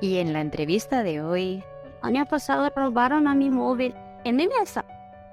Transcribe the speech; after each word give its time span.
Y 0.00 0.18
en 0.18 0.32
la 0.32 0.40
entrevista 0.40 1.02
de 1.02 1.22
hoy... 1.22 1.64
Año 2.02 2.24
pasado 2.26 2.70
robaron 2.76 3.26
a 3.26 3.34
mi 3.34 3.50
móvil 3.50 3.94
en 4.24 4.36
mi 4.36 4.46
mesa. 4.46 4.84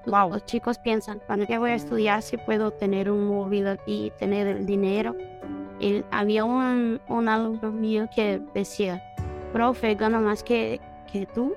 Wow. 0.06 0.30
Los 0.30 0.44
chicos 0.44 0.78
piensan, 0.78 1.20
yo 1.48 1.60
voy 1.60 1.70
a 1.70 1.74
estudiar, 1.74 2.22
si 2.22 2.36
puedo 2.36 2.70
tener 2.72 3.10
un 3.10 3.26
móvil 3.28 3.68
aquí, 3.68 4.12
tener 4.18 4.46
el 4.46 4.66
dinero. 4.66 5.14
Y 5.78 6.04
había 6.10 6.44
un, 6.44 7.00
un 7.08 7.28
alumno 7.28 7.70
mío 7.70 8.08
que 8.14 8.40
decía, 8.54 9.02
profe, 9.52 9.94
gano 9.94 10.20
más 10.20 10.42
que, 10.42 10.80
que 11.12 11.26
tú. 11.26 11.54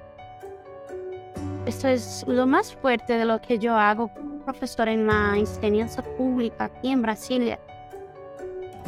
Esto 1.66 1.88
es 1.88 2.26
lo 2.28 2.48
más 2.48 2.74
fuerte 2.76 3.18
de 3.18 3.26
lo 3.26 3.42
que 3.42 3.60
yo 3.60 3.76
hago 3.76 4.10
profesor 4.46 4.88
en 4.88 5.08
la 5.08 5.36
enseñanza 5.36 6.02
pública 6.02 6.66
aquí 6.66 6.89
en 6.89 7.02
Brasilia. 7.02 7.60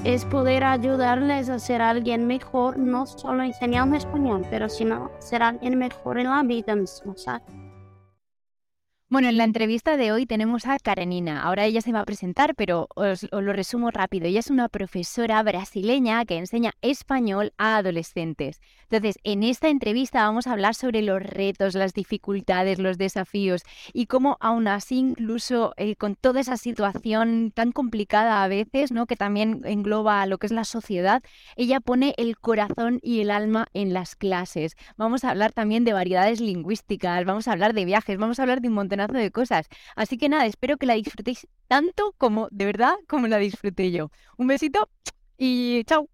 Es 0.05 0.23
poder 0.23 0.63
ayudarles 0.63 1.49
a 1.49 1.59
ser 1.59 1.81
alguien 1.81 2.25
mejor, 2.25 2.79
no 2.79 3.05
solo 3.05 3.43
enseñando 3.43 3.97
español, 3.97 4.45
pero 4.49 4.69
sino 4.69 5.11
ser 5.19 5.43
alguien 5.43 5.77
mejor 5.77 6.17
en 6.17 6.29
la 6.29 6.41
vida 6.41 6.73
misma, 6.73 7.13
¿sabes? 7.17 7.58
Bueno, 9.11 9.27
en 9.27 9.37
la 9.37 9.43
entrevista 9.43 9.97
de 9.97 10.11
hoy 10.11 10.27
tenemos 10.27 10.67
a 10.67 10.77
Karenina. 10.77 11.41
Ahora 11.41 11.65
ella 11.65 11.81
se 11.81 11.91
va 11.91 12.01
a 12.01 12.05
presentar, 12.05 12.53
pero 12.53 12.87
os, 12.93 13.27
lo 13.31 13.53
resumo 13.53 13.89
rápido. 13.89 14.27
Ella 14.27 14.39
es 14.39 14.51
una 14.51 14.69
profesora 14.69 15.41
brasileña 15.41 16.23
que 16.25 16.37
enseña 16.37 16.73
español 16.83 17.51
a 17.57 17.77
adolescentes. 17.77 18.61
Entonces, 18.83 19.17
en 19.23 19.41
esta 19.41 19.69
entrevista 19.69 20.21
vamos 20.21 20.45
a 20.45 20.51
hablar 20.51 20.75
sobre 20.75 21.01
los 21.01 21.23
retos, 21.23 21.73
las 21.73 21.95
dificultades, 21.95 22.77
los 22.77 22.99
desafíos 22.99 23.63
y 23.93 24.05
cómo 24.05 24.37
aún 24.41 24.67
así, 24.67 24.97
incluso 24.97 25.73
eh, 25.77 25.95
con 25.95 26.13
toda 26.13 26.41
esa 26.41 26.57
situación 26.57 27.51
tan 27.51 27.71
complicada 27.71 28.43
a 28.43 28.47
veces, 28.47 28.91
¿no? 28.91 29.07
que 29.07 29.15
también 29.15 29.61
engloba 29.65 30.23
lo 30.27 30.37
que 30.37 30.45
es 30.45 30.53
la 30.53 30.65
sociedad, 30.65 31.23
ella 31.55 31.79
pone 31.79 32.13
el 32.17 32.37
corazón 32.37 32.99
y 33.01 33.21
el 33.21 33.31
alma 33.31 33.65
en 33.73 33.91
las 33.91 34.15
clases. 34.15 34.75
Vamos 34.97 35.23
a 35.23 35.31
hablar 35.31 35.51
también 35.51 35.83
de 35.83 35.93
variedades 35.93 36.41
lingüísticas, 36.41 37.25
vamos 37.25 37.47
a 37.47 37.53
hablar 37.53 37.73
de 37.73 37.85
viajes, 37.85 38.19
vamos 38.19 38.37
a 38.37 38.43
hablar 38.43 38.61
de 38.61 38.67
un 38.67 38.75
montón 38.75 38.98
de 39.07 39.31
cosas. 39.31 39.67
Así 39.95 40.17
que 40.17 40.29
nada, 40.29 40.45
espero 40.45 40.77
que 40.77 40.85
la 40.85 40.95
disfrutéis 40.95 41.47
tanto 41.67 42.13
como, 42.17 42.47
de 42.51 42.65
verdad, 42.65 42.95
como 43.07 43.27
la 43.27 43.37
disfruté 43.37 43.91
yo. 43.91 44.11
Un 44.37 44.47
besito 44.47 44.89
y 45.37 45.83
chao. 45.85 46.09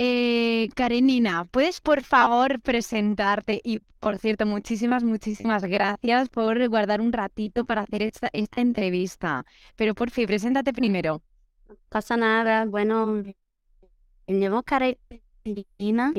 Eh, 0.00 0.68
Karenina, 0.76 1.44
¿puedes 1.46 1.80
por 1.80 2.02
favor 2.02 2.60
presentarte? 2.60 3.60
Y 3.64 3.80
por 3.98 4.18
cierto, 4.18 4.46
muchísimas, 4.46 5.02
muchísimas 5.02 5.64
gracias 5.64 6.28
por 6.28 6.68
guardar 6.68 7.00
un 7.00 7.12
ratito 7.12 7.64
para 7.64 7.82
hacer 7.82 8.02
esta, 8.02 8.30
esta 8.32 8.60
entrevista. 8.60 9.44
Pero 9.74 9.94
por 9.94 10.10
fin, 10.10 10.26
preséntate 10.26 10.72
primero. 10.72 11.22
No 11.68 11.76
pasa 11.88 12.16
nada. 12.16 12.64
Bueno, 12.64 13.06
me 13.06 13.34
llamo 14.28 14.62
Karenina. 14.62 16.12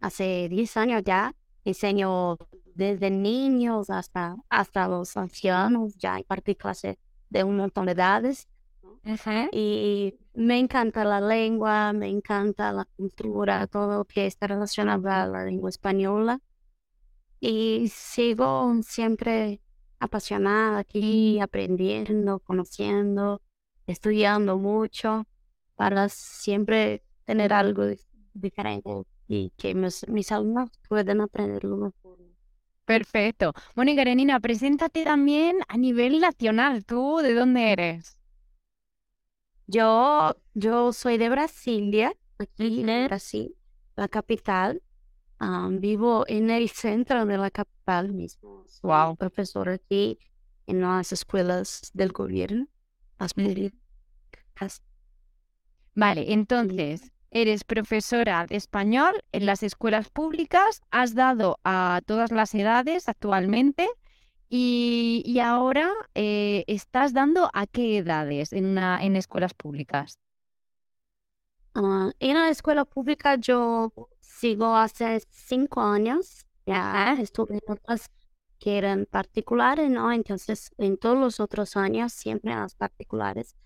Hace 0.00 0.48
10 0.48 0.76
años 0.78 1.02
ya 1.04 1.34
enseño 1.64 2.38
desde 2.80 3.10
niños 3.10 3.90
hasta, 3.90 4.36
hasta 4.48 4.88
los 4.88 5.16
ancianos, 5.16 5.94
ya 5.96 6.18
impartí 6.18 6.54
clases 6.54 6.96
de 7.28 7.44
un 7.44 7.58
montón 7.58 7.86
de 7.86 7.92
edades. 7.92 8.48
Ajá. 9.04 9.48
Y 9.52 10.14
me 10.34 10.58
encanta 10.58 11.04
la 11.04 11.20
lengua, 11.20 11.92
me 11.92 12.08
encanta 12.08 12.72
la 12.72 12.86
cultura, 12.96 13.66
todo 13.66 13.98
lo 13.98 14.04
que 14.06 14.26
está 14.26 14.46
relacionado 14.46 15.08
a 15.10 15.26
la 15.26 15.44
lengua 15.44 15.68
española. 15.68 16.40
Y 17.38 17.88
sigo 17.88 18.72
siempre 18.82 19.60
apasionada 19.98 20.78
aquí, 20.78 21.38
aprendiendo, 21.38 22.40
conociendo, 22.40 23.42
estudiando 23.86 24.56
mucho 24.56 25.26
para 25.74 26.08
siempre 26.08 27.02
tener 27.26 27.52
algo 27.52 27.84
diferente 28.32 29.04
y 29.28 29.50
que 29.58 29.74
mis, 29.74 30.08
mis 30.08 30.32
alumnos 30.32 30.70
puedan 30.88 31.20
aprender 31.20 31.64
lo 31.64 31.76
mejor. 31.76 32.19
Perfecto. 32.90 33.52
Bueno, 33.76 33.92
y 33.92 33.96
Karenina, 33.96 34.40
preséntate 34.40 35.04
también 35.04 35.58
a 35.68 35.76
nivel 35.76 36.18
nacional. 36.18 36.84
¿Tú 36.84 37.18
de 37.18 37.34
dónde 37.34 37.70
eres? 37.70 38.18
Yo, 39.68 40.34
yo 40.54 40.92
soy 40.92 41.16
de 41.16 41.28
Brasilia, 41.28 42.12
aquí 42.38 42.80
en 42.80 43.06
Brasil, 43.06 43.54
la 43.94 44.08
capital. 44.08 44.82
Um, 45.40 45.78
vivo 45.78 46.24
en 46.26 46.50
el 46.50 46.68
centro 46.68 47.24
de 47.24 47.38
la 47.38 47.52
capital 47.52 48.12
mismo. 48.12 48.64
Soy 48.66 48.90
Wow. 48.90 49.16
profesor 49.16 49.68
aquí 49.68 50.18
en 50.66 50.80
las 50.80 51.12
escuelas 51.12 51.92
del 51.94 52.10
gobierno. 52.10 52.66
Las 53.20 53.34
públicas. 53.34 54.82
Vale, 55.94 56.32
entonces, 56.32 57.12
eres 57.30 57.64
profesora 57.64 58.46
de 58.46 58.56
español 58.56 59.22
en 59.32 59.46
las 59.46 59.62
escuelas 59.62 60.10
públicas, 60.10 60.82
has 60.90 61.14
dado 61.14 61.58
a 61.64 62.00
todas 62.06 62.32
las 62.32 62.54
edades 62.54 63.08
actualmente 63.08 63.88
y, 64.48 65.22
y 65.24 65.38
ahora 65.38 65.90
eh, 66.14 66.64
estás 66.66 67.12
dando 67.12 67.50
a 67.54 67.66
qué 67.66 67.98
edades 67.98 68.52
en, 68.52 68.66
una, 68.66 69.02
en 69.02 69.16
escuelas 69.16 69.54
públicas. 69.54 70.18
Ah, 71.74 72.10
en 72.18 72.34
la 72.34 72.48
escuela 72.48 72.84
pública 72.84 73.36
yo 73.36 73.92
sigo 74.20 74.76
hace 74.76 75.22
cinco 75.30 75.80
años. 75.80 76.46
Ya 76.66 77.16
estuve 77.20 77.54
en 77.54 77.60
otras 77.68 78.10
que 78.58 78.76
eran 78.76 79.06
particulares, 79.06 79.90
¿no? 79.90 80.12
Entonces, 80.12 80.72
en 80.78 80.98
todos 80.98 81.16
los 81.16 81.40
otros 81.40 81.76
años, 81.76 82.12
siempre 82.12 82.52
en 82.52 82.58
las 82.58 82.74
particulares. 82.74 83.56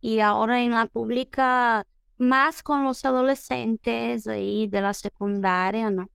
Y 0.00 0.20
ahora 0.20 0.62
en 0.62 0.70
la 0.70 0.86
pública, 0.86 1.84
más 2.18 2.62
con 2.62 2.84
los 2.84 3.04
adolescentes 3.04 4.26
ahí 4.26 4.66
de 4.66 4.80
la 4.80 4.92
secundaria, 4.92 5.90
¿no? 5.90 6.10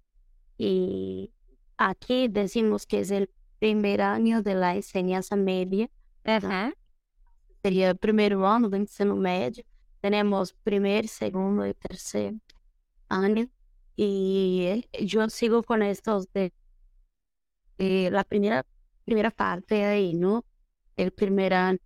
Y 0.57 1.33
aquí 1.77 2.27
decimos 2.27 2.85
que 2.85 2.99
es 2.99 3.11
el 3.11 3.29
primer 3.59 4.01
año 4.01 4.41
de 4.41 4.55
la 4.55 4.75
enseñanza 4.75 5.35
media. 5.35 5.89
Ajá. 6.25 6.73
Sería 7.63 7.89
el 7.91 7.97
primer 7.97 8.33
año 8.33 8.69
do 8.69 8.75
ensino 8.75 9.15
médio. 9.15 9.63
Tenemos 10.01 10.53
primer, 10.63 11.07
segundo 11.07 11.65
y 11.65 11.73
tercer 11.73 12.35
año. 13.07 13.47
Y 13.95 14.85
yo 15.05 15.29
sigo 15.29 15.63
con 15.63 15.81
estos 15.81 16.31
de, 16.33 16.51
de 17.77 18.09
la 18.11 18.23
primera, 18.25 18.65
primera 19.05 19.31
parte 19.31 19.85
ahí, 19.85 20.13
¿no? 20.13 20.43
El 20.97 21.11
primer 21.11 21.53
año. 21.53 21.79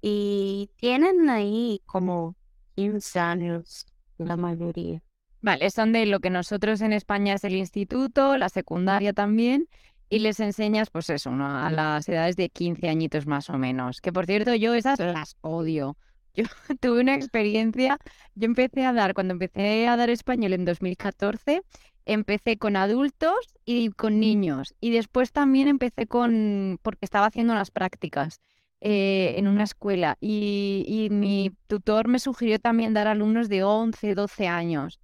Y 0.00 0.70
tienen 0.76 1.30
ahí 1.30 1.82
como 1.86 2.36
15 2.78 3.18
años 3.18 3.86
la 4.18 4.36
mayoría. 4.36 5.02
Vale, 5.40 5.68
son 5.70 5.92
de 5.92 6.06
lo 6.06 6.20
que 6.20 6.30
nosotros 6.30 6.80
en 6.80 6.92
España 6.92 7.34
es 7.34 7.42
el 7.42 7.56
instituto, 7.56 8.36
la 8.36 8.48
secundaria 8.48 9.12
también, 9.12 9.68
y 10.08 10.20
les 10.20 10.38
enseñas, 10.38 10.88
pues 10.88 11.10
eso, 11.10 11.32
¿no? 11.32 11.44
a 11.48 11.72
las 11.72 12.08
edades 12.08 12.36
de 12.36 12.50
15 12.50 12.88
añitos 12.88 13.26
más 13.26 13.50
o 13.50 13.58
menos. 13.58 14.00
Que 14.00 14.12
por 14.12 14.26
cierto, 14.26 14.54
yo 14.54 14.74
esas 14.74 15.00
las 15.00 15.36
odio. 15.40 15.96
Yo 16.38 16.44
tuve 16.78 17.00
una 17.00 17.16
experiencia, 17.16 17.98
yo 18.36 18.46
empecé 18.46 18.84
a 18.86 18.92
dar, 18.92 19.12
cuando 19.12 19.32
empecé 19.32 19.88
a 19.88 19.96
dar 19.96 20.08
español 20.08 20.52
en 20.52 20.64
2014, 20.64 21.62
empecé 22.04 22.58
con 22.58 22.76
adultos 22.76 23.34
y 23.64 23.90
con 23.90 24.20
niños. 24.20 24.72
Y 24.78 24.92
después 24.92 25.32
también 25.32 25.66
empecé 25.66 26.06
con, 26.06 26.78
porque 26.82 27.06
estaba 27.06 27.26
haciendo 27.26 27.54
unas 27.54 27.72
prácticas 27.72 28.40
eh, 28.80 29.34
en 29.36 29.48
una 29.48 29.64
escuela. 29.64 30.16
Y, 30.20 30.84
y 30.86 31.10
mi 31.10 31.52
tutor 31.66 32.08
me 32.08 32.18
sugirió 32.18 32.58
también 32.58 32.94
dar 32.94 33.08
alumnos 33.08 33.48
de 33.48 33.64
11, 33.64 34.14
12 34.14 34.48
años. 34.48 35.00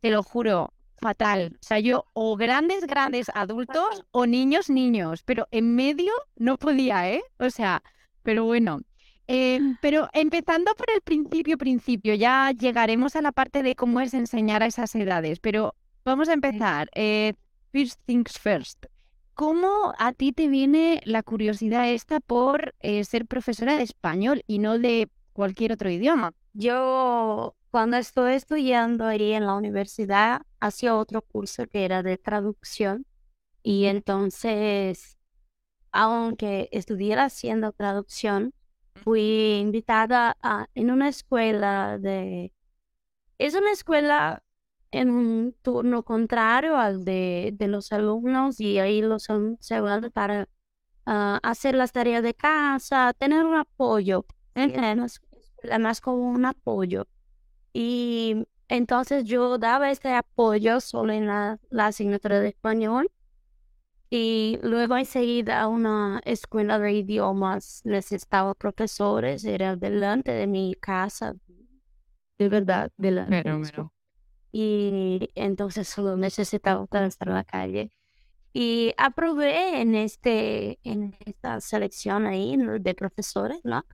Te 0.00 0.10
lo 0.10 0.22
juro, 0.22 0.72
fatal. 0.96 1.52
O 1.54 1.58
sea, 1.60 1.78
yo 1.80 2.06
o 2.12 2.36
grandes, 2.36 2.86
grandes 2.86 3.30
adultos 3.34 4.04
o 4.10 4.26
niños, 4.26 4.70
niños. 4.70 5.22
Pero 5.24 5.48
en 5.50 5.74
medio 5.74 6.12
no 6.36 6.56
podía, 6.58 7.10
¿eh? 7.10 7.22
O 7.38 7.50
sea, 7.50 7.82
pero 8.22 8.44
bueno. 8.44 8.80
Eh, 9.26 9.58
pero 9.80 10.08
empezando 10.12 10.74
por 10.74 10.86
el 10.94 11.00
principio, 11.00 11.56
principio, 11.56 12.14
ya 12.14 12.52
llegaremos 12.52 13.16
a 13.16 13.22
la 13.22 13.32
parte 13.32 13.62
de 13.62 13.74
cómo 13.74 14.00
es 14.00 14.12
enseñar 14.12 14.62
a 14.62 14.66
esas 14.66 14.94
edades, 14.94 15.40
pero 15.40 15.74
vamos 16.04 16.28
a 16.28 16.34
empezar. 16.34 16.90
Eh, 16.94 17.32
first 17.72 17.98
things 18.04 18.38
first. 18.38 18.84
¿Cómo 19.34 19.94
a 19.98 20.12
ti 20.12 20.32
te 20.32 20.46
viene 20.48 21.00
la 21.04 21.24
curiosidad 21.24 21.90
esta 21.90 22.20
por 22.20 22.74
eh, 22.80 23.04
ser 23.04 23.26
profesora 23.26 23.76
de 23.76 23.82
español 23.82 24.44
y 24.46 24.60
no 24.60 24.78
de 24.78 25.10
cualquier 25.32 25.72
otro 25.72 25.90
idioma? 25.90 26.32
Yo, 26.52 27.56
cuando 27.72 27.96
estoy 27.96 28.34
estudiando 28.34 29.04
ahí 29.04 29.32
en 29.32 29.46
la 29.46 29.54
universidad, 29.54 30.42
hacía 30.60 30.94
otro 30.94 31.20
curso 31.20 31.66
que 31.66 31.84
era 31.84 32.04
de 32.04 32.16
traducción. 32.16 33.06
Y 33.64 33.86
entonces, 33.86 35.18
aunque 35.90 36.68
estuviera 36.70 37.24
haciendo 37.24 37.72
traducción, 37.72 38.52
fui 39.02 39.58
invitada 39.60 40.36
a, 40.42 40.68
en 40.76 40.92
una 40.92 41.08
escuela 41.08 41.98
de... 41.98 42.52
Es 43.38 43.54
una 43.54 43.72
escuela 43.72 44.44
en 44.94 45.10
un 45.10 45.56
turno 45.62 46.04
contrario 46.04 46.76
al 46.76 47.04
de, 47.04 47.50
de 47.54 47.66
los 47.66 47.92
alumnos 47.92 48.60
y 48.60 48.78
ahí 48.78 49.02
los 49.02 49.26
se 49.58 49.80
van 49.80 50.10
para 50.12 50.48
ah, 51.04 51.40
hacer 51.42 51.74
las 51.74 51.92
tareas 51.92 52.22
de 52.22 52.34
casa, 52.34 53.12
tener 53.18 53.44
un 53.44 53.56
apoyo. 53.56 54.24
Una 54.54 55.06
escuela 55.06 55.78
más 55.80 56.00
como 56.00 56.30
un 56.30 56.44
apoyo. 56.44 57.08
Y 57.72 58.46
entonces 58.68 59.24
yo 59.24 59.58
daba 59.58 59.90
este 59.90 60.12
apoyo 60.12 60.80
solo 60.80 61.12
en 61.12 61.26
la, 61.26 61.58
la 61.70 61.86
asignatura 61.86 62.38
de 62.38 62.48
español 62.48 63.10
y 64.10 64.60
luego 64.62 64.96
enseguida 64.96 65.60
a 65.60 65.66
una 65.66 66.20
escuela 66.24 66.78
de 66.78 66.92
idiomas 66.92 67.82
necesitaba 67.84 68.54
profesores, 68.54 69.44
era 69.44 69.74
delante 69.74 70.30
de 70.30 70.46
mi 70.46 70.76
casa, 70.76 71.34
de 72.38 72.48
verdad, 72.48 72.92
delante. 72.96 73.42
Pero, 73.42 73.60
pero. 73.62 73.92
Y 74.56 75.30
entonces 75.34 75.88
solo 75.88 76.16
necesitaba 76.16 76.84
estar 77.08 77.28
en 77.28 77.34
la 77.34 77.42
calle. 77.42 77.90
Y 78.52 78.94
aprobé 78.98 79.80
en, 79.80 79.96
este, 79.96 80.78
en 80.84 81.16
esta 81.26 81.60
selección 81.60 82.26
ahí 82.26 82.56
de 82.80 82.94
profesores, 82.94 83.60
¿no? 83.64 83.84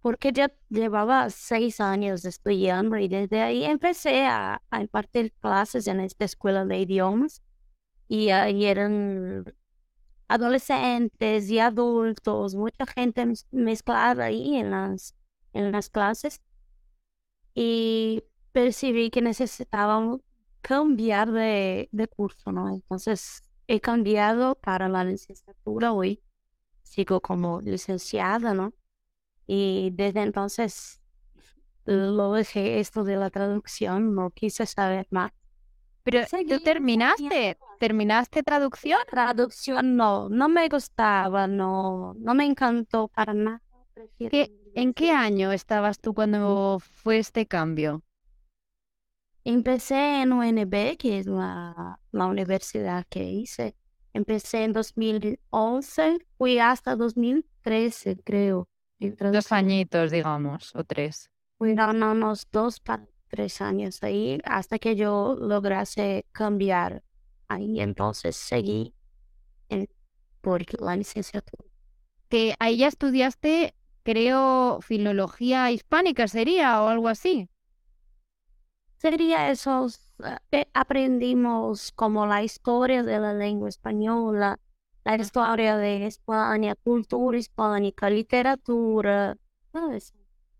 Porque 0.00 0.32
ya 0.32 0.50
llevaba 0.70 1.28
seis 1.28 1.80
años 1.80 2.24
estudiando 2.24 2.96
y 2.96 3.08
desde 3.08 3.42
ahí 3.42 3.64
empecé 3.64 4.24
a, 4.26 4.62
a 4.70 4.80
impartir 4.80 5.34
clases 5.34 5.86
en 5.86 6.00
esta 6.00 6.24
escuela 6.24 6.64
de 6.64 6.78
idiomas. 6.80 7.42
Y 8.08 8.30
ahí 8.30 8.64
eran 8.64 9.44
adolescentes 10.28 11.50
y 11.50 11.58
adultos, 11.58 12.54
mucha 12.54 12.86
gente 12.86 13.26
mez- 13.26 13.46
mezclada 13.50 14.24
ahí 14.26 14.56
en 14.56 14.70
las, 14.70 15.14
en 15.52 15.72
las 15.72 15.90
clases. 15.90 16.40
Y 17.54 18.24
percibí 18.56 19.10
que 19.10 19.20
necesitaban 19.20 20.22
cambiar 20.62 21.30
de, 21.30 21.90
de 21.92 22.08
curso, 22.08 22.52
¿no? 22.52 22.70
Entonces 22.70 23.42
he 23.66 23.80
cambiado 23.82 24.54
para 24.54 24.88
la 24.88 25.04
licenciatura 25.04 25.92
hoy. 25.92 26.22
Sigo 26.82 27.20
como 27.20 27.60
licenciada, 27.60 28.54
¿no? 28.54 28.72
Y 29.46 29.90
desde 29.92 30.22
entonces 30.22 31.02
lo 31.84 32.32
dejé 32.32 32.80
esto 32.80 33.04
de 33.04 33.16
la 33.16 33.28
traducción, 33.28 34.14
no 34.14 34.30
quise 34.30 34.64
saber 34.64 35.06
más. 35.10 35.32
Pero 36.02 36.20
tú 36.48 36.58
terminaste, 36.60 37.58
terminaste 37.78 38.42
traducción. 38.42 39.00
traducción 39.10 39.96
no, 39.96 40.30
no 40.30 40.48
me 40.48 40.66
gustaba, 40.70 41.46
no, 41.46 42.14
no 42.14 42.34
me 42.34 42.46
encantó 42.46 43.08
para 43.08 43.34
nada. 43.34 43.62
Prefiero 43.92 44.30
¿Qué, 44.30 44.50
¿En 44.74 44.94
qué 44.94 45.10
año 45.10 45.52
estabas 45.52 46.00
tú 46.00 46.14
cuando 46.14 46.78
fue 46.80 47.18
este 47.18 47.44
cambio? 47.44 48.02
Empecé 49.48 50.22
en 50.22 50.32
UNB, 50.32 50.96
que 50.98 51.20
es 51.20 51.26
la, 51.26 52.00
la 52.10 52.26
universidad 52.26 53.06
que 53.08 53.22
hice. 53.22 53.76
Empecé 54.12 54.64
en 54.64 54.72
2011, 54.72 56.18
fui 56.36 56.58
hasta 56.58 56.96
2013, 56.96 58.16
creo. 58.24 58.66
Dos 58.98 59.52
añitos, 59.52 60.10
digamos, 60.10 60.74
o 60.74 60.82
tres. 60.82 61.30
Fueron 61.58 62.02
unos 62.02 62.48
dos 62.50 62.80
para 62.80 63.06
tres 63.28 63.60
años 63.60 64.02
ahí, 64.02 64.40
hasta 64.42 64.80
que 64.80 64.96
yo 64.96 65.36
lograse 65.38 66.26
cambiar. 66.32 67.04
Ahí 67.46 67.80
entonces 67.80 68.34
seguí 68.34 68.94
en, 69.68 69.88
por 70.40 70.64
la 70.82 70.96
licenciatura. 70.96 71.70
Que 72.28 72.56
ahí 72.58 72.78
ya 72.78 72.88
estudiaste, 72.88 73.76
creo, 74.02 74.80
filología 74.80 75.70
hispánica 75.70 76.26
sería 76.26 76.82
o 76.82 76.88
algo 76.88 77.06
así. 77.06 77.48
Sería 78.98 79.50
esos, 79.50 80.00
eh, 80.50 80.66
aprendimos 80.72 81.92
como 81.92 82.26
la 82.26 82.42
historia 82.42 83.02
de 83.02 83.18
la 83.20 83.34
lengua 83.34 83.68
española, 83.68 84.58
la 85.04 85.16
historia 85.16 85.76
de 85.76 86.06
España, 86.06 86.74
cultura 86.74 87.38
hispánica, 87.38 88.10
literatura, 88.10 89.36
todo 89.70 89.92
eso. 89.92 90.14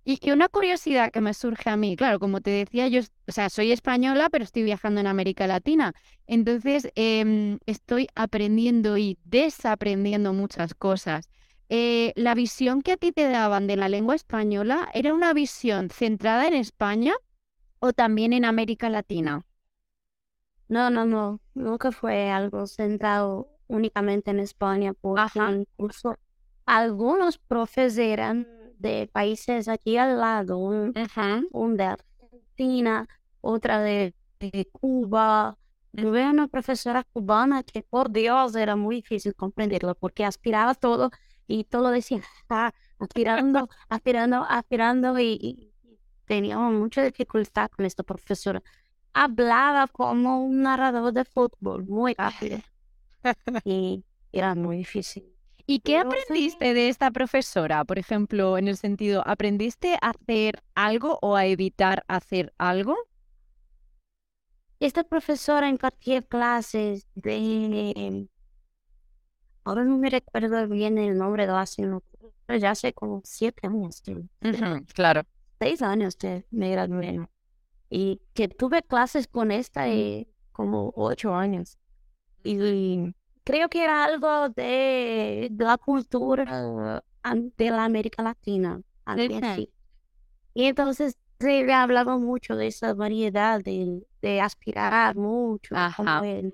Y, 0.04 0.20
y 0.22 0.30
una 0.30 0.48
curiosidad 0.48 1.10
que 1.10 1.20
me 1.20 1.34
surge 1.34 1.68
a 1.68 1.76
mí, 1.76 1.96
claro, 1.96 2.20
como 2.20 2.40
te 2.40 2.50
decía, 2.50 2.86
yo, 2.86 3.00
o 3.26 3.32
sea, 3.32 3.50
soy 3.50 3.72
española, 3.72 4.28
pero 4.30 4.44
estoy 4.44 4.62
viajando 4.62 5.00
en 5.00 5.08
América 5.08 5.48
Latina. 5.48 5.94
Entonces, 6.28 6.92
em, 6.94 7.58
estoy 7.66 8.06
aprendiendo 8.14 8.98
y 8.98 9.18
desaprendiendo 9.24 10.32
muchas 10.32 10.74
cosas. 10.74 11.28
Eh, 11.68 12.12
la 12.14 12.36
visión 12.36 12.82
que 12.82 12.92
a 12.92 12.96
ti 12.96 13.10
te 13.10 13.28
daban 13.28 13.66
de 13.66 13.74
la 13.74 13.88
lengua 13.88 14.14
española, 14.14 14.88
¿era 14.94 15.12
una 15.12 15.32
visión 15.32 15.90
centrada 15.90 16.46
en 16.46 16.54
España 16.54 17.14
o 17.80 17.92
también 17.92 18.32
en 18.32 18.44
América 18.44 18.88
Latina? 18.90 19.44
No, 20.68 20.90
no, 20.90 21.04
no, 21.04 21.40
nunca 21.54 21.92
fue 21.92 22.30
algo 22.30 22.66
centrado 22.66 23.48
únicamente 23.68 24.30
en 24.32 24.40
España, 24.40 24.92
porque 24.94 25.22
Ajá. 25.22 25.52
incluso 25.52 26.16
algunos 26.66 27.38
profes 27.38 27.96
eran 27.98 28.46
de 28.78 29.08
países 29.12 29.68
aquí 29.68 29.96
al 29.96 30.18
lado, 30.18 30.58
un, 30.58 30.92
un 31.52 31.76
de 31.76 31.84
Argentina, 31.84 33.06
otra 33.40 33.80
de, 33.80 34.14
de 34.40 34.68
Cuba. 34.72 35.56
Tuve 35.94 36.28
una 36.28 36.48
profesora 36.48 37.04
cubana 37.04 37.62
que, 37.62 37.82
por 37.82 38.10
Dios, 38.10 38.54
era 38.56 38.76
muy 38.76 38.96
difícil 38.96 39.34
comprenderlo 39.34 39.94
porque 39.94 40.24
aspiraba 40.24 40.74
todo 40.74 41.10
y 41.46 41.64
todo 41.64 41.90
decía, 41.90 42.22
"Ah", 42.50 42.72
aspirando, 42.98 43.68
aspirando, 43.88 44.44
aspirando 44.48 45.18
y, 45.20 45.38
y 45.40 45.72
teníamos 46.26 46.74
mucha 46.74 47.02
dificultad 47.02 47.70
con 47.70 47.84
esta 47.86 48.02
profesora. 48.02 48.62
Hablaba 49.12 49.86
como 49.88 50.44
un 50.44 50.62
narrador 50.62 51.12
de 51.12 51.24
fútbol, 51.24 51.86
muy 51.86 52.14
rápido 52.14 52.58
y 53.64 54.04
era 54.32 54.54
muy 54.54 54.78
difícil. 54.78 55.24
¿Y 55.66 55.80
qué 55.80 55.98
Pero 55.98 56.10
sí. 56.12 56.18
aprendiste 56.22 56.74
de 56.74 56.88
esta 56.88 57.10
profesora? 57.10 57.84
Por 57.84 57.98
ejemplo, 57.98 58.56
en 58.58 58.68
el 58.68 58.76
sentido, 58.76 59.22
¿aprendiste 59.26 59.94
a 60.00 60.10
hacer 60.10 60.62
algo 60.74 61.18
o 61.22 61.34
a 61.34 61.46
evitar 61.46 62.04
hacer 62.06 62.52
algo? 62.58 62.96
Esta 64.78 65.04
profesora 65.04 65.68
impartía 65.68 66.22
clases 66.22 67.06
de... 67.14 68.28
Ahora 69.64 69.84
no 69.84 69.98
me 69.98 70.10
recuerdo 70.10 70.68
bien 70.68 70.98
el 70.98 71.18
nombre 71.18 71.46
de 71.46 71.52
pero 72.46 72.58
ya 72.60 72.70
hace 72.70 72.92
como 72.92 73.20
siete 73.24 73.66
años, 73.66 74.02
sí, 74.04 74.14
claro. 74.94 75.22
Seis 75.58 75.82
años 75.82 76.16
que 76.16 76.46
me 76.50 76.70
gradué. 76.70 77.28
Y 77.88 78.20
que 78.34 78.48
tuve 78.48 78.82
clases 78.82 79.28
con 79.28 79.50
esta 79.50 79.88
eh, 79.88 80.28
como 80.52 80.92
ocho 80.96 81.34
años. 81.34 81.78
Y 82.42 83.14
creo 83.44 83.68
que 83.68 83.84
era 83.84 84.04
algo 84.04 84.48
de, 84.50 85.48
de 85.50 85.64
la 85.64 85.78
cultura 85.78 87.02
de 87.56 87.70
la 87.70 87.84
América 87.84 88.22
Latina, 88.22 88.80
así. 89.04 89.72
Y 90.54 90.64
entonces 90.64 91.16
se 91.38 91.64
le 91.64 91.72
hablaba 91.72 92.18
mucho 92.18 92.56
de 92.56 92.68
esa 92.68 92.94
variedad 92.94 93.60
de, 93.62 94.06
de 94.22 94.40
aspirar 94.40 95.16
mucho, 95.16 95.74
como 95.96 96.08
Ajá. 96.08 96.26
él, 96.26 96.52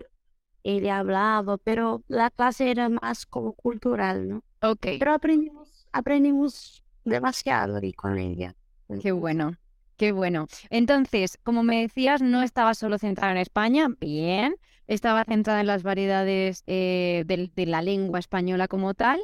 él 0.64 0.88
hablaba, 0.88 1.56
pero 1.59 2.02
la 2.09 2.30
clase 2.30 2.71
era 2.71 2.88
más 2.88 3.26
como 3.26 3.52
cultural, 3.52 4.28
¿no? 4.28 4.44
Ok, 4.62 4.87
Pero 4.99 5.12
aprendimos, 5.12 5.87
aprendimos 5.92 6.85
demasiado 7.04 7.76
ahí 7.76 7.92
con 7.92 8.18
ella. 8.18 8.56
Qué 9.00 9.12
bueno, 9.12 9.56
qué 9.96 10.12
bueno. 10.12 10.46
Entonces, 10.70 11.38
como 11.42 11.62
me 11.62 11.80
decías, 11.82 12.22
no 12.22 12.42
estaba 12.42 12.75
solo 12.75 12.99
centrada 12.99 13.32
en 13.32 13.38
España, 13.38 13.88
bien, 14.00 14.54
estaba 14.87 15.25
centrada 15.25 15.61
en 15.61 15.66
las 15.66 15.82
variedades 15.82 16.62
eh, 16.66 17.25
de, 17.26 17.66
la 17.66 17.82
lengua 17.82 18.18
española 18.18 18.68
como 18.68 18.94
tal, 18.94 19.20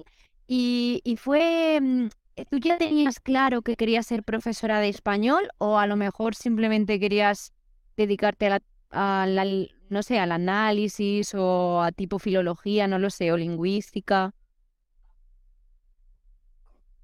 y, 0.46 1.00
y 1.04 1.16
fue, 1.16 1.78
mm, 1.80 2.08
¿tú 2.50 2.58
ya 2.58 2.78
tenías 2.78 3.20
claro 3.20 3.62
que 3.62 3.76
querías 3.76 4.06
ser 4.06 4.22
profesora 4.25 4.80
de 4.80 4.88
español 4.88 5.48
o 5.58 5.78
a 5.78 5.87
lo 5.87 5.96
mejor 5.96 6.34
simplemente 6.34 6.98
querías 7.00 7.52
dedicarte 7.96 8.46
a 8.46 8.50
la, 8.50 8.62
a 8.90 9.26
la- 9.26 9.66
no 9.90 10.02
sé, 10.02 10.18
al 10.18 10.32
análisis 10.32 11.34
o 11.34 11.82
a 11.82 11.92
tipo 11.92 12.18
filología, 12.18 12.87
no 12.88 12.98
lo 12.98 13.10
sé, 13.10 13.32
o 13.32 13.37
lingüística? 13.37 14.34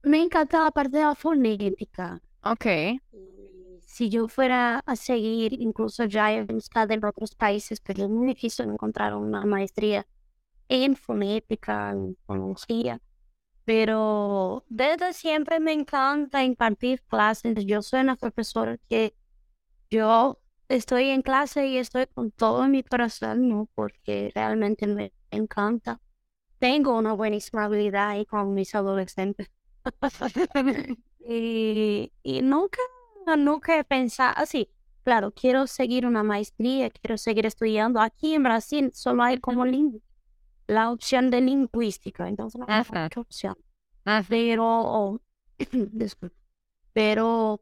Me 0.04 0.22
encanta 0.22 0.62
la 0.62 0.70
parte 0.70 0.98
de 0.98 1.02
la 1.04 1.14
fonética. 1.16 2.20
Ok, 2.44 2.66
Si 3.86 4.08
yo 4.10 4.28
fuera 4.28 4.80
a 4.86 4.96
seguir, 4.96 5.52
incluso 5.60 6.04
ya 6.04 6.32
he 6.32 6.42
buscado 6.44 6.92
en 6.94 7.04
otros 7.04 7.34
países, 7.34 7.80
pero 7.80 8.04
es 8.04 8.10
muy 8.10 8.26
difícil 8.28 8.66
encontrar 8.70 9.14
una 9.14 9.44
maestría 9.46 10.06
en 10.68 10.96
fonética, 10.96 11.92
en 11.92 12.16
fonología. 12.26 13.00
Pero 13.64 14.64
desde 14.68 15.12
siempre 15.14 15.60
me 15.60 15.72
encanta 15.72 16.44
impartir 16.44 17.02
clases. 17.04 17.64
Yo 17.66 17.82
soy 17.82 18.00
una 18.02 18.16
profesora 18.16 18.78
que 18.88 19.16
yo 19.90 20.40
estoy 20.68 21.10
en 21.10 21.22
clase 21.22 21.66
y 21.68 21.78
estoy 21.78 22.06
con 22.08 22.30
todo 22.32 22.68
mi 22.68 22.82
corazón, 22.84 23.48
¿no? 23.48 23.68
Porque 23.74 24.32
realmente 24.34 24.86
me 24.86 25.12
encanta. 25.30 26.00
Tengo 26.58 26.96
una 26.98 27.14
buenísima 27.14 27.64
habilidad 27.66 28.10
ahí 28.10 28.26
con 28.26 28.54
mis 28.54 28.74
adolescentes. 28.74 29.50
Y, 31.26 32.12
y 32.22 32.42
nunca, 32.42 32.78
nunca 33.36 33.78
he 33.78 33.84
pensado 33.84 34.34
así. 34.36 34.68
Claro, 35.04 35.32
quiero 35.32 35.66
seguir 35.66 36.06
una 36.06 36.22
maestría, 36.22 36.90
quiero 36.90 37.18
seguir 37.18 37.46
estudiando. 37.46 38.00
Aquí 38.00 38.34
en 38.34 38.42
Brasil 38.42 38.90
solo 38.94 39.22
hay 39.22 39.38
como 39.38 39.64
la 40.66 40.90
opción 40.90 41.30
de 41.30 41.40
lingüística, 41.40 42.28
entonces 42.28 42.58
no 42.58 42.66
hay 42.68 43.08
opción. 43.16 43.56
Ah, 44.06 44.22
Pero, 44.28 45.20
disculpe, 45.72 46.36
pero 46.92 47.60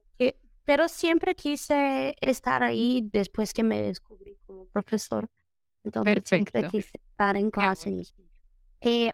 pero 0.64 0.88
siempre 0.88 1.34
quise 1.34 2.16
estar 2.20 2.62
ahí 2.62 3.08
después 3.12 3.52
que 3.52 3.62
me 3.62 3.82
descubrí 3.82 4.36
como 4.46 4.66
profesor. 4.66 5.28
Entonces 5.84 6.22
siempre 6.24 6.68
quise 6.68 7.00
estar 7.10 7.36
en 7.36 7.50
clase. 7.50 8.02
Eh, 8.80 9.12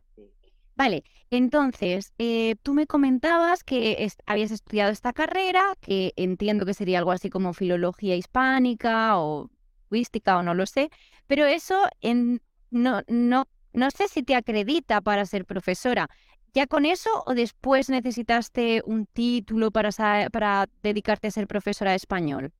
vale, 0.79 1.05
entonces, 1.31 2.15
eh, 2.19 2.55
tú 2.63 2.73
me 2.73 2.87
comentabas 2.87 3.65
que 3.65 4.09
habías 4.25 4.51
estudiado 4.53 4.91
esta 4.93 5.13
carrera, 5.13 5.63
que 5.81 6.15
entiendo 6.17 6.65
que 6.65 6.73
sería 6.73 6.99
algo 6.99 7.11
así 7.13 7.29
como 7.29 7.53
filología 7.53 8.17
hispánica 8.17 9.19
o 9.19 9.51
lingüística 9.91 10.39
o 10.39 10.43
no 10.43 10.55
lo 10.55 10.65
sé, 10.65 10.91
pero 11.27 11.45
eso 11.45 11.77
en, 12.01 12.41
no, 12.71 13.03
no, 13.09 13.47
no 13.73 13.91
sé 13.91 14.09
si 14.09 14.23
te 14.23 14.35
acredita 14.35 15.01
para 15.01 15.27
ser 15.27 15.45
profesora. 15.45 16.09
¿Ya 16.55 16.67
con 16.67 16.87
eso 16.87 17.11
o 17.27 17.35
después 17.35 17.91
necesitaste 17.91 18.83
un 18.87 19.07
título 19.07 19.71
para, 19.71 19.91
para 20.31 20.67
dedicarte 20.83 21.29
a 21.29 21.31
ser 21.31 21.47
profesora 21.47 21.91
de 21.91 21.97
español? 21.97 22.53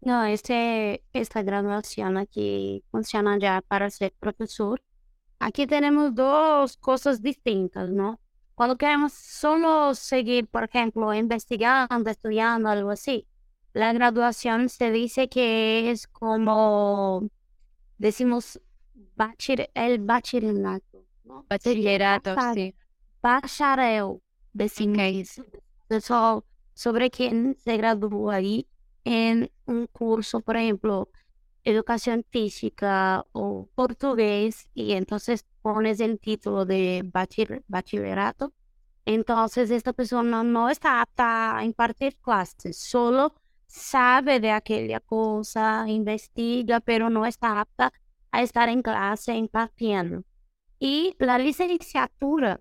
No, 0.00 0.24
este, 0.24 1.02
esta 1.12 1.42
graduación 1.42 2.16
aquí 2.16 2.82
funciona 2.90 3.38
ya 3.38 3.60
para 3.68 3.90
ser 3.90 4.14
profesor. 4.18 4.82
Aquí 5.40 5.66
tenemos 5.66 6.14
dos 6.14 6.76
cosas 6.76 7.20
distintas, 7.20 7.90
¿no? 7.90 8.20
Cuando 8.54 8.76
queremos 8.76 9.12
solo 9.12 9.94
seguir, 9.94 10.46
por 10.46 10.64
ejemplo, 10.64 11.12
investigando, 11.12 12.08
estudiando, 12.10 12.68
algo 12.68 12.90
así, 12.90 13.26
la 13.72 13.92
graduación 13.92 14.68
se 14.68 14.92
dice 14.92 15.28
que 15.28 15.90
es 15.90 16.06
como, 16.06 17.28
decimos, 17.98 18.60
el 19.74 19.98
bachillerato. 19.98 21.04
¿no? 21.24 21.44
Bachillerato, 21.48 22.36
sí 22.54 22.74
bacharel, 23.22 24.20
decimos 24.52 25.40
eso, 25.88 26.44
sobre 26.74 27.10
quien 27.10 27.56
se 27.58 27.76
graduó 27.76 28.30
ahí 28.30 28.66
en 29.04 29.50
un 29.66 29.86
curso, 29.86 30.40
por 30.40 30.56
ejemplo, 30.56 31.08
educación 31.64 32.24
física 32.30 33.24
o 33.32 33.68
portugués, 33.74 34.68
y 34.74 34.92
entonces 34.92 35.44
pones 35.62 36.00
el 36.00 36.18
título 36.18 36.64
de 36.64 37.02
bachillerato. 37.68 38.52
Entonces 39.04 39.70
esta 39.70 39.92
persona 39.92 40.42
no 40.42 40.68
está 40.68 41.00
apta 41.00 41.56
a 41.56 41.64
impartir 41.64 42.16
clases, 42.16 42.78
solo 42.78 43.34
sabe 43.66 44.40
de 44.40 44.50
aquella 44.50 45.00
cosa, 45.00 45.84
investiga, 45.88 46.80
pero 46.80 47.08
no 47.08 47.24
está 47.24 47.60
apta 47.60 47.92
a 48.32 48.42
estar 48.42 48.68
en 48.68 48.82
clase 48.82 49.34
impartiendo. 49.34 50.24
Y 50.78 51.14
la 51.18 51.38
licenciatura 51.38 52.60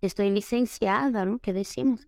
estoy 0.00 0.30
licenciada, 0.30 1.24
¿no? 1.24 1.38
¿Qué 1.38 1.52
decimos? 1.52 2.06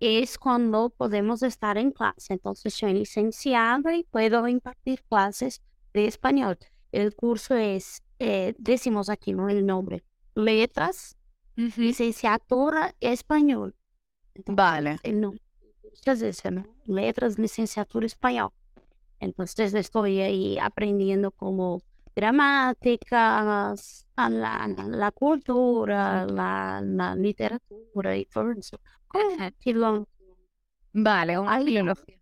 Es 0.00 0.38
cuando 0.38 0.90
podemos 0.90 1.42
estar 1.42 1.78
en 1.78 1.90
clase. 1.90 2.34
Entonces, 2.34 2.74
soy 2.74 2.94
licenciada 2.94 3.94
y 3.94 4.04
puedo 4.04 4.46
impartir 4.48 5.02
clases 5.04 5.62
de 5.94 6.06
español. 6.06 6.58
El 6.92 7.14
curso 7.14 7.54
es, 7.54 8.02
eh, 8.18 8.54
decimos 8.58 9.08
aquí, 9.08 9.32
¿no? 9.32 9.48
El 9.48 9.64
nombre. 9.66 10.04
Letras, 10.34 11.16
licenciatura 11.56 12.94
español. 13.00 13.74
vale. 14.46 14.98
El 15.02 15.20
nombre. 15.20 15.42
Entonces, 15.82 16.42
Letras, 16.84 17.38
licenciatura 17.38 18.06
español. 18.06 18.50
Entonces, 19.18 19.72
estoy 19.72 20.20
ahí 20.20 20.58
aprendiendo 20.58 21.30
cómo 21.30 21.80
gramáticas, 22.16 24.06
la, 24.16 24.68
la 24.88 25.10
cultura, 25.12 26.26
la, 26.26 26.80
la, 26.82 27.14
literatura 27.14 28.16
y 28.16 28.24
todo 28.24 28.52
eso. 28.52 28.80
Vale, 30.92 31.38
una 31.38 31.58
filología. 31.60 32.16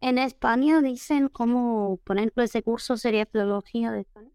En 0.00 0.18
España 0.18 0.80
dicen 0.80 1.28
como, 1.28 1.98
por 2.04 2.16
ejemplo, 2.16 2.42
ese 2.42 2.62
curso 2.62 2.96
sería 2.96 3.26
filología 3.26 3.92
de 3.92 4.00
España. 4.00 4.30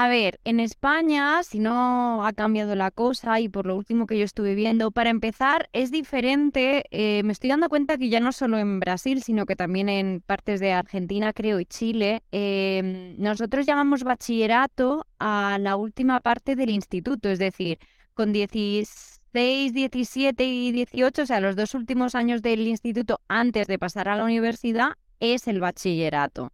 A 0.00 0.06
ver, 0.08 0.38
en 0.44 0.60
España, 0.60 1.42
si 1.42 1.58
no 1.58 2.24
ha 2.24 2.32
cambiado 2.32 2.76
la 2.76 2.92
cosa 2.92 3.40
y 3.40 3.48
por 3.48 3.66
lo 3.66 3.74
último 3.74 4.06
que 4.06 4.16
yo 4.16 4.24
estuve 4.24 4.54
viendo, 4.54 4.92
para 4.92 5.10
empezar 5.10 5.68
es 5.72 5.90
diferente. 5.90 6.84
Eh, 6.92 7.22
me 7.24 7.32
estoy 7.32 7.50
dando 7.50 7.68
cuenta 7.68 7.98
que 7.98 8.08
ya 8.08 8.20
no 8.20 8.30
solo 8.30 8.58
en 8.58 8.78
Brasil, 8.78 9.24
sino 9.24 9.44
que 9.44 9.56
también 9.56 9.88
en 9.88 10.20
partes 10.20 10.60
de 10.60 10.72
Argentina, 10.72 11.32
creo, 11.32 11.58
y 11.58 11.64
Chile, 11.66 12.22
em, 12.30 13.16
nosotros 13.18 13.66
llamamos 13.66 14.04
bachillerato 14.04 15.04
a 15.18 15.58
la 15.60 15.74
última 15.74 16.20
parte 16.20 16.54
del 16.54 16.70
instituto, 16.70 17.28
es 17.28 17.40
decir, 17.40 17.78
con 18.14 18.32
16, 18.32 19.17
17 19.32 20.44
y 20.44 20.72
18, 20.72 21.22
o 21.22 21.26
sea, 21.26 21.40
los 21.40 21.56
dos 21.56 21.74
últimos 21.74 22.14
años 22.14 22.42
del 22.42 22.66
instituto 22.66 23.20
antes 23.28 23.66
de 23.66 23.78
pasar 23.78 24.08
a 24.08 24.16
la 24.16 24.24
universidad, 24.24 24.92
es 25.20 25.48
el 25.48 25.60
bachillerato. 25.60 26.52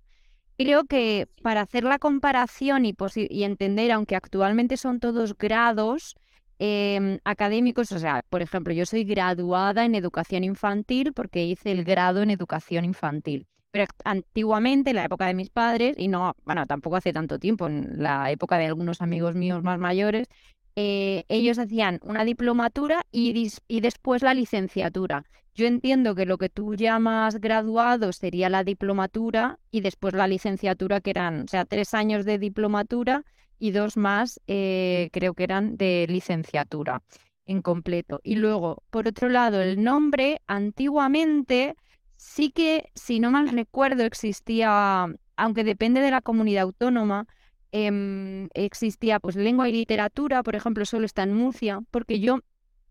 Creo 0.57 0.85
que 0.85 1.27
para 1.43 1.63
hacer 1.63 1.85
la 1.85 1.99
comparación 1.99 2.85
y, 2.87 2.95
entender, 3.43 3.91
aunque 3.91 4.17
actualmente 4.17 4.77
son 4.77 5.01
todos 5.01 5.37
grados 5.37 6.15
em, 6.61 7.19
académicos, 7.25 7.91
o 7.91 7.99
sea, 7.99 8.23
por 8.29 8.41
ejemplo, 8.41 8.73
yo 8.73 8.87
soy 8.87 9.05
graduada 9.05 9.85
en 9.85 9.97
educación 9.97 10.45
infantil 10.45 11.13
porque 11.13 11.45
hice 11.45 11.73
el 11.73 11.83
grado 11.83 12.23
en 12.23 12.31
educación 12.31 12.85
infantil. 12.85 13.49
Pero 13.73 13.87
antiguamente, 14.05 14.91
en 14.91 14.97
la 14.97 15.07
época 15.07 15.27
de 15.27 15.35
mis 15.35 15.51
padres, 15.51 15.97
y 15.99 16.07
no, 16.07 16.37
bueno, 16.45 16.65
tampoco 16.67 16.95
hace 16.95 17.13
tanto 17.13 17.41
tiempo, 17.41 17.67
en 17.67 18.01
la 18.01 18.31
época 18.31 18.57
de 18.57 18.67
algunos 18.67 19.03
amigos 19.03 19.35
míos 19.35 19.65
más 19.65 19.81
mayores, 19.81 20.29
eh, 20.77 21.25
ellos 21.29 21.59
hacían 21.59 22.01
una 22.03 22.25
diplomatura 22.25 23.07
y, 23.13 23.51
y 23.69 23.81
después 23.81 24.23
la 24.23 24.35
licenciatura. 24.35 25.25
Yo 25.55 25.67
entiendo 25.67 26.17
que 26.17 26.27
lo 26.27 26.37
que 26.37 26.49
tú 26.49 26.75
llamas 26.75 27.41
graduado 27.41 28.13
sería 28.13 28.49
la 28.49 28.65
diplomatura 28.65 29.61
y 29.71 29.83
después 29.83 30.13
la 30.13 30.27
licenciatura, 30.27 31.01
que 31.01 31.11
eran, 31.11 31.43
o 31.43 31.49
sea, 31.49 31.65
tres 31.65 31.95
años 31.95 32.25
de 32.25 32.39
diplomatura 32.39 33.25
y 33.59 33.71
dos 33.71 33.97
más, 33.97 34.41
eh, 34.49 35.11
creo 35.13 35.35
que 35.35 35.45
eran 35.45 35.77
de 35.77 36.07
licenciatura 36.09 37.03
en 37.47 37.63
completo. 37.63 38.21
Y 38.25 38.35
luego, 38.35 38.83
por 38.91 39.07
otro 39.07 39.29
lado, 39.29 39.63
el 39.63 39.83
nombre, 39.83 40.41
antiguamente 40.49 41.77
sí 42.17 42.51
que, 42.51 42.91
si 42.95 43.21
no 43.21 43.31
mal 43.31 43.49
recuerdo, 43.49 44.03
existía, 44.03 45.07
aunque 45.37 45.63
depende 45.63 46.01
de 46.01 46.11
la 46.11 46.21
comunidad 46.21 46.65
autónoma, 46.65 47.29
em, 47.75 48.49
existía 48.55 49.19
pues 49.19 49.35
lengua 49.35 49.69
y 49.69 49.73
literatura, 49.73 50.45
por 50.45 50.55
ejemplo, 50.55 50.87
solo 50.87 51.07
está 51.07 51.25
en 51.25 51.35
Murcia, 51.35 51.81
porque 51.91 52.21
yo 52.21 52.39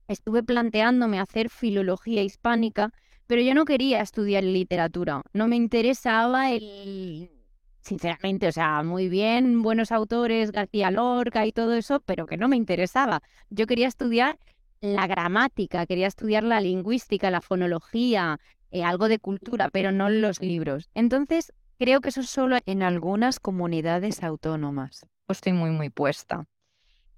estuve 0.09 0.43
planteándome 0.43 1.21
hacer 1.21 1.49
filología 1.49 2.21
hispánica, 2.21 2.91
pero 3.25 3.41
yo 3.41 3.53
no 3.53 3.63
quería 3.63 4.01
estudiar 4.01 4.43
literatura, 4.43 5.21
no 5.31 5.47
me 5.47 5.55
interesaba 5.55 6.51
el... 6.51 7.31
Sinceramente, 7.79 8.47
o 8.47 8.51
sea, 8.51 8.83
muy 8.83 9.07
bien, 9.07 9.61
buenos 9.61 9.91
autores, 9.91 10.51
García 10.51 10.91
Lorca 10.91 11.45
y 11.45 11.53
todo 11.53 11.73
eso, 11.73 12.01
pero 12.01 12.25
que 12.25 12.37
no 12.37 12.47
me 12.47 12.55
interesaba. 12.55 13.21
Yo 13.49 13.67
quería 13.67 13.87
estudiar 13.87 14.37
la 14.81 15.07
gramática, 15.07 15.85
quería 15.85 16.07
estudiar 16.07 16.43
la 16.43 16.61
lingüística, 16.61 17.31
la 17.31 17.41
fonología, 17.41 18.39
eh, 18.71 18.83
algo 18.83 19.07
de 19.07 19.19
cultura, 19.19 19.69
pero 19.69 19.91
no 19.91 20.09
los 20.09 20.41
libros. 20.41 20.89
Entonces, 20.93 21.53
creo 21.77 22.01
que 22.01 22.09
eso 22.09 22.23
solo 22.23 22.57
en 22.65 22.83
algunas 22.83 23.39
comunidades 23.39 24.23
autónomas. 24.23 25.05
Estoy 25.27 25.53
muy, 25.53 25.71
muy 25.71 25.89
puesta. 25.89 26.45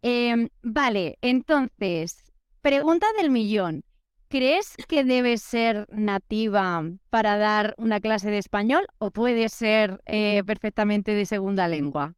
Em, 0.02 0.50
vale, 0.62 1.18
entonces, 1.22 2.26
Pregunta 2.66 3.06
del 3.16 3.30
millón. 3.30 3.84
¿Crees 4.28 4.76
que 4.88 5.04
debe 5.04 5.38
ser 5.38 5.86
nativa 5.92 6.84
para 7.12 7.38
dar 7.38 7.76
una 7.78 8.00
clase 8.00 8.32
de 8.32 8.40
español 8.40 8.88
o 8.98 9.12
puede 9.12 9.50
ser 9.50 10.02
eh, 10.08 10.44
perfectamente 10.44 11.14
de 11.14 11.28
segunda 11.28 11.68
lengua? 11.68 12.16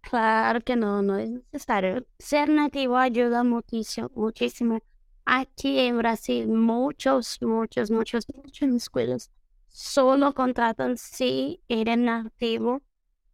Claro 0.00 0.62
que 0.62 0.76
no, 0.76 1.02
no 1.02 1.18
es 1.18 1.28
necesario. 1.28 2.06
Ser 2.18 2.48
nativo 2.48 2.96
ayuda 2.96 3.44
muchísimo, 3.44 4.10
muchísimo. 4.14 4.80
Aquí 5.26 5.78
en 5.78 5.98
Brasil, 5.98 6.48
muchos, 6.48 7.36
muchos, 7.42 7.90
muchos, 7.90 8.24
muchas 8.34 8.70
escuelas 8.70 9.30
solo 9.74 10.34
contratan 10.34 10.96
si 10.96 11.60
eres 11.66 11.98
nativo, 11.98 12.80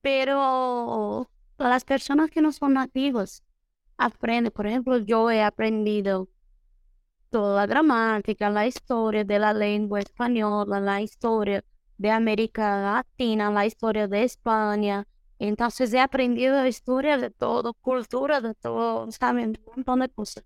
pero 0.01 1.31
las 1.59 1.85
personas 1.85 2.31
que 2.31 2.41
no 2.41 2.51
son 2.51 2.73
nativos 2.75 3.43
aprende. 3.99 4.51
Por 4.51 4.67
ejemplo, 4.67 4.97
yo 4.97 5.31
he 5.31 5.43
aprendido 5.43 6.31
toda 7.29 7.57
la 7.57 7.67
gramática, 7.67 8.49
la 8.49 8.67
historia 8.67 9.23
de 9.25 9.39
la 9.39 9.53
lengua 9.53 10.01
española, 10.01 10.81
la 10.81 11.03
historia 11.03 11.63
de 11.99 12.11
América 12.11 12.81
Latina, 12.81 13.51
la 13.51 13.67
historia 13.67 14.09
de 14.09 14.25
España. 14.25 15.07
Entonces 15.39 15.93
he 15.93 16.01
aprendido 16.01 16.55
la 16.55 16.69
historia 16.69 17.19
de 17.19 17.31
todo, 17.31 17.75
cultura 17.75 18.41
de 18.41 18.55
todo, 18.55 19.11
¿saben? 19.13 19.59
Un 19.67 19.73
montón 19.77 20.01
de 20.01 20.09
cosas. 20.09 20.45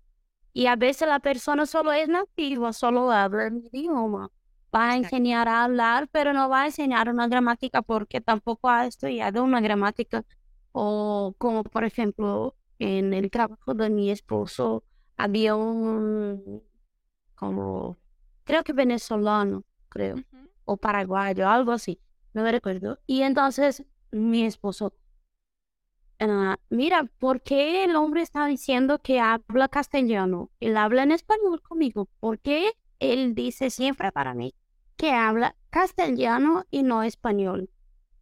Y 0.51 0.67
a 0.67 0.75
veces 0.75 1.07
la 1.07 1.19
persona 1.19 1.65
solo 1.65 1.93
es 1.93 2.09
nativa, 2.09 2.73
solo 2.73 3.09
habla 3.11 3.47
el 3.47 3.69
idioma. 3.71 4.29
Va 4.75 4.91
a 4.91 4.97
enseñar 4.97 5.47
a 5.47 5.63
hablar, 5.63 6.09
pero 6.11 6.33
no 6.33 6.49
va 6.49 6.63
a 6.63 6.65
enseñar 6.65 7.07
una 7.09 7.27
gramática 7.29 7.81
porque 7.81 8.19
tampoco 8.19 8.69
ha 8.69 8.85
estudiado 8.85 9.41
una 9.43 9.61
gramática. 9.61 10.25
O 10.73 11.33
como 11.37 11.63
por 11.63 11.85
ejemplo, 11.85 12.55
en 12.79 13.13
el 13.13 13.31
trabajo 13.31 13.73
de 13.73 13.89
mi 13.89 14.11
esposo 14.11 14.83
había 15.15 15.55
un, 15.55 16.61
como, 17.35 17.97
creo 18.43 18.63
que 18.65 18.73
venezolano, 18.73 19.63
creo, 19.87 20.17
o 20.65 20.75
paraguayo, 20.75 21.47
algo 21.47 21.71
así, 21.71 22.01
no 22.33 22.43
me 22.43 22.51
recuerdo. 22.51 22.99
Y 23.07 23.21
entonces 23.21 23.85
mi 24.11 24.43
esposo, 24.45 24.93
ah, 26.19 26.57
mira, 26.69 27.05
¿por 27.19 27.41
qué 27.41 27.85
el 27.85 27.95
hombre 27.95 28.23
está 28.23 28.45
diciendo 28.45 28.99
que 29.01 29.21
habla 29.21 29.69
castellano? 29.69 30.51
Él 30.59 30.75
habla 30.75 31.03
en 31.03 31.13
español 31.13 31.61
conmigo. 31.61 32.09
¿Por 32.19 32.39
qué 32.39 32.73
él 32.99 33.35
dice 33.35 33.69
siempre 33.69 34.11
para 34.11 34.33
mí 34.33 34.53
que 34.97 35.11
habla 35.11 35.55
castellano 35.69 36.65
y 36.71 36.83
no 36.83 37.03
español? 37.03 37.69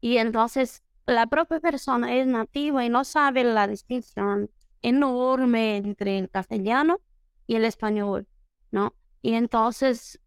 Y 0.01 0.17
entonces 0.17 0.83
la 1.05 1.27
propia 1.27 1.59
persona 1.59 2.15
es 2.15 2.27
nativa 2.27 2.85
y 2.85 2.89
no 2.89 3.03
sabe 3.03 3.43
la 3.43 3.67
distinción 3.67 4.49
enorme 4.81 5.77
entre 5.77 6.19
el 6.19 6.29
castellano 6.29 7.01
y 7.47 7.55
el 7.55 7.65
español, 7.65 8.27
¿no? 8.71 8.95
Y 9.21 9.33
entonces 9.33 10.19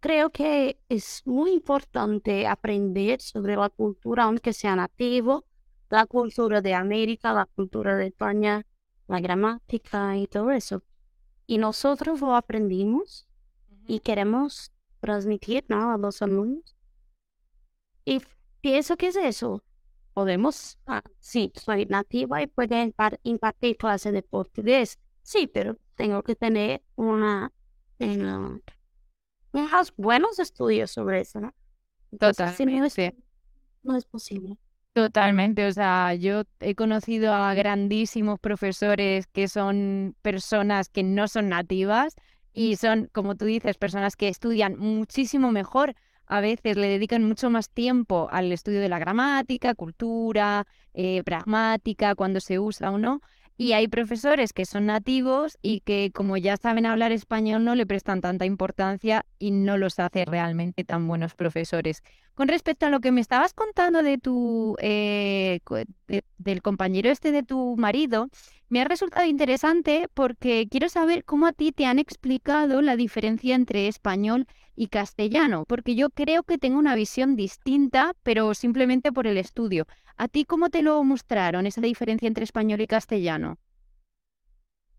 creo 0.00 0.30
que 0.30 0.80
es 0.88 1.22
muy 1.26 1.52
importante 1.52 2.46
aprender 2.46 3.20
sobre 3.20 3.56
la 3.56 3.68
cultura, 3.68 4.24
aunque 4.24 4.52
sea 4.52 4.74
nativo, 4.74 5.44
la 5.90 6.06
cultura 6.06 6.60
de 6.60 6.74
América, 6.74 7.32
la 7.32 7.46
cultura 7.46 7.96
de 7.96 8.06
España, 8.06 8.66
la 9.06 9.20
gramática 9.20 10.16
y 10.16 10.26
todo 10.26 10.50
eso. 10.50 10.82
Y 11.46 11.58
nosotros 11.58 12.20
lo 12.20 12.34
aprendimos 12.34 13.28
y 13.86 14.00
queremos 14.00 14.72
transmitir 15.02 15.64
¿no? 15.68 15.92
a 15.92 15.98
los 15.98 16.22
alumnos. 16.22 16.76
Y 18.04 18.22
pienso 18.60 18.96
que 18.96 19.08
es 19.08 19.16
eso. 19.16 19.62
Podemos, 20.14 20.78
ah, 20.86 21.02
sí, 21.18 21.52
soy 21.54 21.86
nativa 21.86 22.42
y 22.42 22.46
puedo 22.46 22.76
impartir 23.22 23.76
clases 23.76 24.12
de 24.12 24.22
portugués. 24.22 24.98
Sí, 25.22 25.46
pero 25.46 25.76
tengo 25.96 26.22
que 26.22 26.34
tener 26.34 26.82
una, 26.96 27.52
una 27.98 28.60
unos 29.52 29.92
buenos 29.96 30.38
estudios 30.38 30.90
sobre 30.90 31.20
eso, 31.20 31.40
¿no? 31.40 31.54
Totalmente. 32.18 33.14
no, 33.82 33.96
es, 33.96 34.04
posible. 34.04 34.58
Totalmente, 34.92 35.66
o 35.66 35.72
sea, 35.72 36.14
yo 36.14 36.42
he 36.60 36.74
conocido 36.74 37.32
a 37.32 37.54
grandísimos 37.54 38.38
profesores 38.38 39.26
que 39.28 39.48
son 39.48 40.14
personas 40.20 40.90
que 40.90 41.02
no 41.02 41.28
son 41.28 41.48
nativas 41.48 42.14
y 42.52 42.76
son, 42.76 43.08
como 43.12 43.34
tú 43.34 43.44
dices, 43.44 43.76
personas 43.78 44.16
que 44.16 44.28
estudian 44.28 44.78
muchísimo 44.78 45.52
mejor. 45.52 45.94
A 46.26 46.40
veces 46.40 46.76
le 46.76 46.88
dedican 46.88 47.24
mucho 47.24 47.50
más 47.50 47.70
tiempo 47.70 48.28
al 48.30 48.52
estudio 48.52 48.80
de 48.80 48.88
la 48.88 48.98
gramática, 48.98 49.74
cultura, 49.74 50.66
eh, 50.94 51.22
pragmática, 51.24 52.14
cuando 52.14 52.40
se 52.40 52.58
usa 52.58 52.90
o 52.90 52.98
no, 52.98 53.20
y 53.56 53.72
hay 53.72 53.86
profesores 53.86 54.52
que 54.52 54.64
son 54.64 54.86
nativos 54.86 55.58
y 55.62 55.80
que 55.80 56.10
como 56.12 56.36
ya 56.36 56.56
saben 56.56 56.86
hablar 56.86 57.12
español 57.12 57.64
no 57.64 57.74
le 57.74 57.86
prestan 57.86 58.20
tanta 58.20 58.46
importancia 58.46 59.24
y 59.38 59.50
no 59.50 59.76
los 59.76 59.98
hace 59.98 60.24
realmente 60.24 60.84
tan 60.84 61.06
buenos 61.06 61.34
profesores. 61.34 62.02
Con 62.34 62.48
respecto 62.48 62.86
a 62.86 62.90
lo 62.90 63.00
que 63.00 63.12
me 63.12 63.20
estabas 63.20 63.52
contando 63.52 64.02
de 64.02 64.16
tu 64.18 64.76
eh, 64.80 65.60
del 66.38 66.62
compañero 66.62 67.10
este 67.10 67.30
de 67.30 67.42
tu 67.42 67.76
marido, 67.76 68.30
me 68.72 68.80
ha 68.80 68.84
resultado 68.84 69.26
interesante 69.26 70.08
porque 70.14 70.66
quiero 70.66 70.88
saber 70.88 71.26
cómo 71.26 71.46
a 71.46 71.52
ti 71.52 71.72
te 71.72 71.84
han 71.84 71.98
explicado 71.98 72.80
la 72.80 72.96
diferencia 72.96 73.54
entre 73.54 73.86
español 73.86 74.46
y 74.74 74.86
castellano, 74.86 75.66
porque 75.68 75.94
yo 75.94 76.08
creo 76.08 76.42
que 76.42 76.56
tengo 76.56 76.78
una 76.78 76.94
visión 76.94 77.36
distinta, 77.36 78.14
pero 78.22 78.54
simplemente 78.54 79.12
por 79.12 79.26
el 79.26 79.36
estudio. 79.36 79.86
¿A 80.16 80.26
ti 80.26 80.46
cómo 80.46 80.70
te 80.70 80.80
lo 80.80 81.04
mostraron 81.04 81.66
esa 81.66 81.82
diferencia 81.82 82.26
entre 82.26 82.44
español 82.44 82.80
y 82.80 82.86
castellano? 82.86 83.58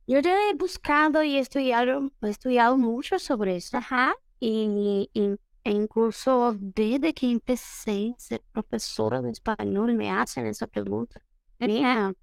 Yo 0.05 0.19
ya 0.19 0.37
he 0.51 0.53
buscado 0.53 1.23
y 1.23 1.37
estudiado, 1.37 2.11
he 2.21 2.29
estudiado 2.29 2.77
mucho 2.77 3.17
sobre 3.17 3.55
eso. 3.55 3.77
Ajá. 3.77 4.13
Y, 4.39 5.09
e 5.15 5.71
incluso 5.71 6.55
desde 6.59 7.11
que 7.15 7.31
empecé 7.31 8.13
a 8.15 8.19
ser 8.19 8.43
profesora 8.51 9.19
de 9.23 9.31
español 9.31 9.95
me 9.95 10.11
hacen 10.11 10.45
esa 10.45 10.67
pregunta. 10.67 11.23
Mira, 11.59 12.13
¿por 12.13 12.15
qué 12.15 12.22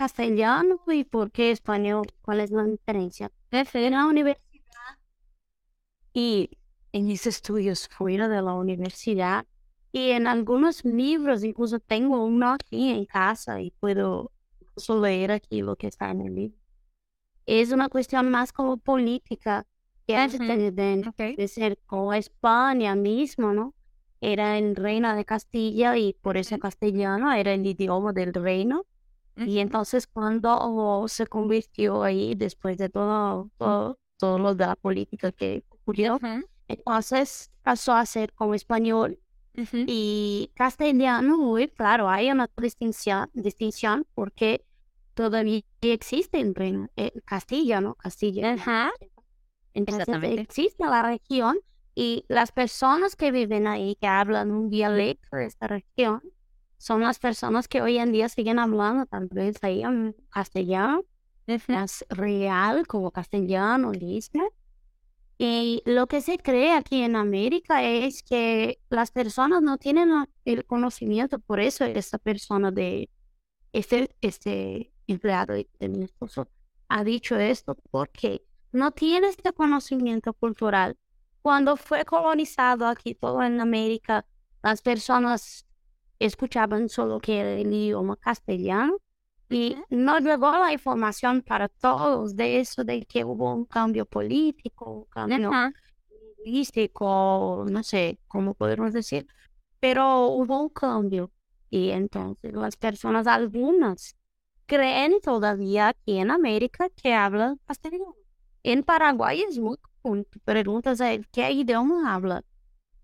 castellano 0.00 0.80
y 0.86 1.04
por 1.04 1.30
qué 1.30 1.50
español? 1.50 2.06
¿Cuál 2.22 2.40
es 2.40 2.50
la 2.50 2.64
diferencia? 2.64 3.30
En 3.50 3.92
la 3.92 4.06
universidad 4.06 4.96
y 6.14 6.56
en 6.92 7.04
mis 7.04 7.26
estudios 7.26 7.86
fuera 7.88 8.26
de 8.26 8.40
la 8.40 8.54
universidad 8.54 9.44
y 9.92 10.12
en 10.12 10.26
algunos 10.26 10.86
libros, 10.86 11.44
incluso 11.44 11.80
tengo 11.80 12.24
uno 12.24 12.52
aquí 12.54 12.88
en 12.88 13.04
casa 13.04 13.60
y 13.60 13.72
puedo 13.72 14.32
leer 14.88 15.32
aquí 15.32 15.60
lo 15.60 15.76
que 15.76 15.88
está 15.88 16.10
en 16.10 16.22
el 16.22 16.34
libro. 16.34 16.58
Es 17.44 17.70
una 17.70 17.90
cuestión 17.90 18.30
más 18.30 18.54
como 18.54 18.78
política 18.78 19.66
que 20.06 20.14
uh 20.14 20.16
-huh. 20.16 21.36
de, 21.36 21.48
ser 21.48 21.78
como 21.84 22.14
España 22.14 22.94
mismo, 22.94 23.52
¿no? 23.52 23.74
Era 24.22 24.56
el 24.56 24.76
reino 24.76 25.14
de 25.14 25.26
Castilla 25.26 25.98
y 25.98 26.14
por 26.14 26.38
eso 26.38 26.58
castellano 26.58 27.30
era 27.32 27.52
el 27.52 27.66
idioma 27.66 28.14
del 28.14 28.32
reino. 28.32 28.86
Y 29.36 29.58
entonces 29.60 30.06
cuando 30.06 31.06
se 31.08 31.26
convirtió 31.26 32.02
ahí, 32.02 32.34
después 32.34 32.76
de 32.76 32.88
todo, 32.90 33.50
todo, 33.56 33.98
todo 34.18 34.38
lo 34.38 34.54
de 34.54 34.66
la 34.66 34.76
política 34.76 35.32
que 35.32 35.64
ocurrió, 35.70 36.18
entonces 36.68 37.50
pasó 37.62 37.94
a 37.94 38.04
ser 38.06 38.32
como 38.34 38.54
español 38.54 39.18
y 39.86 40.50
castellano, 40.54 41.36
muy 41.38 41.68
claro, 41.68 42.08
hay 42.08 42.30
una 42.30 42.48
distinción, 42.56 43.30
distinción 43.34 44.06
porque 44.14 44.64
todavía 45.14 45.62
existe 45.80 46.38
en 46.40 46.90
eh, 46.96 47.12
Castilla, 47.24 47.80
¿no? 47.80 47.94
Castilla. 47.94 48.52
Entonces 49.74 50.06
existe 50.38 50.84
la 50.84 51.02
región 51.02 51.58
y 51.94 52.24
las 52.28 52.52
personas 52.52 53.16
que 53.16 53.30
viven 53.30 53.66
ahí, 53.66 53.96
que 54.00 54.06
hablan 54.06 54.50
un 54.50 54.70
dialecto 54.70 55.36
de 55.36 55.46
esta 55.46 55.66
región, 55.66 56.22
son 56.80 57.02
las 57.02 57.18
personas 57.18 57.68
que 57.68 57.82
hoy 57.82 57.98
en 57.98 58.10
día 58.10 58.30
siguen 58.30 58.58
hablando 58.58 59.04
tal 59.04 59.28
vez 59.28 59.62
ahí 59.62 59.82
en 59.82 60.16
castellano, 60.30 61.04
más 61.68 62.06
real 62.08 62.86
como 62.86 63.10
castellano, 63.10 63.92
¿listo? 63.92 64.38
Y 65.36 65.82
lo 65.84 66.06
que 66.06 66.22
se 66.22 66.38
cree 66.38 66.72
aquí 66.72 67.02
en 67.02 67.16
América 67.16 67.82
es 67.82 68.22
que 68.22 68.80
las 68.88 69.10
personas 69.10 69.60
no 69.60 69.76
tienen 69.76 70.08
el 70.46 70.64
conocimiento, 70.64 71.38
por 71.38 71.60
eso 71.60 71.84
esta 71.84 72.16
persona 72.16 72.70
de 72.70 73.10
este, 73.74 74.16
este 74.22 74.90
empleado 75.06 75.52
de 75.52 75.88
mi 75.88 76.04
esposo 76.04 76.48
ha 76.88 77.04
dicho 77.04 77.36
esto, 77.36 77.76
porque 77.90 78.42
no 78.72 78.90
tiene 78.92 79.28
este 79.28 79.52
conocimiento 79.52 80.32
cultural. 80.32 80.96
Cuando 81.42 81.76
fue 81.76 82.06
colonizado 82.06 82.86
aquí 82.86 83.14
todo 83.14 83.42
en 83.42 83.60
América, 83.60 84.24
las 84.62 84.80
personas 84.80 85.66
escuchaban 86.20 86.88
solo 86.88 87.18
que 87.18 87.40
era 87.40 87.52
el 87.54 87.72
idioma 87.72 88.16
castellano 88.16 88.98
y 89.48 89.76
no 89.88 90.20
llegó 90.20 90.52
la 90.52 90.72
información 90.72 91.42
para 91.42 91.68
todos 91.68 92.36
de 92.36 92.60
eso, 92.60 92.84
de 92.84 93.04
que 93.04 93.24
hubo 93.24 93.52
un 93.52 93.64
cambio 93.64 94.06
político, 94.06 94.90
un 94.90 95.04
cambio 95.06 95.50
lingüístico, 96.44 97.66
no 97.68 97.82
sé 97.82 98.20
cómo 98.28 98.54
podemos 98.54 98.92
decir, 98.92 99.26
pero 99.80 100.28
hubo 100.28 100.62
un 100.62 100.68
cambio. 100.68 101.32
Y 101.68 101.90
entonces 101.90 102.52
las 102.54 102.76
personas, 102.76 103.26
algunas, 103.26 104.16
creen 104.66 105.20
todavía 105.20 105.88
aquí 105.88 106.18
en 106.18 106.30
América 106.30 106.88
que 106.90 107.12
hablan 107.14 107.58
castellano. 107.66 108.14
En 108.62 108.82
Paraguay 108.84 109.42
es 109.42 109.58
muy 109.58 109.76
común. 110.02 110.26
Preguntas 110.44 111.00
a 111.00 111.12
él, 111.12 111.26
¿qué 111.32 111.50
idioma 111.52 112.14
habla? 112.14 112.44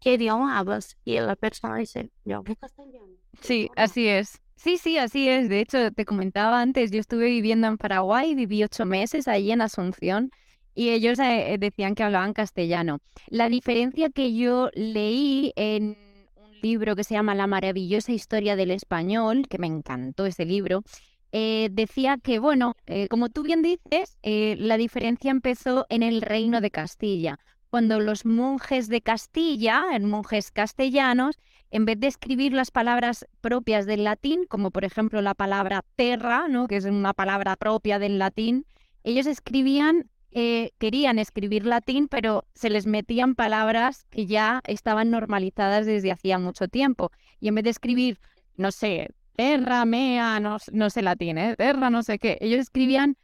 ¿Qué 0.06 0.14
idioma 0.14 0.56
hablas? 0.56 0.96
Y 1.04 1.18
la 1.18 1.34
persona 1.34 1.78
dice, 1.78 2.10
yo 2.24 2.36
hablo 2.36 2.54
castellano. 2.54 3.08
Sí, 3.40 3.68
así 3.74 4.06
es. 4.06 4.40
Sí, 4.54 4.78
sí, 4.78 4.98
así 4.98 5.28
es. 5.28 5.48
De 5.48 5.58
hecho, 5.58 5.90
te 5.90 6.04
comentaba 6.04 6.60
antes, 6.60 6.92
yo 6.92 7.00
estuve 7.00 7.26
viviendo 7.26 7.66
en 7.66 7.76
Paraguay, 7.76 8.36
viví 8.36 8.62
ocho 8.62 8.86
meses 8.86 9.26
allí 9.26 9.50
en 9.50 9.62
Asunción 9.62 10.30
y 10.76 10.90
ellos 10.90 11.18
eh, 11.18 11.56
decían 11.58 11.96
que 11.96 12.04
hablaban 12.04 12.34
castellano. 12.34 13.00
La 13.30 13.48
diferencia 13.48 14.08
que 14.08 14.32
yo 14.32 14.70
leí 14.74 15.52
en 15.56 15.96
un 16.36 16.60
libro 16.62 16.94
que 16.94 17.02
se 17.02 17.14
llama 17.14 17.34
La 17.34 17.48
maravillosa 17.48 18.12
historia 18.12 18.54
del 18.54 18.70
español, 18.70 19.48
que 19.48 19.58
me 19.58 19.66
encantó 19.66 20.24
ese 20.24 20.44
libro, 20.44 20.84
eh, 21.32 21.68
decía 21.72 22.16
que, 22.22 22.38
bueno, 22.38 22.76
eh, 22.86 23.08
como 23.08 23.28
tú 23.28 23.42
bien 23.42 23.60
dices, 23.60 24.16
la 24.22 24.76
diferencia 24.76 25.32
empezó 25.32 25.84
en 25.88 26.04
el 26.04 26.22
reino 26.22 26.60
de 26.60 26.70
Castilla, 26.70 27.40
cuando 27.70 28.00
los 28.00 28.24
monjes 28.24 28.88
de 28.88 29.00
Castilla, 29.00 29.84
monjes 30.00 30.50
castellanos, 30.50 31.38
en 31.70 31.84
vez 31.84 31.98
de 31.98 32.06
escribir 32.06 32.52
las 32.52 32.70
palabras 32.70 33.26
propias 33.40 33.86
del 33.86 34.04
latín, 34.04 34.46
como 34.48 34.70
por 34.70 34.84
ejemplo 34.84 35.20
la 35.20 35.34
palabra 35.34 35.84
terra, 35.96 36.48
¿no? 36.48 36.68
que 36.68 36.76
es 36.76 36.84
una 36.84 37.12
palabra 37.12 37.56
propia 37.56 37.98
del 37.98 38.18
latín, 38.18 38.66
ellos 39.04 39.26
escribían, 39.26 40.08
eh, 40.30 40.70
querían 40.78 41.18
escribir 41.18 41.66
latín, 41.66 42.08
pero 42.08 42.44
se 42.54 42.70
les 42.70 42.86
metían 42.86 43.34
palabras 43.34 44.04
que 44.10 44.26
ya 44.26 44.62
estaban 44.66 45.10
normalizadas 45.10 45.86
desde 45.86 46.12
hacía 46.12 46.38
mucho 46.38 46.68
tiempo. 46.68 47.10
Y 47.40 47.48
en 47.48 47.56
vez 47.56 47.64
de 47.64 47.70
escribir, 47.70 48.18
no 48.56 48.70
sé, 48.72 49.10
terra, 49.34 49.84
mea, 49.84 50.40
no, 50.40 50.56
no 50.72 50.90
sé 50.90 51.02
latín, 51.02 51.38
¿eh? 51.38 51.56
terra, 51.56 51.90
no 51.90 52.02
sé 52.02 52.18
qué, 52.18 52.38
ellos 52.40 52.60
escribían 52.60 53.16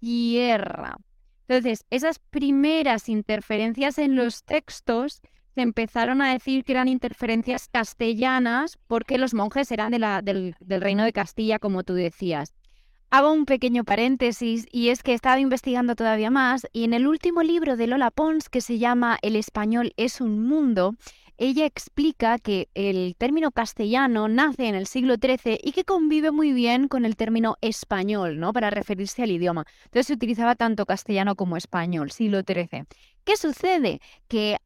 tierra. 0.00 0.96
Entonces, 1.52 1.84
esas 1.90 2.18
primeras 2.18 3.10
interferencias 3.10 3.98
en 3.98 4.16
los 4.16 4.42
textos 4.42 5.20
se 5.54 5.60
empezaron 5.60 6.22
a 6.22 6.32
decir 6.32 6.64
que 6.64 6.72
eran 6.72 6.88
interferencias 6.88 7.68
castellanas 7.70 8.78
porque 8.86 9.18
los 9.18 9.34
monjes 9.34 9.70
eran 9.70 9.90
del, 9.90 10.56
del 10.58 10.80
reino 10.80 11.04
de 11.04 11.12
Castilla, 11.12 11.58
como 11.58 11.82
tú 11.82 11.92
decías. 11.92 12.54
Hago 13.10 13.30
un 13.30 13.44
pequeño 13.44 13.84
paréntesis 13.84 14.66
y 14.72 14.88
es 14.88 15.02
que 15.02 15.12
he 15.12 15.14
estado 15.14 15.40
investigando 15.40 15.94
todavía 15.94 16.30
más 16.30 16.66
y 16.72 16.84
en 16.84 16.94
el 16.94 17.06
último 17.06 17.42
libro 17.42 17.76
de 17.76 17.86
Lola 17.86 18.10
Pons 18.10 18.48
que 18.48 18.62
se 18.62 18.78
llama 18.78 19.18
El 19.20 19.36
español 19.36 19.92
es 19.98 20.22
un 20.22 20.42
mundo, 20.42 20.94
ella 21.42 21.66
explica 21.66 22.38
que 22.38 22.68
el 22.74 23.16
término 23.18 23.50
castellano 23.50 24.28
nace 24.28 24.68
en 24.68 24.76
el 24.76 24.86
siglo 24.86 25.16
XIII 25.16 25.58
y 25.60 25.72
que 25.72 25.82
convive 25.82 26.30
muy 26.30 26.52
bien 26.52 26.86
con 26.86 27.04
el 27.04 27.16
término 27.16 27.56
español, 27.60 28.38
¿no? 28.38 28.52
Para 28.52 28.70
referirse 28.70 29.24
al 29.24 29.32
idioma. 29.32 29.64
Entonces 29.86 30.06
se 30.06 30.12
utilizaba 30.12 30.54
tanto 30.54 30.86
castellano 30.86 31.34
como 31.34 31.56
español, 31.56 32.12
siglo 32.12 32.42
XIII. 32.46 32.84
¿Qué 33.24 33.36
sucede? 33.36 34.00
Que 34.28 34.56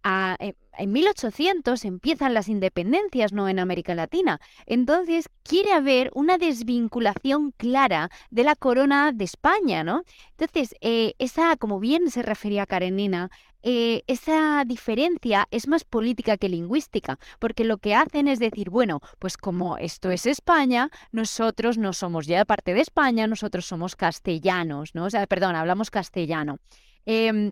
eh, 0.41 0.53
en 0.79 0.93
1800 0.93 1.85
empiezan 1.85 2.35
las 2.35 2.49
independencias, 2.49 3.33
¿no? 3.33 3.49
En 3.49 3.59
América 3.59 3.95
Latina. 3.95 4.39
Entonces 4.67 5.31
quiere 5.43 5.73
haber 5.73 6.11
una 6.15 6.37
desvinculación 6.37 7.53
clara 7.53 8.11
de 8.31 8.45
la 8.45 8.55
corona 8.55 9.13
de 9.13 9.25
España, 9.25 9.83
¿no? 9.83 10.03
Entonces, 10.39 10.75
eh, 10.83 11.15
esa, 11.19 11.57
como 11.57 11.81
bien 11.81 12.11
se 12.11 12.23
refería 12.23 12.67
Karenina, 12.67 13.31
eh, 13.69 14.05
esa 14.07 14.63
diferencia 14.65 15.49
es 15.51 15.67
más 15.67 15.83
política 15.83 16.37
que 16.37 16.49
lingüística, 16.49 17.19
porque 17.41 17.65
lo 17.65 17.79
que 17.79 17.97
hacen 17.97 18.29
es 18.29 18.39
decir, 18.39 18.71
bueno, 18.71 19.01
pues 19.19 19.37
como 19.37 19.77
esto 19.77 20.13
es 20.13 20.25
España, 20.25 20.89
nosotros 21.11 21.77
no 21.77 21.93
somos 21.93 22.29
ya 22.29 22.45
parte 22.45 22.75
de 22.75 22.81
España, 22.83 23.27
nosotros 23.27 23.67
somos 23.67 23.97
castellanos, 23.97 24.95
¿no? 24.95 25.07
O 25.07 25.11
sea, 25.11 25.27
perdón, 25.27 25.57
hablamos 25.57 25.91
castellano. 25.91 26.61
Em, 27.07 27.51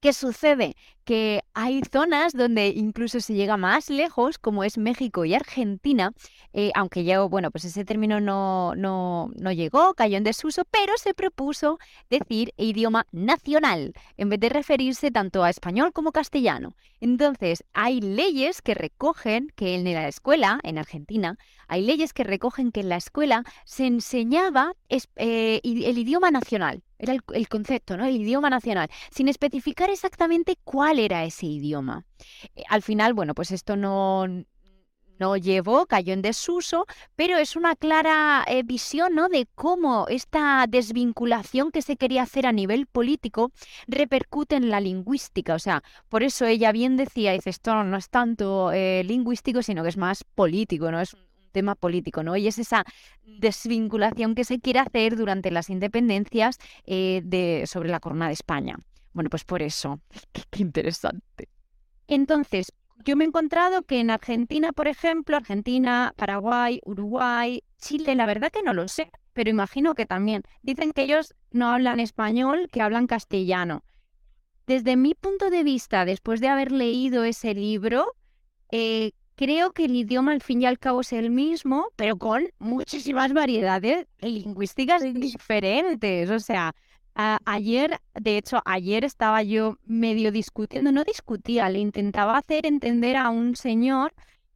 ¿Qué 0.00 0.14
sucede? 0.14 0.76
Que 1.10 1.42
hay 1.54 1.80
zonas 1.90 2.34
donde 2.34 2.68
incluso 2.68 3.18
se 3.18 3.34
llega 3.34 3.56
más 3.56 3.90
lejos, 3.90 4.38
como 4.38 4.62
es 4.62 4.78
México 4.78 5.24
y 5.24 5.34
Argentina, 5.34 6.12
eh, 6.52 6.70
aunque 6.76 7.02
ya, 7.02 7.20
bueno, 7.22 7.50
pues 7.50 7.64
ese 7.64 7.84
término 7.84 8.20
no, 8.20 8.76
no, 8.76 9.32
no 9.34 9.50
llegó, 9.50 9.94
cayó 9.94 10.16
en 10.18 10.22
desuso, 10.22 10.62
pero 10.70 10.96
se 10.98 11.12
propuso 11.12 11.80
decir 12.10 12.54
idioma 12.56 13.08
nacional, 13.10 13.92
en 14.18 14.28
vez 14.28 14.38
de 14.38 14.50
referirse 14.50 15.10
tanto 15.10 15.42
a 15.42 15.50
español 15.50 15.92
como 15.92 16.12
castellano. 16.12 16.76
Entonces, 17.00 17.64
hay 17.72 18.00
leyes 18.00 18.62
que 18.62 18.74
recogen 18.74 19.50
que 19.56 19.74
en 19.74 19.82
la 19.92 20.06
escuela, 20.06 20.60
en 20.62 20.78
Argentina, 20.78 21.38
hay 21.66 21.82
leyes 21.82 22.12
que 22.12 22.22
recogen 22.22 22.70
que 22.70 22.80
en 22.80 22.88
la 22.88 22.96
escuela 22.96 23.42
se 23.64 23.86
enseñaba 23.86 24.74
eh, 24.88 25.60
el 25.64 25.98
idioma 25.98 26.30
nacional. 26.30 26.84
Era 27.00 27.14
el, 27.14 27.48
concepto, 27.48 27.96
¿no? 27.96 28.04
El 28.04 28.16
idioma 28.16 28.50
nacional, 28.50 28.90
sin 29.10 29.28
especificar 29.28 29.88
exactamente 29.88 30.58
cuál 30.64 30.98
era 31.04 31.24
ese 31.24 31.46
idioma. 31.46 32.04
Eh, 32.54 32.62
al 32.68 32.82
final, 32.82 33.14
bueno, 33.14 33.34
pues 33.34 33.50
esto 33.50 33.76
no, 33.76 34.26
no 35.18 35.36
llevó, 35.36 35.86
cayó 35.86 36.12
en 36.12 36.22
desuso, 36.22 36.86
pero 37.16 37.38
es 37.38 37.56
una 37.56 37.76
clara 37.76 38.44
eh, 38.46 38.62
visión 38.62 39.14
¿no? 39.14 39.28
de 39.28 39.46
cómo 39.54 40.06
esta 40.08 40.66
desvinculación 40.68 41.70
que 41.70 41.82
se 41.82 41.96
quería 41.96 42.22
hacer 42.22 42.46
a 42.46 42.52
nivel 42.52 42.86
político 42.86 43.52
repercute 43.86 44.56
en 44.56 44.70
la 44.70 44.80
lingüística. 44.80 45.54
O 45.54 45.58
sea, 45.58 45.82
por 46.08 46.22
eso 46.22 46.46
ella 46.46 46.72
bien 46.72 46.96
decía, 46.96 47.32
dice, 47.32 47.50
esto 47.50 47.84
no 47.84 47.96
es 47.96 48.08
tanto 48.08 48.70
lingüístico, 48.72 49.62
sino 49.62 49.82
que 49.82 49.90
es 49.90 49.96
más 49.96 50.24
político, 50.24 50.90
¿no? 50.90 51.00
Es 51.00 51.16
tema 51.50 51.74
político, 51.74 52.22
¿no? 52.22 52.36
Y 52.36 52.48
es 52.48 52.58
esa 52.58 52.84
desvinculación 53.22 54.34
que 54.34 54.44
se 54.44 54.60
quiere 54.60 54.80
hacer 54.80 55.16
durante 55.16 55.50
las 55.50 55.68
independencias 55.70 56.58
eh, 56.86 57.20
de, 57.24 57.64
sobre 57.66 57.90
la 57.90 58.00
corona 58.00 58.28
de 58.28 58.34
España. 58.34 58.76
Bueno, 59.12 59.30
pues 59.30 59.44
por 59.44 59.62
eso. 59.62 60.00
Qué, 60.50 60.62
interesante. 60.62 61.48
Entonces, 62.06 62.72
yo 63.04 63.16
me 63.16 63.24
he 63.24 63.28
encontrado 63.28 63.82
que 63.82 64.00
en 64.00 64.10
Argentina, 64.10 64.72
por 64.72 64.88
ejemplo, 64.88 65.36
Argentina, 65.36 66.12
Paraguay, 66.16 66.80
Uruguay, 66.84 67.62
Chile, 67.78 68.14
la 68.14 68.26
verdad 68.26 68.50
que 68.50 68.62
no 68.62 68.74
lo 68.74 68.88
sé, 68.88 69.10
pero 69.32 69.50
imagino 69.50 69.94
que 69.94 70.06
también. 70.06 70.42
Dicen 70.62 70.92
que 70.92 71.02
ellos 71.02 71.34
no 71.50 71.68
hablan 71.68 72.00
español, 72.00 72.68
que 72.70 72.82
hablan 72.82 73.06
castellano. 73.06 73.84
Desde 74.66 74.96
mi 74.96 75.14
punto 75.14 75.50
de 75.50 75.64
vista, 75.64 76.04
después 76.04 76.40
de 76.40 76.48
haber 76.48 76.70
leído 76.70 77.24
ese 77.24 77.54
libro, 77.54 78.14
eh, 78.70 79.12
creo 79.34 79.72
que 79.72 79.86
el 79.86 79.96
idioma 79.96 80.32
al 80.32 80.42
fin 80.42 80.62
y 80.62 80.66
al 80.66 80.78
cabo 80.78 81.00
es 81.00 81.12
el 81.12 81.30
mismo, 81.30 81.88
pero 81.96 82.18
con 82.18 82.50
muchísimas 82.58 83.32
variedades 83.32 84.06
lingüísticas 84.20 85.02
diferentes. 85.14 86.30
O 86.30 86.38
sea, 86.38 86.74
ayer, 87.14 88.00
de 88.14 88.38
hecho, 88.38 88.62
ayer 88.64 89.04
estaba 89.04 89.42
yo 89.42 89.78
medio 89.84 90.32
discutiendo, 90.32 90.92
no 90.92 91.04
discutía, 91.04 91.68
le 91.68 91.78
intentaba 91.78 92.38
hacer 92.38 92.66
entender 92.66 93.16
a 93.16 93.30
un 93.30 93.56
señor 93.56 94.12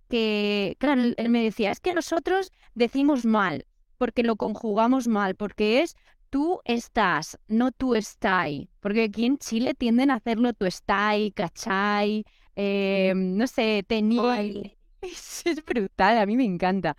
que, 0.09 0.77
claro, 0.79 1.03
él 1.17 1.29
me 1.29 1.43
decía, 1.43 1.71
es 1.71 1.81
que 1.81 1.95
nosotros 1.95 2.53
decimos 2.75 3.25
mal, 3.25 3.67
porque 3.99 4.23
lo 4.23 4.37
conjugamos 4.37 5.09
mal, 5.09 5.35
porque 5.35 5.83
es 5.83 5.97
tú 6.31 6.61
estás, 6.64 7.38
no 7.47 7.71
tú 7.71 7.95
estás. 7.95 8.51
Porque 8.81 9.05
aquí 9.05 9.25
en 9.25 9.38
Chile 9.38 9.75
tienden 9.75 10.11
a 10.11 10.17
hacerlo 10.17 10.53
tú 10.53 10.67
estás, 10.67 11.17
cachai, 11.35 12.25
eh, 12.57 13.12
no 13.14 13.47
sé, 13.47 13.85
tenía... 13.87 14.23
Es, 15.01 15.45
es, 15.45 15.62
brutal, 15.62 16.17
a 16.17 16.25
mí 16.25 16.35
me 16.35 16.47
encanta. 16.47 16.97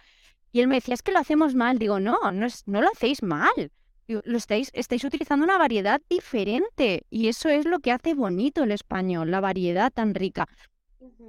Y 0.52 0.62
él 0.62 0.68
me 0.68 0.76
decía, 0.76 0.94
es 0.94 1.02
que 1.02 1.12
lo 1.12 1.18
hacemos 1.18 1.56
mal. 1.56 1.80
Digo, 1.80 2.00
no, 2.00 2.32
no, 2.32 2.46
es, 2.46 2.62
no 2.68 2.80
lo 2.80 2.88
hacéis 2.88 3.24
mal. 3.24 3.72
Lo 4.08 4.38
estáis, 4.38 4.72
estáis 4.74 5.04
utilizando 5.04 5.44
una 5.44 5.58
variedad 5.58 6.02
diferente 6.10 7.06
y 7.10 7.28
eso 7.28 7.50
es 7.50 7.66
lo 7.66 7.80
que 7.80 7.92
hace 7.92 8.14
bonito 8.14 8.64
el 8.64 8.72
español, 8.72 9.32
la 9.32 9.42
variedad 9.42 9.92
tan 9.92 10.14
rica. 10.14 10.48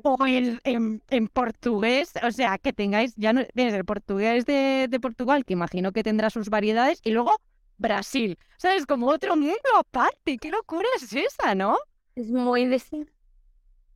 O 0.03 0.25
el, 0.27 0.61
en, 0.65 1.03
en, 1.11 1.29
portugués, 1.29 2.13
o 2.23 2.31
sea, 2.31 2.57
que 2.57 2.73
tengáis, 2.73 3.15
ya 3.17 3.33
no, 3.33 3.45
tienes 3.55 3.75
el 3.75 3.85
portugués 3.85 4.47
de, 4.47 4.87
de, 4.89 5.01
Portugal, 5.01 5.45
que 5.45 5.53
imagino 5.53 5.93
que 5.93 6.03
tendrá 6.03 6.31
sus 6.31 6.49
variedades, 6.49 7.01
y 7.05 7.11
luego 7.11 7.37
Brasil. 7.77 8.39
¿Sabes? 8.57 8.87
Como 8.87 9.09
otro 9.09 9.37
mundo 9.37 9.57
aparte. 9.79 10.39
¿Qué 10.39 10.51
locura 10.51 10.89
es 10.97 11.13
esa, 11.13 11.55
no? 11.55 11.77
Es 12.15 12.31
muy 12.31 12.65
distinto. 12.67 13.13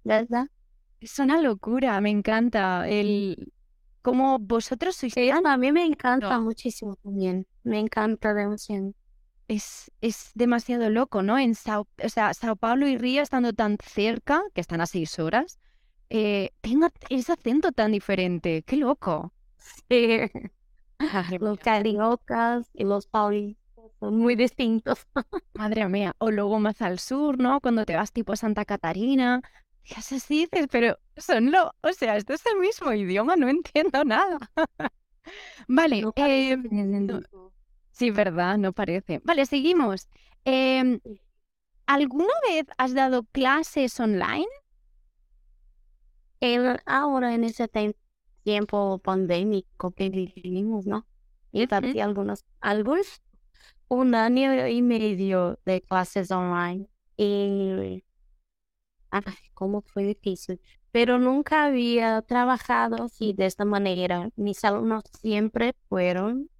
¿verdad? 0.04 0.46
Es 1.00 1.18
una 1.18 1.40
locura, 1.40 2.00
me 2.00 2.10
encanta 2.10 2.88
el 2.88 3.52
cómo 4.02 4.38
vosotros 4.38 4.96
sois 4.96 5.14
a 5.16 5.56
mí 5.56 5.72
me 5.72 5.84
encanta 5.84 6.38
muchísimo 6.40 6.96
también. 6.96 7.46
Me 7.62 7.78
encanta 7.78 8.34
demasiado. 8.34 8.92
Es, 9.48 9.90
es 10.00 10.30
demasiado 10.34 10.90
loco, 10.90 11.22
¿no? 11.22 11.38
En 11.38 11.54
Sao, 11.54 11.88
o 12.02 12.08
sea, 12.08 12.32
Sao 12.34 12.56
Paulo 12.56 12.86
y 12.86 12.96
Río 12.96 13.22
estando 13.22 13.52
tan 13.52 13.78
cerca, 13.82 14.42
que 14.54 14.60
están 14.60 14.80
a 14.80 14.86
seis 14.86 15.18
horas, 15.18 15.58
eh, 16.08 16.50
tenga 16.60 16.90
ese 17.08 17.32
acento 17.32 17.72
tan 17.72 17.92
diferente. 17.92 18.62
¡Qué 18.62 18.76
loco! 18.76 19.32
Sí. 19.88 21.38
los 21.38 21.58
cariocas 21.58 22.68
y 22.74 22.84
los 22.84 23.06
paulistas 23.06 23.90
son 24.00 24.18
muy 24.18 24.36
distintos. 24.36 25.06
Madre 25.54 25.88
mía. 25.88 26.14
O 26.18 26.30
luego 26.30 26.58
más 26.60 26.82
al 26.82 26.98
sur, 26.98 27.38
¿no? 27.38 27.60
Cuando 27.60 27.84
te 27.86 27.96
vas 27.96 28.12
tipo 28.12 28.32
a 28.32 28.36
Santa 28.36 28.64
Catarina, 28.64 29.40
ya 29.84 30.00
se 30.02 30.14
dices, 30.14 30.66
pero 30.70 30.98
son 31.16 31.50
lo, 31.50 31.74
o 31.82 31.92
sea, 31.92 32.16
esto 32.16 32.34
es 32.34 32.44
el 32.46 32.58
mismo 32.58 32.92
idioma, 32.92 33.36
no 33.36 33.48
entiendo 33.48 34.04
nada. 34.04 34.38
vale, 35.68 36.04
eh, 36.16 36.56
sí, 37.90 38.10
verdad, 38.10 38.58
no 38.58 38.72
parece. 38.72 39.20
Vale, 39.24 39.46
seguimos. 39.46 40.08
Em, 40.44 41.00
¿Alguna 41.86 42.32
vez 42.48 42.66
has 42.78 42.94
dado 42.94 43.24
clases 43.24 43.98
online? 43.98 44.46
ahora 46.86 47.34
en 47.34 47.44
ese 47.44 47.68
tiempo 48.44 48.98
pandémico 49.00 49.90
que 49.90 50.08
vivimos, 50.08 50.86
¿no? 50.86 51.06
Y 51.52 51.66
también 51.66 52.00
algunos, 52.00 52.44
algunos, 52.60 53.20
un 53.88 54.14
año 54.14 54.66
y 54.68 54.82
medio 54.82 55.58
de 55.64 55.82
clases 55.82 56.30
online. 56.30 56.88
Y 57.16 58.04
ay, 59.10 59.22
cómo 59.54 59.82
fue 59.82 60.04
difícil. 60.04 60.60
Pero 60.92 61.18
nunca 61.18 61.66
había 61.66 62.22
trabajado 62.22 63.04
así 63.04 63.32
de 63.32 63.46
esta 63.46 63.64
manera. 63.64 64.30
Mis 64.36 64.64
alumnos 64.64 65.04
siempre 65.20 65.74
fueron 65.88 66.50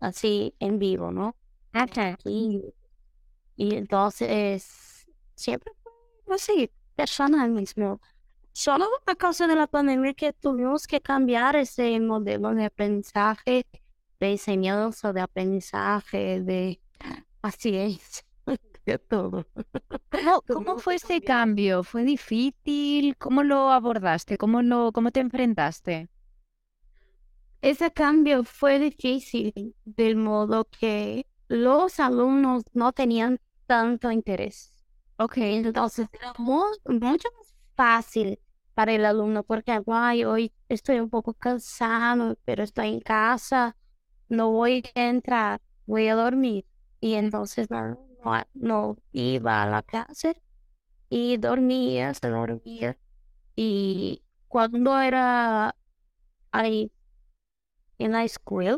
así 0.00 0.54
en 0.58 0.78
vivo, 0.78 1.12
¿no? 1.12 1.36
Y, 2.24 2.74
y 3.56 3.74
entonces 3.76 5.06
siempre 5.34 5.72
fue 6.24 6.34
así, 6.34 6.70
personal 6.96 7.50
mismo. 7.50 8.00
Solo 8.52 8.86
a 9.06 9.14
causa 9.14 9.46
de 9.46 9.54
la 9.54 9.66
pandemia 9.68 10.14
que 10.14 10.32
tuvimos 10.32 10.86
que 10.86 11.00
cambiar 11.00 11.56
ese 11.56 11.98
modelo 12.00 12.54
de 12.54 12.64
aprendizaje, 12.64 13.66
de 14.18 14.30
enseñanza, 14.32 15.12
de 15.12 15.20
aprendizaje, 15.20 16.40
de 16.40 16.80
todo. 18.98 19.46
¿Cómo, 20.46 20.78
fue 20.78 20.96
ese 20.96 21.20
cambio? 21.20 21.82
¿Fue 21.82 22.04
difícil? 22.04 23.16
¿Cómo 23.16 23.42
lo 23.42 23.70
abordaste? 23.70 24.36
¿Cómo, 24.36 24.62
lo, 24.62 24.92
¿Cómo 24.92 25.10
te 25.10 25.20
enfrentaste? 25.20 26.08
Ese 27.62 27.92
cambio 27.92 28.44
fue 28.44 28.78
difícil 28.78 29.74
del 29.84 30.16
modo 30.16 30.64
que 30.64 31.26
los 31.48 32.00
alumnos 32.00 32.62
no 32.72 32.92
tenían 32.92 33.38
tanto 33.66 34.10
interés. 34.10 34.72
Ok. 35.18 35.36
Entonces 35.36 36.08
era 36.12 36.32
mucho 36.38 37.28
más 37.36 37.54
fácil 37.76 38.38
para 38.74 38.92
el 38.92 39.04
alumno, 39.04 39.42
porque 39.42 39.78
ay, 39.86 40.24
hoy 40.24 40.52
estoy 40.68 41.00
un 41.00 41.10
poco 41.10 41.34
cansado, 41.34 42.38
pero 42.44 42.62
estoy 42.62 42.88
en 42.94 43.00
casa, 43.00 43.76
no 44.28 44.50
voy 44.52 44.82
a 44.94 45.08
entrar, 45.08 45.60
voy 45.86 46.08
a 46.08 46.14
dormir. 46.14 46.64
Y 47.00 47.14
entonces 47.14 47.70
no, 47.70 47.98
no, 48.54 48.96
iba 49.12 49.62
a 49.62 49.66
la 49.70 49.82
clase 49.82 50.40
y 51.10 51.36
dormía, 51.38 52.14
se 52.14 52.28
dormía. 52.30 52.98
Y 53.56 54.24
cuando 54.48 54.98
era 55.00 55.76
ahí 56.52 56.92
en 57.98 58.10
la 58.12 58.24
escuela, 58.24 58.76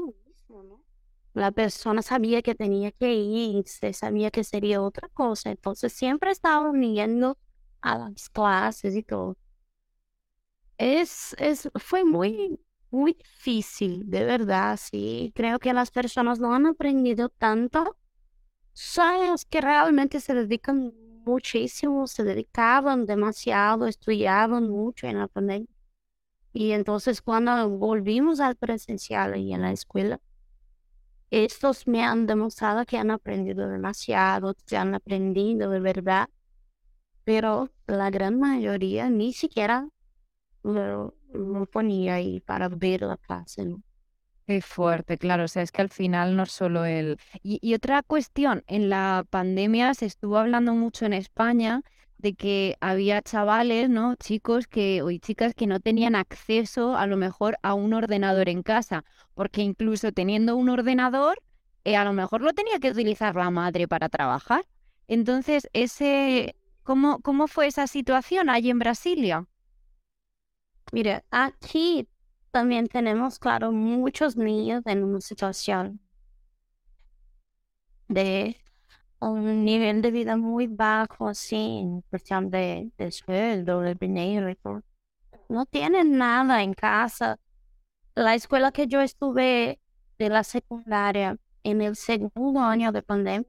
la 1.34 1.50
persona 1.52 2.02
sabía 2.02 2.42
que 2.42 2.54
tenía 2.54 2.90
que 2.92 3.12
irse, 3.14 3.92
sabía 3.92 4.30
que 4.30 4.44
sería 4.44 4.82
otra 4.82 5.08
cosa, 5.10 5.50
entonces 5.50 5.92
siempre 5.92 6.30
estaba 6.30 6.72
yendo 6.72 7.38
a 7.80 7.98
las 7.98 8.28
clases 8.30 8.94
y 8.96 9.02
todo. 9.02 9.36
Es, 10.78 11.34
es, 11.38 11.70
fue 11.76 12.04
muy, 12.04 12.58
muy 12.90 13.14
difícil, 13.14 14.08
de 14.10 14.24
verdad, 14.24 14.78
sí. 14.80 15.32
Creo 15.34 15.58
que 15.58 15.72
las 15.72 15.90
personas 15.90 16.40
no 16.40 16.54
han 16.54 16.66
aprendido 16.66 17.28
tanto. 17.30 17.96
Son 18.72 19.28
los 19.28 19.44
que 19.44 19.60
realmente 19.60 20.20
se 20.20 20.34
dedican 20.34 20.92
muchísimo, 21.24 22.06
se 22.06 22.24
dedicaban 22.24 23.06
demasiado, 23.06 23.86
estudiaban 23.86 24.68
mucho 24.68 25.06
en 25.06 25.18
la 25.18 25.28
pandemia. 25.28 25.68
Y 26.52 26.72
entonces 26.72 27.22
cuando 27.22 27.68
volvimos 27.70 28.40
al 28.40 28.56
presencial 28.56 29.36
y 29.36 29.54
en 29.54 29.62
la 29.62 29.72
escuela, 29.72 30.20
estos 31.30 31.86
me 31.86 32.04
han 32.04 32.26
demostrado 32.26 32.84
que 32.84 32.98
han 32.98 33.10
aprendido 33.10 33.68
demasiado, 33.68 34.54
que 34.66 34.76
han 34.76 34.94
aprendido 34.94 35.70
de 35.70 35.80
verdad, 35.80 36.28
pero 37.24 37.70
la 37.86 38.10
gran 38.10 38.38
mayoría 38.38 39.08
ni 39.08 39.32
siquiera 39.32 39.88
lo, 40.62 41.14
ponía 41.72 42.16
ahí 42.16 42.40
para 42.40 42.68
ver 42.68 43.02
la 43.02 43.16
clase. 43.16 43.76
Qué 44.46 44.60
fuerte, 44.60 45.18
claro, 45.18 45.44
o 45.44 45.48
sea, 45.48 45.62
es 45.62 45.70
que 45.70 45.82
al 45.82 45.88
final 45.88 46.36
no 46.36 46.46
solo 46.46 46.84
el... 46.84 47.18
y 47.42 47.74
otra 47.74 48.02
cuestión, 48.02 48.64
en 48.66 48.88
la 48.88 49.24
pandemia 49.30 49.94
se 49.94 50.06
estuvo 50.06 50.36
hablando 50.36 50.74
mucho 50.74 51.06
en 51.06 51.12
España 51.12 51.82
de 52.22 52.34
que 52.34 52.76
había 52.80 53.20
chavales, 53.20 53.90
¿no? 53.90 54.14
Chicos 54.14 54.68
que, 54.68 55.02
o 55.02 55.10
chicas 55.18 55.54
que 55.54 55.66
no 55.66 55.80
tenían 55.80 56.14
acceso 56.14 56.96
a 56.96 57.06
lo 57.06 57.16
mejor 57.16 57.58
a 57.62 57.74
un 57.74 57.92
ordenador 57.92 58.48
en 58.48 58.62
casa, 58.62 59.04
porque 59.34 59.60
incluso 59.62 60.12
teniendo 60.12 60.56
un 60.56 60.68
ordenador, 60.68 61.42
eh, 61.84 61.96
a 61.96 62.04
lo 62.04 62.12
mejor 62.12 62.40
lo 62.42 62.52
tenía 62.52 62.78
que 62.78 62.92
utilizar 62.92 63.34
la 63.34 63.50
madre 63.50 63.88
para 63.88 64.08
trabajar. 64.08 64.64
Entonces, 65.08 65.68
ese, 65.72 66.54
¿cómo, 66.84 67.20
cómo 67.20 67.48
fue 67.48 67.66
esa 67.66 67.88
situación 67.88 68.48
allí 68.48 68.70
en 68.70 68.78
Brasilia? 68.78 69.46
Mira, 70.92 71.24
aquí 71.30 72.06
también 72.52 72.86
tenemos, 72.86 73.38
claro, 73.38 73.72
muchos 73.72 74.36
niños 74.36 74.82
en 74.86 75.02
una 75.02 75.20
situación 75.20 76.00
de 78.08 78.58
un 79.20 79.64
nivel 79.64 80.02
de 80.02 80.10
vida 80.10 80.36
muy 80.36 80.66
bajo, 80.66 81.28
así, 81.28 81.56
en 81.56 82.02
cuestión 82.02 82.50
de, 82.50 82.92
de 82.98 83.10
sueldo, 83.10 83.80
de 83.80 83.94
dinero. 83.94 84.54
No 85.48 85.66
tienen 85.66 86.18
nada 86.18 86.62
en 86.62 86.74
casa. 86.74 87.38
La 88.14 88.34
escuela 88.34 88.70
que 88.70 88.86
yo 88.86 89.00
estuve 89.00 89.80
de 90.18 90.28
la 90.28 90.44
secundaria 90.44 91.38
en 91.62 91.80
el 91.80 91.96
segundo 91.96 92.60
año 92.60 92.92
de 92.92 93.02
pandemia, 93.02 93.48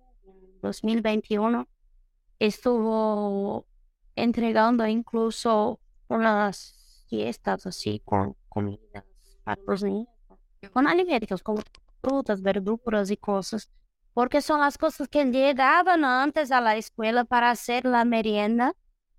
2021, 0.62 1.68
estuvo 2.39 3.66
entregando 4.16 4.88
incluso 4.88 5.82
unas 6.08 7.06
fiestas 7.10 7.66
así 7.66 8.02
con 8.06 8.38
comidas 8.54 9.04
para 9.44 9.62
los 9.66 9.84
niños, 9.84 10.08
con 10.72 10.88
alimentos 10.88 11.42
como 11.42 11.62
frutas, 12.02 12.42
verduras 12.42 13.12
y 13.12 13.18
cosas 13.18 13.70
porque 14.13 14.42
son 14.42 14.60
las 14.60 14.78
cosas 14.78 15.08
que 15.08 15.26
llegaban 15.26 16.06
antes 16.06 16.52
a 16.52 16.62
la 16.62 16.76
escuela 16.76 17.26
para 17.26 17.50
hacer 17.50 17.86
la 17.86 18.06
merienda 18.06 18.76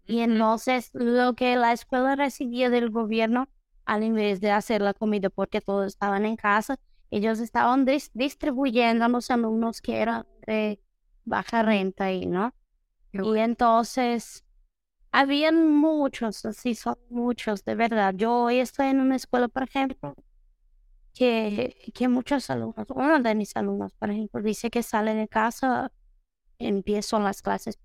y 0.06 0.20
entonces 0.20 0.90
lo 0.92 1.34
que 1.34 1.56
la 1.56 1.72
escuela 1.72 2.14
recibía 2.14 2.70
del 2.70 2.90
gobierno, 2.90 3.48
al 3.86 4.04
invés 4.04 4.40
de 4.40 4.50
hacer 4.50 4.80
la 4.82 4.94
comida 4.94 5.30
porque 5.30 5.60
todos 5.60 5.86
estaban 5.86 6.24
en 6.24 6.36
casa, 6.36 6.78
ellos 7.10 7.40
estaban 7.40 7.84
distribuyendo 7.84 9.04
a 9.04 9.08
los 9.08 9.30
alumnos 9.30 9.80
que 9.80 9.96
eran 10.00 10.26
de 10.46 10.80
baja 11.24 11.62
renta 11.62 12.12
y 12.12 12.26
no. 12.26 12.54
Y 13.12 13.38
entonces 13.38 14.44
habían 15.14 15.70
muchos, 15.70 16.44
así 16.44 16.74
son 16.74 16.96
muchos, 17.08 17.64
de 17.64 17.76
verdad. 17.76 18.14
Yo 18.16 18.34
hoy 18.34 18.58
estoy 18.58 18.88
en 18.88 19.00
una 19.00 19.14
escuela, 19.14 19.46
por 19.46 19.62
ejemplo, 19.62 20.14
que, 21.14 21.76
que 21.94 22.08
muchos 22.08 22.50
alumnos, 22.50 22.86
uno 22.90 23.20
de 23.20 23.34
mis 23.36 23.56
alumnos, 23.56 23.92
por 23.94 24.10
ejemplo, 24.10 24.42
dice 24.42 24.70
que 24.70 24.82
sale 24.82 25.14
de 25.14 25.28
casa, 25.28 25.92
empiezo 26.58 27.20
las 27.20 27.42
clases, 27.42 27.78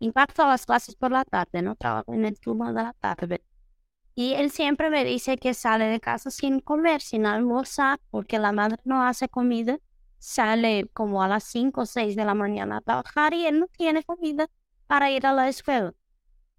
impacto 0.00 0.44
las 0.48 0.66
clases 0.66 0.96
por 0.96 1.12
la 1.12 1.24
tarde, 1.24 1.62
¿no? 1.62 1.76
Trabajo 1.76 2.12
en 2.12 2.24
el 2.24 2.40
turno 2.40 2.66
de 2.72 2.82
la 2.82 2.92
tarde. 2.94 3.44
Y 4.16 4.34
él 4.34 4.50
siempre 4.50 4.90
me 4.90 5.04
dice 5.04 5.38
que 5.38 5.54
sale 5.54 5.84
de 5.86 6.00
casa 6.00 6.30
sin 6.32 6.58
comer, 6.58 7.00
sin 7.02 7.26
almorzar, 7.26 8.00
porque 8.10 8.40
la 8.40 8.50
madre 8.50 8.78
no 8.84 9.04
hace 9.04 9.28
comida. 9.28 9.78
Sale 10.18 10.90
como 10.92 11.22
a 11.22 11.28
las 11.28 11.44
5 11.44 11.82
o 11.82 11.86
6 11.86 12.16
de 12.16 12.24
la 12.24 12.34
mañana 12.34 12.78
a 12.78 12.80
trabajar 12.80 13.32
y 13.34 13.46
él 13.46 13.60
no 13.60 13.68
tiene 13.68 14.02
comida 14.02 14.48
para 14.88 15.10
ir 15.12 15.26
a 15.26 15.32
la 15.32 15.48
escuela. 15.48 15.94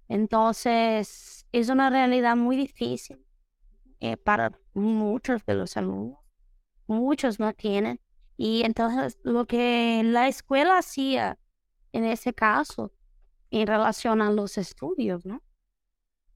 Entonces, 0.08 1.48
es 1.52 1.70
una 1.70 1.90
realidad 1.90 2.36
muy 2.36 2.58
difícil 2.58 3.26
eh, 4.00 4.18
para 4.18 4.52
muchos 4.74 5.46
de 5.46 5.56
los 5.56 5.78
alumnos. 5.78 6.20
Muchos 6.88 7.40
no 7.40 7.54
tienen. 7.54 8.00
Y 8.38 8.64
entonces 8.64 9.18
lo 9.24 9.46
que 9.46 10.02
la 10.04 10.28
escuela 10.28 10.78
hacía 10.78 11.40
en 11.94 12.04
ese 12.04 12.34
caso 12.34 12.92
en 13.50 13.68
relación 13.68 14.22
a 14.22 14.32
los 14.32 14.58
estudios, 14.58 15.26
¿no? 15.26 15.42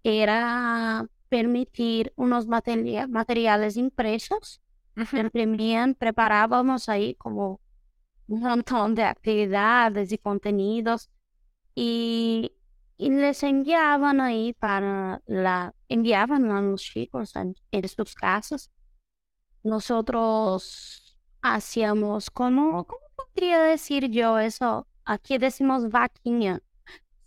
Era 0.04 1.06
permitir 1.28 2.14
unos 2.16 2.48
materiales 2.48 3.76
impresos, 3.76 4.62
imprimían, 5.14 5.96
preparábamos 5.96 6.88
ahí 6.88 7.16
como 7.16 7.60
un 8.28 8.40
montón 8.42 8.96
de 8.96 9.04
actividades 9.04 10.12
y 10.12 10.18
contenidos 10.18 11.10
y 11.76 12.54
y 13.00 13.10
les 13.12 13.44
enviaban 13.44 14.20
ahí 14.20 14.52
para 14.52 15.22
la, 15.26 15.74
enviaban 15.88 16.52
a 16.52 16.62
los 16.62 16.82
chicos 16.82 17.34
en, 17.38 17.56
estos 17.72 18.14
casos. 18.14 18.70
Nosotros 19.64 21.18
hacíamos 21.42 22.30
como, 22.30 22.84
¿cómo 22.84 23.02
podría 23.16 23.64
decir 23.64 24.10
yo 24.10 24.38
eso? 24.38 24.86
Aquí 25.06 25.38
decimos 25.38 25.90
vaquinha, 25.90 26.62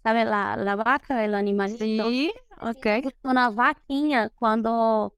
¿sabe? 0.02 0.26
La, 0.26 0.58
la 0.58 0.76
vaca, 0.76 1.24
el 1.24 1.34
animalito. 1.34 1.80
Sí, 2.10 2.30
ok. 2.60 3.14
Una 3.22 3.48
vaquinha 3.48 4.28
cuando 4.28 5.16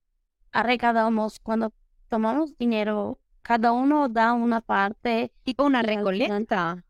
arreglamos, 0.53 1.41
cuando 1.41 1.73
tomamos 2.09 2.57
dinero, 2.57 3.19
cada 3.43 3.73
uno 3.73 4.09
da 4.09 4.33
una 4.35 4.61
parte. 4.61 5.33
Tipo 5.43 5.65
una 5.65 5.83
recoleta. 5.83 6.85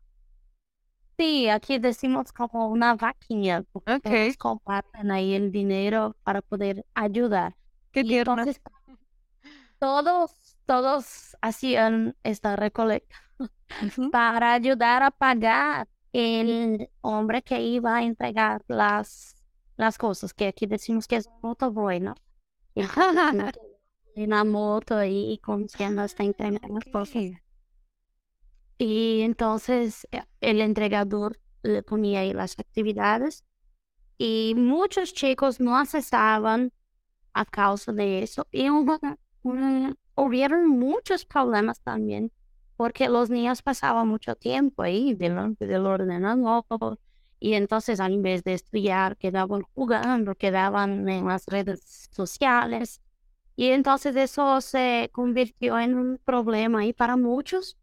Sí, 1.17 1.47
aquí 1.49 1.79
decimos 1.79 2.33
como 2.33 2.67
una 2.67 2.95
vaquilla, 2.95 3.63
porque 3.71 4.35
comparten 4.37 5.11
ahí 5.11 5.33
el 5.33 5.51
dinero 5.51 6.15
para 6.23 6.41
poder 6.41 6.85
ayudar. 6.93 7.55
Qué 7.91 8.01
Entonces, 8.01 8.61
todos, 9.79 10.57
todos 10.65 11.37
hacían 11.41 12.15
esta 12.23 12.55
recolecta 12.55 13.15
para 14.11 14.53
ayudar 14.53 15.03
a 15.03 15.11
pagar 15.11 15.87
el 16.13 16.89
hombre 17.01 17.41
que 17.41 17.61
iba 17.61 17.97
a 17.97 18.03
entregar 18.03 18.63
las, 18.67 19.35
las 19.77 19.97
cosas, 19.97 20.33
que 20.33 20.47
aquí 20.47 20.65
decimos 20.65 21.07
que 21.07 21.17
es 21.17 21.29
motoboy, 21.41 21.99
¿no? 21.99 22.15
En 24.15 24.29
la 24.29 24.45
moto 24.45 25.03
y 25.03 25.39
con 25.43 25.67
quien 25.67 25.99
está 25.99 26.23
entregando 26.23 26.75
las 26.75 26.85
cosas. 26.85 27.44
Y 28.77 29.21
entonces 29.21 30.07
eh, 30.11 30.23
el 30.41 30.61
entregador 30.61 31.39
le 31.63 31.81
ponía 31.83 32.21
ahí 32.21 32.33
las 32.33 32.59
actividades 32.59 33.43
y 34.17 34.53
muchos 34.55 35.13
chicos 35.13 35.59
no 35.59 35.77
accesaban 35.77 36.71
a 37.33 37.45
causa 37.45 37.91
de 37.93 38.23
eso. 38.23 38.47
Y 38.51 38.67
hubieron 40.15 40.67
muchos 40.67 41.25
problemas 41.25 41.81
también 41.81 42.31
porque 42.77 43.09
los 43.09 43.29
niños 43.29 43.61
pasaban 43.61 44.07
mucho 44.07 44.35
tiempo 44.35 44.83
ahí 44.83 45.13
delante 45.13 45.65
del 45.65 45.85
ordenador 45.85 46.99
y 47.39 47.53
entonces 47.53 47.99
en 47.99 48.21
vez 48.21 48.43
de 48.43 48.53
estudiar 48.53 49.17
quedaban 49.17 49.63
jugando, 49.73 50.35
quedaban 50.35 51.07
en 51.07 51.25
las 51.25 51.45
redes 51.45 52.09
sociales 52.11 53.01
y 53.55 53.67
entonces 53.69 54.15
eso 54.15 54.59
se 54.61 55.09
convirtió 55.13 55.79
en 55.79 55.95
un 55.95 56.19
problema 56.23 56.79
ahí 56.79 56.93
para 56.93 57.15
muchos 57.15 57.77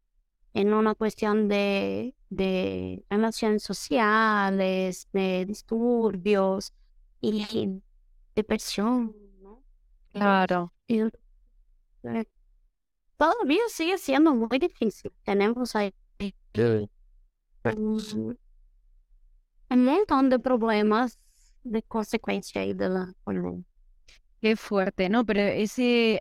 en 0.54 0.74
una 0.74 0.94
cuestión 0.94 1.48
de, 1.48 2.14
de 2.30 3.04
relaciones 3.08 3.62
sociales, 3.62 5.08
de 5.12 5.44
disturbios. 5.46 6.72
Y 7.20 7.80
depresión, 8.34 9.14
¿no? 9.40 9.62
Claro. 10.12 10.72
Y, 10.88 11.00
eh, 11.00 12.24
todavía 13.16 13.62
sigue 13.68 13.96
siendo 13.98 14.34
muy 14.34 14.58
difícil. 14.58 15.12
Tenemos 15.22 15.76
ahí 15.76 15.94
un, 17.76 18.38
un 19.70 19.84
montón 19.84 20.30
de 20.30 20.38
problemas 20.40 21.18
de 21.62 21.82
consecuencia 21.82 22.62
ahí 22.62 22.74
de 22.74 22.88
la 22.88 23.14
pandemia. 23.24 23.62
Qué 24.40 24.56
fuerte, 24.56 25.08
¿no? 25.08 25.24
Pero 25.24 25.40
ese 25.42 26.20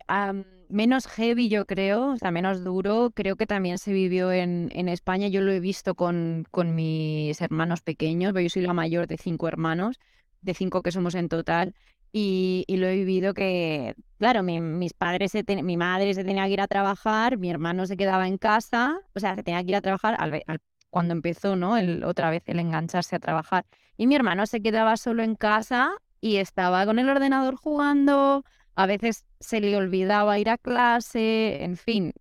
menos 0.72 1.08
heavy, 1.08 1.50
yo 1.50 1.66
creo, 1.66 2.12
o 2.14 2.18
sea, 2.18 2.32
menos 2.32 2.64
duro, 2.64 3.12
creo 3.14 3.36
que 3.36 3.48
también 3.48 3.78
se 3.78 3.94
vivió 3.94 4.32
en, 4.32 4.70
en 4.74 4.90
España. 4.90 5.28
Yo 5.28 5.42
lo 5.42 5.52
he 5.52 5.60
visto 5.60 5.96
con, 5.96 6.46
con 6.52 6.76
mis 6.76 7.40
hermanos 7.42 7.82
pequeños, 7.82 8.34
yo 8.34 8.50
soy 8.50 8.62
la 8.64 8.74
mayor 8.74 9.08
de 9.08 9.18
cinco 9.18 9.48
hermanos, 9.48 9.98
de 10.42 10.54
cinco 10.54 10.82
que 10.82 10.92
somos 10.92 11.16
en 11.16 11.30
total, 11.30 11.74
y, 12.12 12.66
y 12.68 12.78
lo 12.78 12.88
he 12.88 12.96
vivido 12.96 13.34
que, 13.34 13.96
claro, 14.18 14.44
mi- 14.44 14.60
mis 14.62 14.94
padres, 14.94 15.32
se 15.32 15.44
ten- 15.44 15.66
mi 15.66 15.78
madre 15.78 16.14
se 16.14 16.24
tenía 16.24 16.46
que 16.46 16.52
ir 16.54 16.62
a 16.62 16.68
trabajar, 16.68 17.38
mi 17.38 17.50
hermano 17.50 17.86
se 17.86 17.96
quedaba 17.98 18.28
en 18.28 18.38
casa, 18.38 19.00
o 19.16 19.20
sea, 19.20 19.36
se 19.36 19.44
tenía 19.44 19.64
que 19.64 19.70
ir 19.70 19.76
a 19.76 19.82
trabajar 19.82 20.16
al 20.20 20.42
al- 20.48 20.60
cuando 20.90 21.14
empezó, 21.14 21.56
¿no? 21.56 21.78
El, 21.78 22.04
otra 22.04 22.30
vez 22.30 22.44
el 22.48 22.60
engancharse 22.60 23.16
a 23.16 23.20
trabajar. 23.20 23.66
Y 23.98 24.08
mi 24.08 24.16
hermano 24.16 24.46
se 24.46 24.62
quedaba 24.62 24.98
solo 24.98 25.24
en 25.24 25.36
casa 25.36 25.92
y 26.20 26.38
estaba 26.38 26.86
con 26.86 27.00
el 27.00 27.08
ordenador 27.10 27.56
jugando, 27.56 28.44
a 28.76 28.86
veces 28.86 29.26
se 29.40 29.62
le 29.62 29.76
olvidaba 29.76 30.40
ir 30.40 30.50
a 30.50 30.58
clase, 30.58 31.64
en 31.64 31.78
fin, 31.78 32.14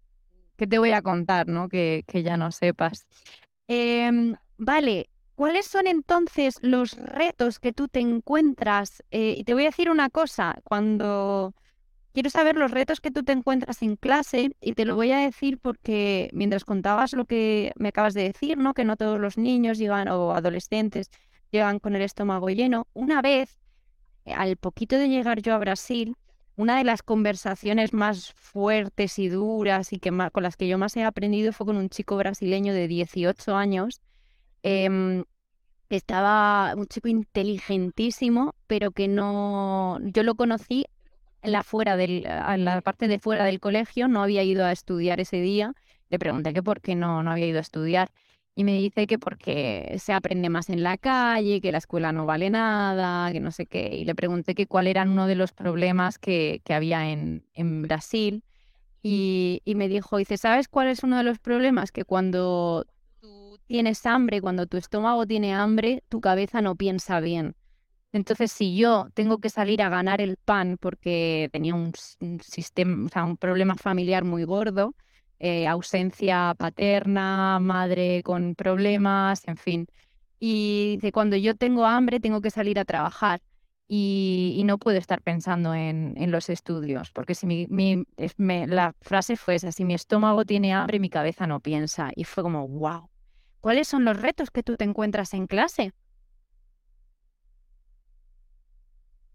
¿qué 0.57 0.67
te 0.67 0.79
voy 0.79 0.93
a 0.93 1.03
contar, 1.03 1.49
no? 1.49 1.69
Que, 1.69 2.05
que 2.07 2.23
ya 2.23 2.37
no 2.37 2.53
sepas. 2.53 3.07
Em, 3.69 4.35
vale, 4.59 5.09
¿cuáles 5.35 5.67
son 5.67 5.87
entonces 5.87 6.59
los 6.61 6.97
retos 6.97 7.59
que 7.59 7.73
tú 7.73 7.89
te 7.89 8.01
encuentras? 8.01 9.03
Eh, 9.11 9.35
y 9.39 9.45
te 9.45 9.55
voy 9.55 9.63
a 9.63 9.67
decir 9.67 9.91
una 9.91 10.11
cosa, 10.11 10.59
cuando 10.65 11.55
quiero 12.13 12.31
saber 12.31 12.57
los 12.57 12.71
retos 12.71 13.01
que 13.01 13.11
tú 13.11 13.23
te 13.23 13.33
encuentras 13.33 13.83
en 13.83 13.97
clase, 13.97 14.57
y 14.61 14.75
te 14.75 14.85
lo 14.85 14.97
voy 14.97 15.13
a 15.13 15.19
decir 15.19 15.59
porque 15.59 16.31
mientras 16.33 16.65
contabas 16.65 17.13
lo 17.13 17.25
que 17.25 17.73
me 17.77 17.89
acabas 17.89 18.15
de 18.15 18.25
decir, 18.25 18.59
¿no? 18.59 18.75
Que 18.75 18.85
no 18.85 18.97
todos 18.97 19.21
los 19.21 19.39
niños 19.39 19.79
llegan 19.79 20.09
o 20.09 20.33
adolescentes 20.33 21.11
llegan 21.51 21.79
con 21.79 21.97
el 21.97 22.03
estómago 22.03 22.49
lleno. 22.51 22.87
Una 22.93 23.23
vez 23.23 23.59
al 24.25 24.57
poquito 24.57 24.97
de 24.97 25.09
llegar 25.09 25.43
yo 25.43 25.55
a 25.55 25.59
Brasil, 25.59 26.17
una 26.57 26.79
de 26.79 26.85
las 26.85 27.03
conversaciones 27.03 27.93
más 27.93 28.33
fuertes 28.35 29.19
y 29.19 29.29
duras 29.29 29.93
y 29.93 29.99
que 29.99 30.11
con 30.33 30.43
las 30.43 30.57
que 30.57 30.69
yo 30.69 30.79
más 30.79 30.97
he 30.97 31.05
aprendido 31.05 31.53
fue 31.53 31.67
con 31.67 31.77
un 31.77 31.89
chico 31.89 32.17
brasileño 32.17 32.75
de 32.75 32.89
18 32.89 33.57
años. 33.57 34.01
em, 34.63 35.25
estaba 35.89 36.75
un 36.77 36.87
chico 36.87 37.09
inteligentísimo, 37.09 38.55
pero 38.67 38.93
que 38.93 39.09
no, 39.09 39.99
yo 40.03 40.23
lo 40.23 40.35
conocí 40.37 40.87
en 41.43 41.53
la, 41.53 41.63
fuera 41.65 41.97
del, 41.97 42.27
en 42.27 42.65
la 42.65 42.81
parte 42.83 43.09
de 43.09 43.19
fuera 43.19 43.45
del 43.45 43.61
colegio, 43.61 44.09
no 44.09 44.23
había 44.23 44.43
ido 44.43 44.65
a 44.65 44.73
estudiar 44.73 45.21
ese 45.21 45.41
día. 45.41 45.75
Le 46.11 46.19
pregunté 46.19 46.53
que 46.53 46.63
por 46.63 46.81
qué 46.81 46.95
no, 46.95 47.23
no 47.23 47.31
había 47.31 47.47
ido 47.47 47.59
a 47.59 47.63
estudiar. 47.63 48.11
Y 48.61 48.65
me 48.65 48.75
dice 48.75 49.07
que 49.07 49.19
porque 49.19 49.97
se 49.99 50.13
aprende 50.13 50.51
más 50.51 50.69
en 50.69 50.83
la 50.83 50.99
calle, 50.99 51.63
que 51.63 51.73
la 51.73 51.79
escuela 51.79 52.13
no 52.13 52.27
vale 52.27 52.51
nada, 52.51 53.33
que 53.33 53.41
no 53.41 53.53
sé 53.53 53.65
qué. 53.65 53.89
Y 53.97 54.05
le 54.05 54.15
pregunté 54.15 54.55
que 54.55 54.67
cuál 54.67 54.87
era 54.87 55.05
uno 55.05 55.27
de 55.27 55.35
los 55.35 55.53
problemas 55.53 56.19
que, 56.19 56.61
que 56.63 56.75
había 56.75 57.09
en, 57.09 57.43
en 57.55 57.81
Brasil. 57.81 58.45
Y, 59.03 59.63
y 59.65 59.77
me 59.77 59.89
dijo, 59.89 60.19
dice, 60.19 60.37
¿sabes 60.37 60.69
cuál 60.69 60.89
es 60.89 61.03
uno 61.03 61.17
de 61.17 61.23
los 61.23 61.39
problemas? 61.39 61.91
Que 61.91 62.05
cuando 62.05 62.85
tú 63.23 63.59
tienes 63.67 64.05
hambre, 64.05 64.43
cuando 64.43 64.67
tu 64.67 64.77
estómago 64.77 65.27
tiene 65.27 65.55
hambre, 65.55 66.05
tu 66.11 66.21
cabeza 66.21 66.61
no 66.61 66.77
piensa 66.77 67.19
bien. 67.21 67.57
Entonces, 68.13 68.53
si 68.53 68.77
yo 68.77 69.09
tengo 69.15 69.39
que 69.39 69.49
salir 69.49 69.81
a 69.81 69.89
ganar 69.89 70.21
el 70.21 70.37
pan 70.37 70.77
porque 70.79 71.49
tenía 71.51 71.75
un, 71.75 71.95
un 72.21 72.41
sistema, 72.41 73.07
o 73.07 73.09
sea, 73.09 73.25
un 73.25 73.39
problema 73.39 73.75
familiar 73.77 74.23
muy 74.23 74.45
gordo, 74.45 74.95
eh, 75.41 75.67
ausencia 75.69 76.55
paterna, 76.59 77.59
madre 77.61 78.23
con 78.23 78.55
problemas, 78.55 79.47
en 79.49 79.57
fin. 79.57 79.87
Y 80.39 80.97
dice, 80.97 81.13
cuando 81.13 81.37
yo 81.37 81.57
tengo 81.57 81.87
hambre, 81.87 82.21
tengo 82.21 82.41
que 82.41 82.51
salir 82.51 82.79
a 82.79 82.85
trabajar 82.85 83.41
y, 83.89 84.55
y 84.59 84.65
no 84.65 84.79
puedo 84.79 84.97
estar 84.99 85.23
pensando 85.23 85.75
en, 85.75 86.15
en 86.17 86.31
los 86.31 86.49
estudios, 86.49 87.11
porque 87.13 87.35
si 87.35 87.47
mi, 87.47 87.67
mi- 87.69 88.05
es- 88.17 88.39
me- 88.39 88.67
la 88.67 88.95
frase 89.03 89.37
fue 89.37 89.57
esa, 89.57 89.73
si 89.73 89.85
mi 89.85 89.95
estómago 89.95 90.45
tiene 90.45 90.73
hambre, 90.73 91.01
mi 91.01 91.11
cabeza 91.11 91.47
no 91.47 91.61
piensa. 91.61 92.11
Y 92.17 92.25
fue 92.25 92.43
como, 92.45 92.67
wow. 92.69 93.11
¿Cuáles 93.61 93.89
son 93.89 94.05
los 94.05 94.21
retos 94.21 94.51
que 94.51 94.63
tú 94.63 94.77
te 94.77 94.85
encuentras 94.85 95.35
en 95.35 95.47
clase? 95.47 95.93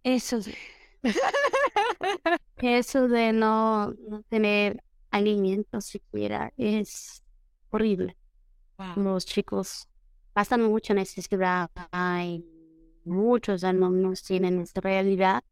Eso, 0.04 0.40
de- 0.42 0.56
eso 2.58 3.08
de 3.08 3.34
no, 3.34 3.92
no 4.10 4.24
tener 4.30 4.82
alimento 5.16 5.82
siquiera 5.82 6.52
es 6.58 7.24
horrible. 7.70 8.18
Los 8.96 9.26
chicos 9.26 9.88
pasan 10.34 10.64
mucha 10.64 10.94
necesidad. 10.94 11.70
Hay 11.92 12.46
muchos 13.06 13.64
alumnos 13.64 14.24
tienen 14.24 14.60
esta 14.60 14.82
realidad. 14.82 15.44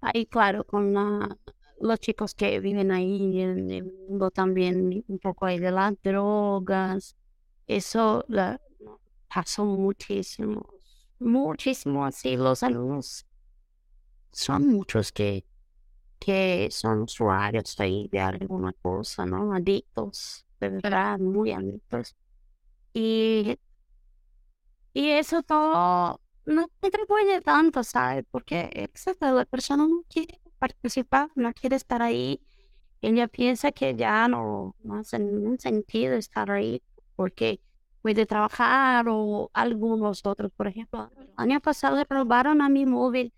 Ahí, 0.00 0.26
claro, 0.26 0.64
con 0.64 0.92
la- 0.92 1.36
los 1.80 1.98
chicos 2.00 2.34
que 2.34 2.60
viven 2.60 2.90
ahí 2.90 3.40
en 3.40 3.70
el 3.70 3.84
mundo 3.84 4.30
también 4.30 5.04
un 5.08 5.18
poco 5.18 5.46
ahí 5.46 5.58
de 5.58 5.70
las 5.70 5.94
drogas. 6.02 7.16
Eso 7.66 8.24
la, 8.28 8.60
pasó 9.32 9.64
muchísimo, 9.64 10.66
muchísimo 11.18 12.04
así. 12.04 12.36
Los 12.36 12.62
alumnos 12.62 13.26
son 14.32 14.66
muchos 14.68 15.12
que, 15.12 15.46
que 16.24 16.68
son 16.70 17.02
usuarios 17.02 17.78
ahí 17.80 18.08
de 18.10 18.20
alguna 18.20 18.72
cosa, 18.72 19.26
¿no? 19.26 19.52
Adictos, 19.52 20.46
de 20.58 20.70
verdad, 20.70 21.18
muy 21.18 21.52
adictos. 21.52 22.16
Y, 22.94 23.58
y 24.94 25.10
eso 25.10 25.42
todo 25.42 26.20
no 26.46 26.68
contribuye 26.80 27.40
tanto, 27.42 27.82
¿sabes? 27.84 28.24
Porque 28.30 28.70
exacto, 28.72 29.32
la 29.34 29.44
persona 29.44 29.86
no 29.86 30.02
quiere 30.08 30.40
participar, 30.58 31.28
no 31.34 31.52
quiere 31.52 31.76
estar 31.76 32.00
ahí. 32.00 32.40
Ella 33.02 33.28
piensa 33.28 33.72
que 33.72 33.94
ya 33.94 34.26
no, 34.28 34.74
no 34.82 34.96
hace 34.96 35.18
ningún 35.18 35.58
sentido 35.58 36.14
estar 36.14 36.50
ahí 36.50 36.82
porque 37.16 37.60
puede 38.00 38.24
trabajar 38.26 39.06
o 39.08 39.50
algunos 39.52 40.24
otros, 40.24 40.52
por 40.56 40.68
ejemplo, 40.68 41.10
el 41.18 41.32
año 41.36 41.60
pasado 41.60 42.02
robaron 42.08 42.62
a 42.62 42.68
mi 42.70 42.86
móvil 42.86 43.32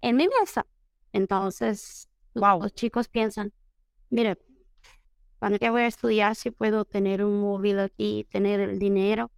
en 0.00 0.16
mi 0.16 0.28
mesa. 0.40 0.66
Entonces, 1.12 2.08
Wow. 2.34 2.60
los 2.62 2.74
chicos 2.74 3.08
piensan, 3.08 3.52
mire, 4.10 4.38
¿para 5.38 5.58
qué 5.58 5.70
voy 5.70 5.82
a 5.82 5.86
estudiar 5.86 6.34
si 6.36 6.50
puedo 6.50 6.84
tener 6.84 7.24
un 7.24 7.40
móvil 7.40 7.78
aquí, 7.80 8.26
tener 8.30 8.60
el 8.60 8.78
dinero 8.78 9.30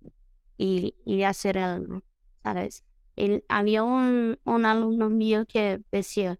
y, 0.58 0.96
y 1.04 1.24
hacer 1.24 1.58
algo? 1.58 2.02
¿Sabes? 2.42 2.84
El- 3.16 3.44
había 3.48 3.84
un, 3.84 4.38
un 4.44 4.66
alumno 4.66 5.10
mío 5.10 5.46
que 5.46 5.82
decía, 5.92 6.38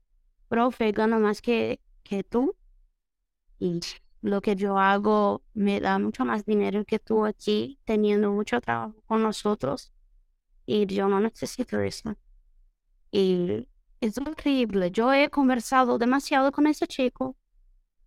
profe, 0.49 0.93
gano 0.93 1.21
más 1.21 1.43
que, 1.43 1.81
que 2.05 2.25
tú 2.25 2.57
y 3.59 3.81
lo 4.23 4.41
que 4.41 4.57
yo 4.57 4.79
hago 4.79 5.43
me 5.55 5.81
da 5.81 5.99
mucho 5.99 6.25
más 6.25 6.45
dinero 6.45 6.85
que 6.85 6.99
tú 6.99 7.25
aquí, 7.27 7.79
teniendo 7.85 8.33
mucho 8.33 8.61
trabajo 8.61 9.01
con 9.07 9.23
nosotros 9.23 9.93
y 10.67 10.87
yo 10.87 11.09
no 11.09 11.21
necesito 11.21 11.81
eso. 11.81 12.17
Y 13.13 13.69
es 14.01 14.19
increíble. 14.19 14.91
Yo 14.91 15.13
he 15.13 15.31
conversado 15.31 15.99
demasiado 15.99 16.53
con 16.53 16.67
ese 16.67 16.87
chico 16.87 17.37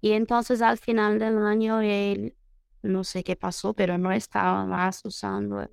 y 0.01 0.11
entonces 0.11 0.61
al 0.61 0.77
final 0.77 1.19
del 1.19 1.37
año 1.39 1.81
él, 1.81 2.35
no 2.81 3.03
sé 3.03 3.23
qué 3.23 3.35
pasó, 3.35 3.73
pero 3.73 3.97
no 3.97 4.11
estaba 4.11 4.65
más 4.65 5.03
usando 5.03 5.69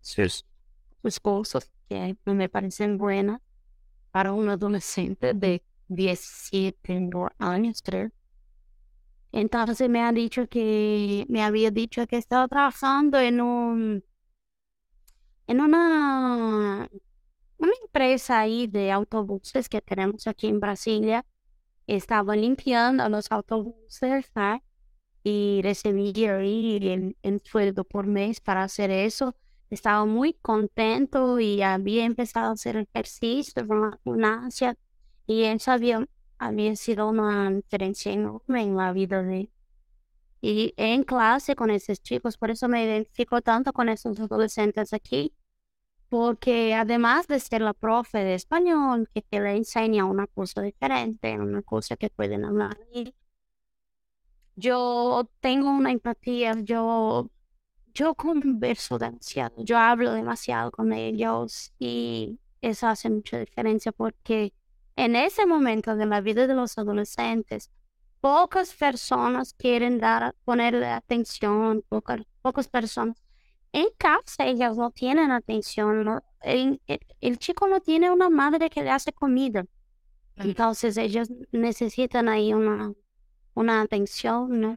sus, 0.00 0.46
sus 1.02 1.20
cosas 1.20 1.70
que 1.88 2.16
me 2.24 2.48
parecen 2.48 2.98
buenas 2.98 3.40
para 4.10 4.32
un 4.32 4.48
adolescente 4.48 5.34
de 5.34 5.64
17 5.88 7.10
años, 7.38 7.82
creo. 7.82 8.10
Entonces 9.32 9.88
me 9.88 10.02
ha 10.02 10.12
dicho 10.12 10.48
que, 10.48 11.26
me 11.28 11.42
había 11.42 11.70
dicho 11.70 12.06
que 12.06 12.16
estaba 12.16 12.46
trabajando 12.46 13.18
en 13.18 13.40
un, 13.40 14.04
en 15.48 15.60
una, 15.60 16.88
una 17.64 17.72
empresa 17.82 18.40
ahí 18.40 18.66
de 18.66 18.92
autobuses 18.92 19.68
que 19.68 19.80
tenemos 19.80 20.26
aquí 20.26 20.48
en 20.48 20.60
Brasilia. 20.60 21.24
Estaba 21.86 22.36
limpiando 22.36 23.08
los 23.08 23.30
autobuses, 23.30 24.26
¿sabes? 24.32 24.62
Y 25.22 25.60
recibía 25.62 26.36
ahí 26.36 26.76
el, 26.76 27.16
el 27.22 27.40
sueldo 27.42 27.84
por 27.84 28.06
mes 28.06 28.40
para 28.40 28.62
hacer 28.62 28.90
eso. 28.90 29.34
Estaba 29.70 30.04
muy 30.04 30.34
contento 30.34 31.40
y 31.40 31.62
había 31.62 32.04
empezado 32.04 32.50
a 32.50 32.52
hacer 32.52 32.76
ejercicio, 32.76 33.64
una 33.68 33.98
gimnasia. 34.04 34.76
Y 35.26 35.44
eso 35.44 35.72
había, 35.72 36.06
había 36.38 36.76
sido 36.76 37.08
una 37.08 37.50
diferencia 37.50 38.12
enorme 38.12 38.62
en 38.62 38.76
la 38.76 38.92
vida 38.92 39.22
de. 39.22 39.50
Y 40.40 40.74
en 40.76 41.04
clase 41.04 41.56
con 41.56 41.70
esos 41.70 42.02
chicos, 42.02 42.36
por 42.36 42.50
eso 42.50 42.68
me 42.68 42.84
identifico 42.84 43.40
tanto 43.40 43.72
con 43.72 43.88
esos 43.88 44.20
adolescentes 44.20 44.92
aquí, 44.92 45.34
porque 46.14 46.74
además 46.74 47.26
de 47.26 47.40
ser 47.40 47.60
la 47.60 47.74
profe 47.74 48.18
de 48.18 48.34
español, 48.36 49.10
que 49.12 49.20
te 49.20 49.40
le 49.40 49.56
enseña 49.56 50.04
una 50.04 50.28
cosa 50.28 50.62
diferente, 50.62 51.36
una 51.40 51.60
cosa 51.62 51.96
que 51.96 52.08
pueden 52.08 52.44
hablar, 52.44 52.78
yo 54.54 55.28
tengo 55.40 55.70
una 55.70 55.90
empatía, 55.90 56.54
yo, 56.62 57.32
yo 57.92 58.14
converso 58.14 58.96
demasiado, 58.96 59.56
yo 59.64 59.76
hablo 59.76 60.12
demasiado 60.12 60.70
con 60.70 60.92
ellos 60.92 61.72
y 61.80 62.38
eso 62.60 62.86
hace 62.86 63.10
mucha 63.10 63.40
diferencia 63.40 63.90
porque 63.90 64.52
en 64.94 65.16
ese 65.16 65.46
momento 65.46 65.96
de 65.96 66.06
la 66.06 66.20
vida 66.20 66.46
de 66.46 66.54
los 66.54 66.78
adolescentes, 66.78 67.72
pocas 68.20 68.72
personas 68.72 69.52
quieren 69.52 69.98
dar, 69.98 70.36
ponerle 70.44 70.86
atención, 70.86 71.82
pocas, 71.88 72.20
pocas 72.40 72.68
personas. 72.68 73.23
En 73.74 73.88
casa 73.98 74.46
ellas 74.46 74.76
no 74.76 74.92
tienen 74.92 75.32
atención, 75.32 76.22
El, 76.42 76.80
el, 77.20 77.38
chico 77.38 77.66
no 77.66 77.80
tiene 77.80 78.08
una 78.08 78.30
madre 78.30 78.70
que 78.70 78.84
le 78.84 78.90
hace 78.90 79.12
comida. 79.12 79.64
Entonces 80.36 80.96
ellos 80.96 81.28
necesitan 81.50 82.28
ahí 82.28 82.54
una, 82.54 82.92
una 83.54 83.80
atención, 83.80 84.60
¿no? 84.60 84.76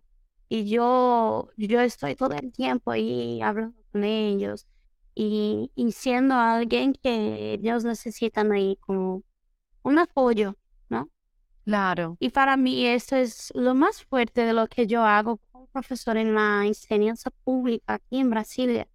Y 0.49 0.67
yo, 0.67 1.49
yo 1.57 1.79
estoy 1.81 2.15
todo 2.15 2.33
el 2.33 2.51
tiempo 2.51 2.89
ahí 2.89 3.39
hablando 3.39 3.79
con 3.91 4.03
ellos 4.03 4.65
y, 5.13 5.71
y 5.75 5.91
siendo 5.91 6.33
alguien 6.33 6.93
que 6.93 7.53
ellos 7.53 7.83
necesitan 7.83 8.51
ahí 8.51 8.77
como 8.77 9.21
un 9.83 9.99
apoyo, 9.99 10.55
¿no? 10.89 11.07
Claro. 11.67 12.15
Y 12.21 12.29
para 12.29 12.55
mí 12.55 12.87
eso 12.87 13.17
es 13.17 13.51
lo 13.53 13.75
más 13.75 14.01
fuerte 14.05 14.45
de 14.45 14.53
lo 14.53 14.67
que 14.67 14.87
yo 14.87 15.03
hago 15.03 15.35
como 15.51 15.67
profesor 15.67 16.15
en 16.15 16.33
la 16.33 16.65
enseñanza 16.65 17.29
pública 17.43 17.95
aquí 17.95 18.19
en 18.19 18.29
Brasilia. 18.29 18.87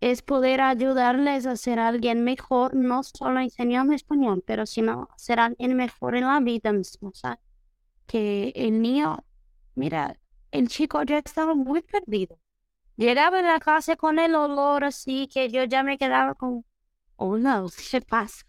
Es 0.00 0.20
poder 0.20 0.60
ayudarles 0.60 1.46
a 1.46 1.56
ser 1.56 1.78
alguien 1.78 2.22
mejor, 2.22 2.74
no 2.74 3.02
solo 3.02 3.40
enseñando 3.40 3.94
español, 3.94 4.44
pero 4.46 4.66
sino 4.66 5.08
ser 5.16 5.40
alguien 5.40 5.74
mejor 5.74 6.16
en 6.16 6.24
la 6.24 6.38
vida 6.40 6.70
misma, 6.74 7.12
¿sabes? 7.14 7.38
Que 8.06 8.52
el 8.54 8.82
niño, 8.82 9.24
mira, 9.74 10.18
el 10.50 10.68
chico 10.68 11.02
ya 11.02 11.16
estaba 11.18 11.54
muy 11.54 11.80
perdido. 11.80 12.38
Llegaba 12.96 13.40
en 13.40 13.46
la 13.46 13.60
clase 13.60 13.96
con 13.96 14.18
el 14.18 14.34
olor 14.34 14.84
así 14.84 15.28
que 15.28 15.48
yo 15.50 15.64
ya 15.64 15.82
me 15.82 15.96
quedaba 15.96 16.34
con, 16.34 16.66
oh 17.16 17.38
no, 17.38 17.68
¿qué 17.90 18.02
pasa? 18.02 18.47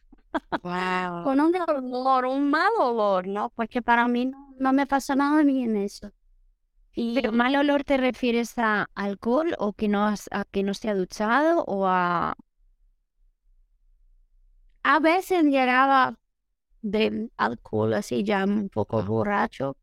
Con 0.61 1.39
un 1.39 1.55
olor, 1.55 2.25
un 2.25 2.49
mal 2.49 2.71
olor, 2.79 3.27
¿no? 3.27 3.49
Porque 3.55 3.81
para 3.81 4.07
mí 4.07 4.31
no, 4.57 4.73
me 4.73 4.85
pasa 4.85 5.15
nada 5.15 5.43
bien 5.43 5.75
eso. 5.75 6.11
Y... 6.93 7.15
¿Pero 7.15 7.31
mal 7.31 7.55
olor 7.55 7.83
te 7.83 7.97
refieres 7.97 8.57
a 8.57 8.89
alcohol 8.95 9.55
o 9.57 9.73
que 9.73 9.87
no, 9.87 10.05
has, 10.05 10.27
a 10.31 10.45
que 10.45 10.63
no 10.63 10.73
se 10.73 10.89
ha 10.89 10.95
duchado 10.95 11.63
o 11.65 11.87
a...? 11.87 12.35
A 14.83 14.99
veces 14.99 15.43
llegaba 15.43 16.17
del 16.81 17.31
alcohol 17.37 17.93
así 17.93 18.23
ya 18.23 18.45
un 18.45 18.69
poco 18.69 19.03
borracho 19.03 19.75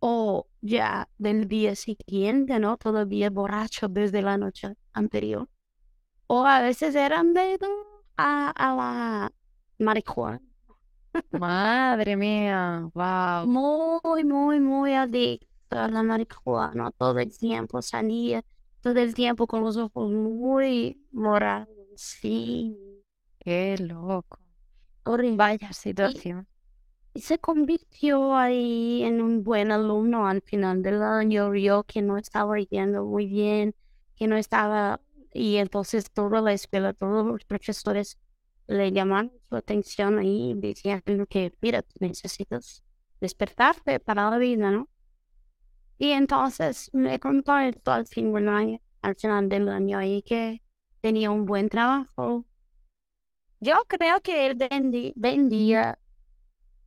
o 0.00 0.48
ya 0.60 1.08
del 1.18 1.46
día 1.48 1.74
siguiente, 1.76 2.58
¿no? 2.58 2.76
Todavía 2.76 3.30
borracho 3.30 3.88
desde 3.88 4.22
la 4.22 4.36
noche 4.38 4.74
anterior. 4.92 5.48
O 6.26 6.44
a 6.46 6.60
veces 6.60 6.94
eran 6.94 7.34
de 7.34 7.58
a, 8.16 8.50
a 8.50 8.74
la 8.74 9.32
marihuana. 9.80 10.40
Madre 11.32 12.16
mía, 12.16 12.88
wow. 12.94 13.46
Muy, 13.46 14.24
muy, 14.24 14.60
muy 14.60 14.94
adicto 14.94 15.48
a 15.70 15.88
la 15.88 16.02
marihuana. 16.02 16.90
Todo 16.92 17.18
el 17.18 17.36
tiempo 17.36 17.82
salía, 17.82 18.44
todo 18.80 18.98
el 19.00 19.14
tiempo 19.14 19.46
con 19.46 19.62
los 19.64 19.76
ojos 19.76 20.10
muy 20.10 21.04
morados. 21.12 21.68
Sí. 21.96 22.76
Qué 23.38 23.76
loco. 23.78 24.38
Horrible. 25.04 25.36
Vaya 25.36 25.72
situación. 25.72 26.46
Y, 27.14 27.20
se 27.20 27.38
convirtió 27.38 28.36
ahí 28.36 29.02
en 29.02 29.20
un 29.20 29.42
buen 29.42 29.72
alumno 29.72 30.28
al 30.28 30.42
final 30.42 30.82
del 30.82 31.02
año. 31.02 31.54
Yo 31.54 31.82
que 31.84 32.02
no 32.02 32.16
estaba 32.16 32.58
yendo 32.58 33.04
muy 33.04 33.26
bien, 33.26 33.74
que 34.14 34.28
no 34.28 34.36
estaba. 34.36 35.00
Y 35.32 35.56
entonces 35.56 36.10
toda 36.10 36.40
la 36.40 36.52
escuela, 36.52 36.92
todos 36.92 37.26
los 37.26 37.44
profesores 37.44 38.18
le 38.70 38.92
llaman 38.92 39.32
su 39.48 39.56
atención 39.56 40.18
ahí 40.18 40.54
diciendo 40.56 41.26
que, 41.28 41.52
mira, 41.60 41.84
necesitas 41.98 42.84
despertarte 43.20 43.98
para 43.98 44.30
la 44.30 44.38
vida, 44.38 44.70
¿no? 44.70 44.88
Y 45.98 46.12
entonces 46.12 46.88
me 46.92 47.18
contó 47.18 47.58
esto 47.58 47.90
al 47.90 48.06
fin 48.06 48.32
del 48.32 48.48
año, 48.48 48.80
al 49.02 49.16
final 49.16 49.48
del 49.48 49.68
año 49.68 49.98
ahí 49.98 50.22
que 50.22 50.62
tenía 51.00 51.32
un 51.32 51.46
buen 51.46 51.68
trabajo. 51.68 52.46
Yo 53.58 53.82
creo 53.88 54.20
que 54.20 54.46
él 54.46 55.12
vendía 55.16 55.98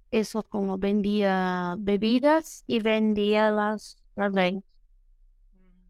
eso 0.09 0.43
como 0.43 0.77
vendía 0.77 1.75
bebidas 1.77 2.63
y 2.65 2.79
vendía 2.79 3.51
las, 3.51 3.97
las 4.15 4.33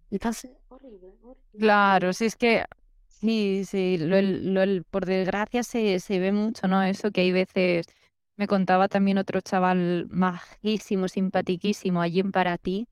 Entonces, 0.10 0.52
horrible, 0.70 1.08
horrible. 1.22 1.60
Claro, 1.60 2.14
si 2.14 2.26
es 2.26 2.36
que 2.36 2.66
Sí, 3.24 3.64
sí, 3.66 3.98
lo, 3.98 4.22
lo, 4.22 4.84
por 4.92 5.06
desgracia 5.06 5.64
se, 5.64 6.00
se 6.02 6.20
ve 6.20 6.34
mucho, 6.34 6.68
¿no? 6.68 6.84
Eso 6.84 7.10
que 7.12 7.22
hay 7.22 7.32
veces, 7.32 7.86
me 8.36 8.48
contaba 8.48 8.90
también 8.90 9.18
otro 9.18 9.40
chaval 9.40 10.08
majísimo, 10.10 11.08
simpatiquísimo 11.08 12.02
allí 12.02 12.20
en 12.20 12.34
Paraty, 12.34 12.86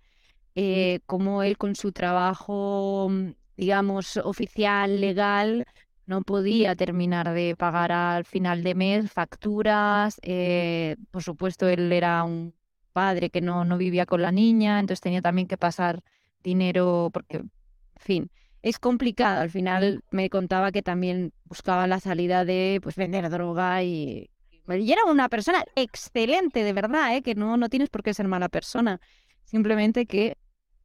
eh, 0.56 1.02
como 1.06 1.44
él 1.44 1.58
con 1.58 1.76
su 1.76 1.92
trabajo, 1.92 3.10
mm, 3.10 3.32
digamos, 3.58 4.18
oficial, 4.18 5.02
legal, 5.02 5.66
no 6.06 6.22
podía 6.24 6.76
terminar 6.76 7.34
de 7.34 7.56
pagar 7.58 7.92
al 7.92 8.26
final 8.26 8.64
de 8.64 8.76
mes 8.76 9.12
facturas. 9.12 10.20
eh, 10.24 10.96
por 11.12 11.24
supuesto, 11.24 11.68
él 11.70 11.92
era 11.92 12.24
un 12.24 12.56
padre 12.94 13.30
que 13.30 13.42
no, 13.42 13.66
no 13.66 13.78
vivía 13.78 14.06
con 14.06 14.22
la 14.22 14.32
niña, 14.32 14.80
entonces 14.80 15.02
tenía 15.02 15.22
también 15.22 15.48
que 15.48 15.58
pasar 15.58 16.02
dinero 16.44 17.10
porque, 17.14 17.38
en 17.38 17.52
fin 18.00 18.32
es 18.62 18.80
complicado. 18.80 19.42
Al 19.42 19.50
final 19.50 20.04
me 20.12 20.30
contaba 20.30 20.72
que 20.72 20.82
también 20.82 21.34
buscaba 21.46 21.88
la 21.88 22.00
salida 22.00 22.46
de 22.46 22.80
pues 22.82 22.96
vender 22.96 23.30
droga 23.30 23.84
y, 23.84 24.30
y 24.68 24.92
era 24.92 25.06
una 25.06 25.30
persona 25.30 25.64
excelente, 25.76 26.64
de 26.64 26.74
verdad, 26.74 27.16
¿eh? 27.16 27.22
que 27.22 27.36
no, 27.36 27.58
no 27.58 27.70
tienes 27.70 27.90
por 27.90 28.04
qué 28.04 28.14
ser 28.14 28.28
mala 28.28 28.50
persona. 28.50 29.00
Simplemente 29.44 30.06
que 30.06 30.38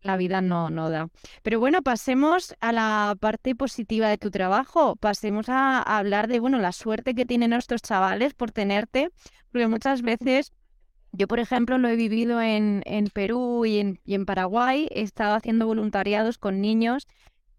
la 0.03 0.17
vida 0.17 0.41
no, 0.41 0.71
no 0.71 0.89
da. 0.89 1.09
Pero 1.43 1.61
bueno, 1.61 1.83
pasemos 1.83 2.55
a 2.61 2.73
la 2.73 3.17
parte 3.21 3.55
positiva 3.55 4.09
de 4.09 4.19
tu 4.19 4.31
trabajo. 4.31 4.97
Pasemos 4.97 5.49
a, 5.49 5.83
hablar 5.83 6.29
de 6.29 6.41
bueno 6.41 6.59
la 6.59 6.73
suerte 6.73 7.15
que 7.15 7.27
tienen 7.27 7.53
estos 7.53 7.83
chavales 7.83 8.35
por 8.35 8.53
tenerte, 8.53 9.11
porque 9.51 9.67
muchas 9.69 10.03
veces 10.03 10.53
yo, 11.13 11.29
por 11.29 11.41
ejemplo, 11.41 11.79
lo 11.79 11.89
he 11.89 11.97
vivido 11.97 12.41
en, 12.41 12.83
en 12.85 13.07
Perú 13.07 13.65
y 13.65 13.79
en, 13.79 14.01
y 14.05 14.15
en 14.15 14.27
Paraguay. 14.27 14.89
He 14.91 15.03
estado 15.03 15.35
haciendo 15.35 15.67
voluntariados 15.67 16.39
con 16.39 16.61
niños 16.61 17.07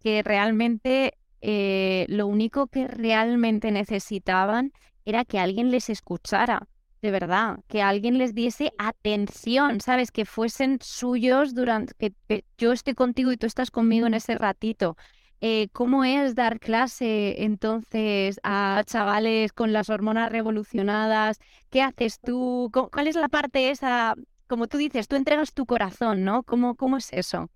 que 0.07 0.23
realmente 0.23 1.17
eh, 1.41 2.05
lo 2.07 2.27
único 2.27 2.67
que 2.67 2.87
realmente 2.87 3.71
necesitaban 3.71 4.71
era 5.03 5.25
que 5.25 5.37
alguien 5.37 5.69
les 5.69 5.89
escuchara, 5.89 6.69
de 7.01 7.11
verdad, 7.11 7.59
que 7.67 7.81
alguien 7.81 8.17
les 8.17 8.33
diese 8.33 8.71
atención, 8.77 9.81
¿sabes? 9.81 10.11
Que 10.13 10.23
fuesen 10.23 10.79
suyos 10.81 11.53
durante, 11.53 11.93
que, 12.29 12.45
yo 12.57 12.71
esté 12.71 12.95
contigo 12.95 13.33
y 13.33 13.37
tú 13.37 13.47
estás 13.47 13.69
conmigo 13.69 14.07
en 14.07 14.13
ese 14.13 14.35
ratito. 14.35 14.95
Eh, 15.41 15.67
¿Cómo 15.73 16.05
es 16.05 16.35
dar 16.35 16.61
clase 16.61 17.43
entonces 17.43 18.39
a 18.43 18.81
chavales 18.85 19.51
con 19.51 19.73
las 19.73 19.89
hormonas 19.89 20.31
revolucionadas? 20.31 21.37
¿Qué 21.69 21.81
haces 21.81 22.21
tú? 22.21 22.71
¿Cuál 22.93 23.07
es 23.07 23.17
la 23.17 23.27
parte 23.27 23.71
esa? 23.71 24.15
Como 24.47 24.67
tú 24.67 24.77
dices, 24.77 25.09
tú 25.09 25.17
entregas 25.17 25.53
tu 25.53 25.65
corazón, 25.65 26.23
¿no? 26.23 26.43
¿Cómo, 26.43 26.75
cómo 26.75 26.95
es 26.95 27.11
eso? 27.11 27.49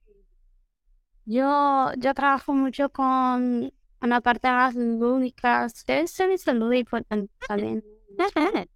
Yo, 1.25 1.91
yo 1.97 2.13
trabajo 2.13 2.53
mucho 2.53 2.89
con 2.89 3.71
una 4.01 4.21
parte 4.21 4.47
más 4.49 4.75
lúdica. 4.75 5.67
Eso 5.87 6.23
es 6.25 6.41
salud 6.41 6.71
importante 6.73 7.31
también. 7.47 7.83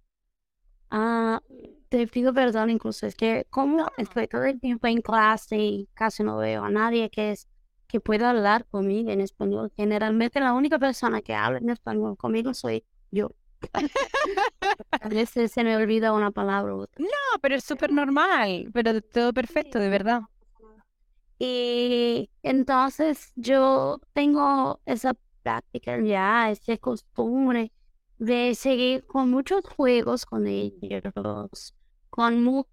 ah, 0.90 1.40
te 1.88 2.06
pido 2.06 2.32
perdón 2.32 2.70
incluso, 2.70 3.06
es 3.06 3.14
que 3.14 3.46
como 3.50 3.86
estoy 3.96 4.26
todo 4.28 4.44
el 4.44 4.60
tiempo 4.60 4.86
en 4.86 5.00
clase 5.00 5.56
y 5.56 5.88
casi 5.94 6.22
no 6.22 6.36
veo 6.38 6.64
a 6.64 6.70
nadie 6.70 7.10
que 7.10 7.32
es 7.32 7.48
que 7.86 8.00
pueda 8.00 8.30
hablar 8.30 8.66
conmigo 8.66 9.10
en 9.10 9.20
español. 9.20 9.72
Generalmente 9.76 10.40
la 10.40 10.52
única 10.52 10.78
persona 10.78 11.22
que 11.22 11.34
habla 11.34 11.58
en 11.58 11.70
español 11.70 12.16
conmigo 12.16 12.52
soy 12.52 12.84
yo. 13.10 13.30
a 14.90 15.08
veces 15.08 15.52
se 15.52 15.64
me 15.64 15.76
olvida 15.76 16.12
una 16.12 16.30
palabra. 16.30 16.72
No, 16.72 17.40
pero 17.40 17.54
es 17.54 17.64
súper 17.64 17.92
normal, 17.92 18.70
pero 18.72 19.00
todo 19.00 19.32
perfecto, 19.32 19.78
de 19.78 19.88
verdad. 19.88 20.22
Y 21.38 22.30
entonces 22.42 23.32
yo 23.36 24.00
tengo 24.14 24.80
esa 24.86 25.14
práctica 25.42 26.00
ya, 26.00 26.50
esa 26.50 26.76
costumbre 26.78 27.72
de 28.18 28.54
seguir 28.54 29.06
con 29.06 29.30
muchos 29.30 29.62
juegos 29.64 30.24
con 30.26 30.46
ellos, 30.46 31.74
con 32.10 32.42
muchas 32.42 32.66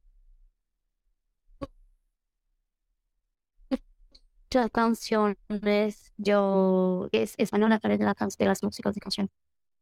canciones. 4.72 6.14
Yo 6.18 7.08
es 7.12 7.36
española, 7.38 7.80
pero 7.82 7.98
de, 7.98 8.06
la, 8.06 8.16
de 8.38 8.46
las 8.46 8.64
músicas 8.64 8.94
de 8.96 9.02
canción. 9.02 9.30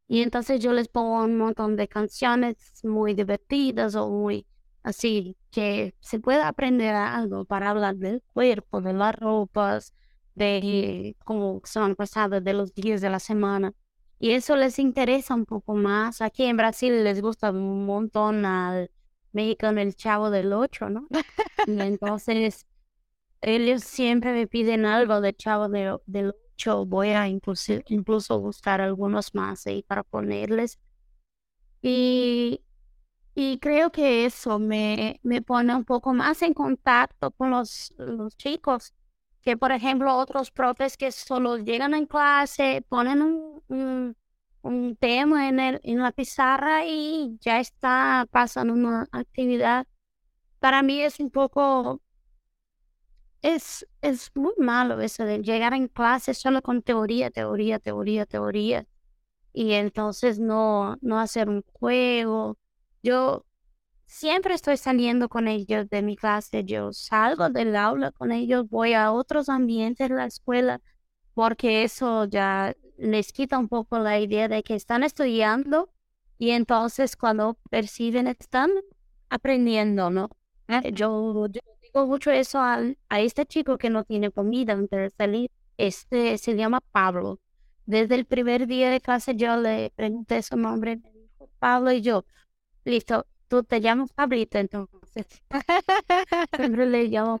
Y 0.08 0.22
entonces 0.22 0.60
yo 0.60 0.72
les 0.74 0.88
pongo 0.88 1.22
un 1.24 1.36
montón 1.38 1.76
de 1.76 1.88
canciones 1.88 2.56
muy 2.84 3.14
divertidas 3.14 3.94
o 3.96 4.08
muy 4.10 4.46
así, 4.82 5.36
que 5.50 5.94
se 6.00 6.20
pueda 6.20 6.48
aprender 6.48 6.94
algo 6.94 7.44
para 7.44 7.70
hablar 7.70 7.96
del 7.96 8.22
cuerpo, 8.32 8.80
de 8.80 8.92
las 8.92 9.14
ropas, 9.14 9.94
de 10.34 11.16
cómo 11.24 11.60
son 11.64 11.94
pasadas, 11.94 12.42
de 12.42 12.54
los 12.54 12.74
días 12.74 13.00
de 13.00 13.10
la 13.10 13.20
semana. 13.20 13.74
Y 14.18 14.32
eso 14.32 14.56
les 14.56 14.78
interesa 14.78 15.34
un 15.34 15.46
poco 15.46 15.74
más. 15.74 16.22
Aquí 16.22 16.44
en 16.44 16.56
Brasil 16.56 17.04
les 17.04 17.20
gusta 17.20 17.50
un 17.50 17.86
montón 17.86 18.44
al 18.44 18.90
mexicano 19.32 19.80
el 19.80 19.96
chavo 19.96 20.30
del 20.30 20.52
ocho, 20.52 20.88
¿no? 20.88 21.08
Y 21.66 21.80
entonces 21.80 22.66
ellos 23.40 23.82
siempre 23.82 24.32
me 24.32 24.46
piden 24.46 24.86
algo 24.86 25.20
de 25.20 25.34
chavo 25.34 25.68
de, 25.68 25.98
del 26.06 26.34
ocho. 26.54 26.86
Voy 26.86 27.10
a 27.10 27.28
incluso, 27.28 27.74
incluso 27.88 28.40
buscar 28.40 28.80
algunos 28.80 29.34
más 29.34 29.66
ahí 29.66 29.82
para 29.82 30.04
ponerles. 30.04 30.78
Y, 31.82 32.62
y 33.34 33.58
creo 33.58 33.90
que 33.92 34.24
eso 34.26 34.58
me, 34.58 35.20
me 35.22 35.42
pone 35.42 35.74
un 35.74 35.84
poco 35.84 36.12
más 36.14 36.42
en 36.42 36.54
contacto 36.54 37.30
con 37.32 37.50
los, 37.50 37.94
los 37.98 38.36
chicos 38.36 38.94
que 39.42 39.56
por 39.56 39.72
ejemplo 39.72 40.16
otros 40.16 40.50
profes 40.50 40.96
que 40.96 41.12
solo 41.12 41.58
llegan 41.58 41.94
en 41.94 42.06
clase, 42.06 42.84
ponen 42.88 43.22
un, 43.22 44.16
un, 44.62 44.96
tema 44.96 45.48
en, 45.48 45.60
el, 45.60 45.80
en 45.82 45.98
la 45.98 46.12
pizarra 46.12 46.86
y 46.86 47.38
ya 47.40 47.58
está 47.60 48.26
pasando 48.30 48.72
una 48.74 49.08
actividad. 49.12 49.86
Para 50.60 50.82
mí 50.82 51.02
es 51.02 51.18
un 51.20 51.30
poco, 51.30 52.00
es, 53.42 53.86
es 54.00 54.30
muy 54.34 54.52
malo 54.58 55.00
eso 55.00 55.24
de 55.24 55.40
llegar 55.42 55.74
en 55.74 55.88
clase 55.88 56.34
solo 56.34 56.62
con 56.62 56.82
teoría, 56.82 57.30
teoría, 57.30 57.78
teoría, 57.80 58.26
teoría. 58.26 58.86
Y 59.52 59.72
entonces 59.72 60.38
no, 60.38 60.96
no 61.02 61.18
hacer 61.20 61.48
un 61.48 61.62
juego. 61.72 62.58
Yo 63.02 63.44
siempre 64.06 64.54
estoy 64.54 64.76
saliendo 64.76 65.28
con 65.28 65.48
ellos 65.48 65.88
de 65.88 66.02
mi 66.02 66.16
clase. 66.16 66.64
Yo 66.64 66.92
salgo 66.92 67.48
del 67.50 67.74
aula 67.76 68.12
con 68.12 68.32
ellos, 68.32 68.68
voy 68.68 68.94
a 68.94 69.12
otros 69.12 69.48
ambientes 69.48 70.08
de 70.08 70.14
la 70.14 70.26
escuela, 70.26 70.80
porque 71.34 71.84
eso 71.84 72.26
ya 72.26 72.74
les 72.98 73.32
quita 73.32 73.58
un 73.58 73.68
poco 73.68 73.98
la 73.98 74.20
idea 74.20 74.48
de 74.48 74.62
que 74.62 74.74
están 74.74 75.02
estudiando 75.02 75.90
y 76.38 76.50
entonces 76.50 77.16
cuando 77.16 77.58
perciben 77.70 78.26
están 78.26 78.70
aprendiendo, 79.30 80.10
¿no? 80.10 80.28
Eh, 80.68 80.92
yo, 80.92 81.48
digo 81.82 82.06
mucho 82.06 82.30
eso 82.30 82.58
a, 82.60 82.80
a 83.08 83.20
este 83.20 83.46
chico 83.46 83.78
que 83.78 83.90
no 83.90 84.04
tiene 84.04 84.30
comida 84.30 84.74
antes 84.74 84.98
de 84.98 85.10
salir. 85.10 85.50
Este 85.78 86.38
se 86.38 86.54
llama 86.56 86.80
Pablo. 86.92 87.40
Desde 87.86 88.14
el 88.14 88.26
primer 88.26 88.66
día 88.66 88.90
de 88.90 89.00
clase 89.00 89.34
yo 89.36 89.56
le 89.56 89.92
pregunté 89.96 90.42
su 90.42 90.56
nombre, 90.56 91.00
Pablo 91.58 91.92
y 91.92 92.00
yo, 92.02 92.24
listo, 92.84 93.26
tú 93.48 93.62
te 93.64 93.80
llamas 93.80 94.12
Pablito, 94.12 94.58
entonces. 94.58 95.26
Siempre 96.56 96.86
le 96.86 97.04
llamo. 97.08 97.40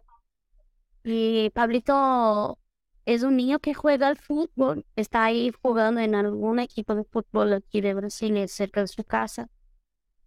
Y 1.04 1.50
Pablito 1.50 2.58
es 3.04 3.22
un 3.22 3.36
niño 3.36 3.58
que 3.58 3.74
juega 3.74 4.08
al 4.08 4.18
fútbol. 4.18 4.86
Está 4.96 5.24
ahí 5.24 5.52
jugando 5.62 6.00
en 6.00 6.14
algún 6.14 6.58
equipo 6.58 6.94
de 6.94 7.04
fútbol 7.04 7.54
aquí 7.54 7.80
de 7.80 7.94
Brasil, 7.94 8.48
cerca 8.48 8.82
de 8.82 8.88
su 8.88 9.04
casa. 9.04 9.48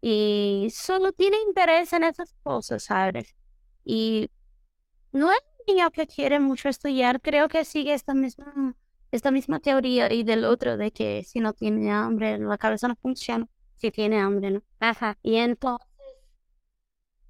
Y 0.02 0.70
solo 0.74 1.12
tiene 1.14 1.38
interés 1.48 1.94
en 1.94 2.04
esas 2.04 2.34
cosas, 2.44 2.84
¿sabes? 2.84 3.36
Y 3.84 4.30
no 5.12 5.32
es 5.32 5.40
un 5.68 5.76
niño 5.76 5.92
que 5.92 6.08
quiere 6.08 6.40
mucho 6.40 6.70
estudiar. 6.70 7.22
Creo 7.22 7.48
que 7.48 7.66
sigue 7.66 7.94
esta 7.94 8.14
misma, 8.14 8.76
esta 9.12 9.32
misma 9.32 9.60
teoría 9.60 10.12
y 10.14 10.24
del 10.24 10.46
otro 10.46 10.78
de 10.78 10.92
que 10.92 11.24
si 11.24 11.40
no 11.40 11.54
tiene 11.54 11.92
hambre, 11.92 12.38
la 12.40 12.58
cabeza 12.58 12.88
no 12.88 12.96
funciona 12.98 13.48
si 13.76 13.92
tiene 13.92 14.20
hambre, 14.20 14.52
¿no? 14.52 14.64
Ajá. 14.80 15.18
Y 15.24 15.36
entonces 15.36 15.88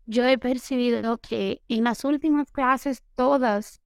yo 0.05 0.23
he 0.25 0.37
percibido 0.37 1.17
que 1.17 1.61
en 1.67 1.83
las 1.83 2.03
últimas 2.05 2.51
clases 2.51 3.03
todas 3.15 3.81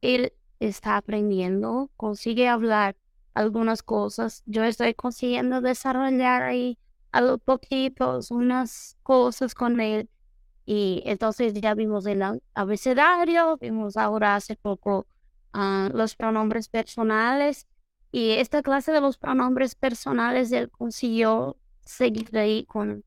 él 0.00 0.32
está 0.58 0.96
aprendiendo, 0.96 1.90
consigue 1.96 2.48
hablar 2.48 2.96
algunas 3.34 3.82
cosas. 3.82 4.42
Yo 4.46 4.64
estoy 4.64 4.94
consiguiendo 4.94 5.60
desarrollar 5.60 6.42
ahí 6.42 6.78
a 7.12 7.20
los 7.20 7.40
poquitos 7.40 8.30
unas 8.30 8.96
cosas 9.02 9.54
con 9.54 9.80
él. 9.80 10.08
Y 10.66 11.02
entonces 11.06 11.54
ya 11.54 11.74
vimos 11.74 12.06
el 12.06 12.22
abecedario, 12.54 13.56
vimos 13.58 13.96
ahora 13.96 14.36
hace 14.36 14.56
poco 14.56 15.06
uh, 15.54 15.88
los 15.92 16.14
pronombres 16.16 16.68
personales. 16.68 17.66
Y 18.12 18.30
esta 18.32 18.62
clase 18.62 18.92
de 18.92 19.00
los 19.00 19.18
pronombres 19.18 19.74
personales 19.74 20.52
él 20.52 20.70
consiguió 20.70 21.56
seguir 21.84 22.36
ahí 22.38 22.64
con 22.66 23.04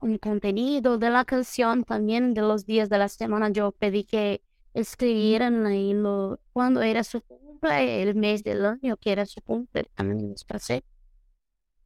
un 0.00 0.18
contenido 0.18 0.98
de 0.98 1.10
la 1.10 1.24
canción 1.24 1.84
también 1.84 2.34
de 2.34 2.42
los 2.42 2.66
días 2.66 2.88
de 2.88 2.98
la 2.98 3.08
semana. 3.08 3.48
Yo 3.50 3.72
pedí 3.72 4.04
que 4.04 4.42
escribieran 4.74 5.66
ahí 5.66 5.94
lo, 5.94 6.40
cuando 6.52 6.82
era 6.82 7.02
su 7.02 7.22
cumple, 7.22 8.02
el 8.02 8.14
mes 8.14 8.42
del 8.44 8.64
año 8.66 8.96
que 8.96 9.12
era 9.12 9.26
su 9.26 9.40
cumple, 9.40 9.90
también 9.94 10.30
les 10.30 10.44
pasé. 10.44 10.84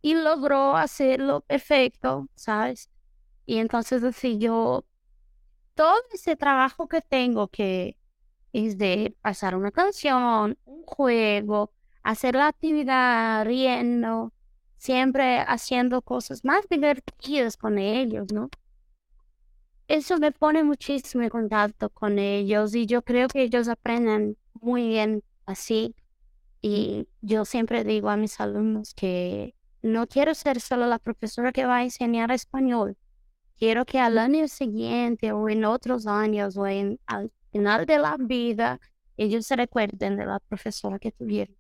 Y 0.03 0.15
logró 0.15 0.77
hacerlo 0.77 1.43
perfecto, 1.43 2.29
¿sabes? 2.35 2.91
Y 3.47 3.59
entonces 3.59 4.03
así 4.03 4.39
yo, 4.39 4.87
todo 5.75 6.01
ese 6.13 6.37
trabajo 6.37 6.89
que 6.89 7.01
tengo 7.01 7.49
que 7.49 7.97
es 8.53 8.79
de 8.79 9.17
pasar 9.21 9.55
una 9.55 9.71
canción, 9.71 10.59
un 10.65 10.83
juego, 10.85 11.73
hacer 12.03 12.35
la 12.35 12.49
actividad 12.49 13.45
riendo, 13.45 14.33
siempre 14.81 15.41
haciendo 15.41 16.01
cosas 16.01 16.43
más 16.43 16.67
divertidas 16.71 17.59
con 17.59 17.79
ellos, 17.79 18.33
¿no? 18.33 18.49
Eso 19.89 20.19
me 20.19 20.33
pone 20.33 20.65
muchísimo 20.65 21.23
en 21.23 21.29
contacto 21.29 21.91
con 21.91 22.19
ellos 22.19 22.75
y 22.75 22.87
yo 22.87 23.03
creo 23.03 23.29
que 23.29 23.43
ellos 23.43 23.69
aprenden 23.69 24.39
muy 24.55 24.89
bien 24.89 25.23
así. 25.45 25.95
Y 26.63 27.09
yo 27.21 27.45
siempre 27.45 27.85
digo 27.85 28.09
a 28.09 28.17
mis 28.17 28.41
alumnos 28.41 28.95
que 28.95 29.55
no 29.83 30.07
quiero 30.07 30.35
ser 30.35 30.61
solo 30.61 30.87
la 30.87 30.99
profesora 30.99 31.53
que 31.53 31.67
va 31.67 31.79
a 31.79 31.85
enseñar 31.85 32.31
español. 32.31 32.97
Quiero 33.59 33.85
que 33.85 33.99
al 33.99 34.17
año 34.17 34.49
siguiente 34.49 35.33
o 35.33 35.49
en 35.51 35.67
otros 35.67 36.07
años 36.07 36.57
o 36.57 36.67
en, 36.67 36.99
al 37.07 37.31
final 37.53 37.85
de 37.85 37.99
la 37.99 38.17
vida 38.19 38.81
ellos 39.19 39.47
se 39.47 39.57
recuerden 39.57 40.17
de 40.17 40.25
la 40.25 40.41
profesora 40.41 40.99
que 40.99 41.13
tuvieron. 41.13 41.60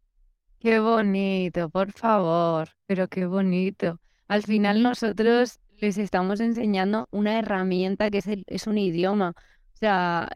Qué 0.61 0.79
bonito, 0.79 1.71
por 1.71 1.93
favor, 1.93 2.69
pero 2.87 3.09
qué 3.09 3.25
bonito. 3.27 3.99
Al 4.29 4.43
final 4.43 4.83
nosotros 4.83 5.59
les 5.79 5.97
estamos 5.99 6.41
enseñando 6.41 7.09
una 7.11 7.39
herramienta 7.39 8.11
que 8.11 8.19
es, 8.19 8.27
es 8.47 8.67
un 8.67 8.77
idioma. 8.79 9.31
O 9.75 9.77
sea, 9.79 10.29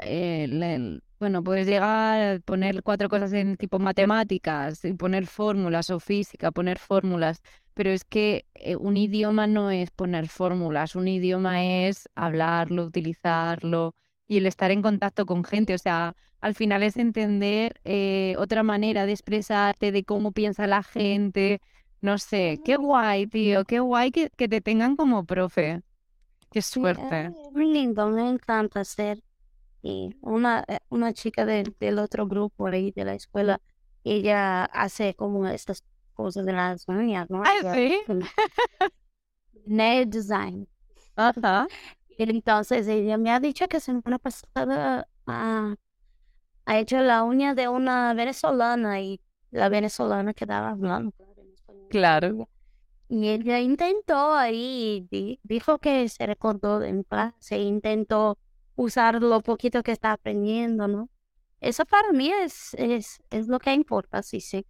bueno, 1.18 1.42
puedes 1.44 1.66
llegar 1.66 2.36
a 2.36 2.40
poner 2.40 2.82
cuatro 2.82 3.08
cosas 3.08 3.32
en 3.32 3.56
tipo 3.56 3.78
matemáticas, 3.78 4.84
y 4.84 4.94
poner 4.94 5.26
fórmulas 5.26 5.90
o 5.90 6.00
física, 6.00 6.50
poner 6.52 6.78
fórmulas, 6.78 7.42
pero 7.74 7.90
es 7.90 8.04
que 8.04 8.46
eh, 8.54 8.76
un 8.76 8.96
idioma 8.96 9.46
no 9.46 9.70
es 9.70 9.90
poner 9.90 10.28
fórmulas, 10.28 10.96
un 10.96 11.08
idioma 11.08 11.64
es 11.64 12.08
hablarlo, 12.14 12.84
utilizarlo 12.84 13.94
y 14.26 14.38
el 14.38 14.46
estar 14.46 14.70
en 14.70 14.82
contacto 14.82 15.26
con 15.26 15.44
gente. 15.44 15.74
O 15.74 15.78
sea, 15.78 16.14
al 16.45 16.55
final 16.55 16.82
es 16.82 16.99
entender 16.99 17.80
eh, 17.84 18.34
otra 18.36 18.62
manera 18.62 19.07
de 19.07 19.12
expresarte, 19.12 19.92
de 19.92 20.05
cómo 20.05 20.30
piensa 20.30 20.66
la 20.66 20.82
gente. 20.82 21.62
No 22.03 22.18
sé, 22.18 22.61
qué 22.62 22.76
guay, 22.76 23.26
tío, 23.26 23.64
qué 23.64 23.80
guay 23.80 24.11
que, 24.11 24.28
que 24.28 24.47
te 24.47 24.61
tengan 24.61 24.95
como 24.95 25.24
profe. 25.24 25.80
Qué 26.51 26.61
suerte. 26.61 27.30
muy 27.53 27.72
lindo, 27.72 28.09
me 28.11 28.28
encanta 28.28 28.84
ser. 28.84 29.22
Y 29.80 30.14
una, 30.20 30.66
eh, 30.68 30.80
una 30.90 31.14
chica 31.14 31.47
del 31.47 31.99
otro 31.99 32.26
grupo 32.26 32.66
ahí 32.66 32.90
de 32.90 33.07
la 33.07 33.14
escuela, 33.14 33.59
ella 34.05 34.66
hace 34.66 35.14
como 35.14 35.47
estas 35.47 35.82
cosas 36.12 36.45
de 36.45 36.53
las 36.53 36.86
uñas, 36.88 37.30
¿no? 37.30 37.42
Ah, 37.42 37.72
sí. 37.72 38.01
Nail 39.64 40.11
design. 40.11 40.68
Ajá. 41.16 41.68
Entonces 42.18 42.86
ella 42.86 43.16
me 43.16 43.30
ha 43.30 43.40
dicho 43.40 43.66
que 43.66 43.80
semana 43.80 44.18
pasada 44.18 45.09
ah, 45.26 45.74
ha 46.66 46.78
hecho 46.78 47.00
la 47.00 47.22
uña 47.22 47.54
de 47.54 47.68
una 47.68 48.14
venezolana 48.14 49.00
y 49.00 49.20
la 49.50 49.68
venezolana 49.68 50.34
quedaba 50.34 50.70
hablando. 50.70 51.12
Claro. 51.90 52.48
Y 53.08 53.28
ella 53.28 53.60
intentó 53.60 54.34
ahí, 54.34 55.06
dijo 55.42 55.78
que 55.78 56.08
se 56.08 56.26
recordó 56.26 56.82
en 56.82 57.02
clase, 57.02 57.58
intentó 57.58 58.38
usar 58.76 59.22
lo 59.22 59.40
poquito 59.40 59.82
que 59.82 59.92
está 59.92 60.12
aprendiendo, 60.12 60.88
¿no? 60.88 61.08
Eso 61.60 61.84
para 61.84 62.12
mí 62.12 62.30
es, 62.30 62.74
es, 62.74 63.22
es 63.30 63.46
lo 63.48 63.58
que 63.58 63.72
importa, 63.72 64.22
sí, 64.22 64.40
sí. 64.40 64.66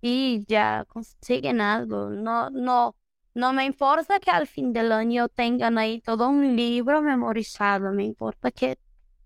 Y 0.00 0.44
ya 0.46 0.84
consiguen 0.88 1.60
algo, 1.60 2.10
no, 2.10 2.50
no, 2.50 2.96
no 3.34 3.52
me 3.52 3.64
importa 3.64 4.20
que 4.20 4.30
al 4.30 4.46
fin 4.46 4.72
del 4.72 4.92
año 4.92 5.28
tengan 5.28 5.78
ahí 5.78 6.00
todo 6.00 6.28
un 6.28 6.56
libro 6.56 7.00
memorizado, 7.02 7.92
me 7.92 8.04
importa 8.04 8.50
que 8.50 8.78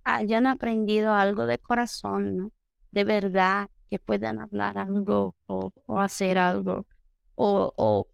hayan 0.06 0.46
aprendido 0.46 1.12
algo 1.12 1.46
de 1.46 1.58
corazón, 1.58 2.36
¿no? 2.36 2.52
de 2.92 3.04
verdad 3.04 3.68
que 3.90 3.98
puedan 3.98 4.38
hablar 4.38 4.78
algo 4.78 5.34
o, 5.46 5.72
hacer 5.98 6.38
algo 6.38 6.86
o, 7.34 7.72
o 7.76 8.08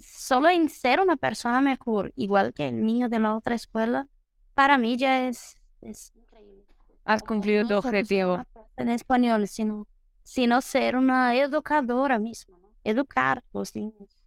solo 0.00 0.48
en 0.48 0.68
ser 0.68 1.00
una 1.00 1.16
persona 1.16 1.60
mejor, 1.60 2.12
igual 2.14 2.54
que 2.54 2.68
el 2.68 2.84
niño 2.84 3.08
de 3.08 3.18
la 3.18 3.34
otra 3.36 3.56
escuela, 3.56 4.06
para 4.54 4.78
mí 4.78 4.96
ya 4.96 5.28
es, 5.28 5.56
es 5.80 6.12
increíble. 6.14 6.64
Has 7.04 7.22
cumplido 7.22 7.66
tu 7.66 7.74
objetivo. 7.74 8.42
En 8.76 8.88
español, 8.88 9.48
sino, 9.48 9.86
sino 10.22 10.60
ser 10.60 10.96
una 10.96 11.34
educadora 11.34 12.18
misma, 12.18 12.56
educar 12.84 13.38
a 13.38 13.58
los 13.58 13.74
niños. 13.74 14.24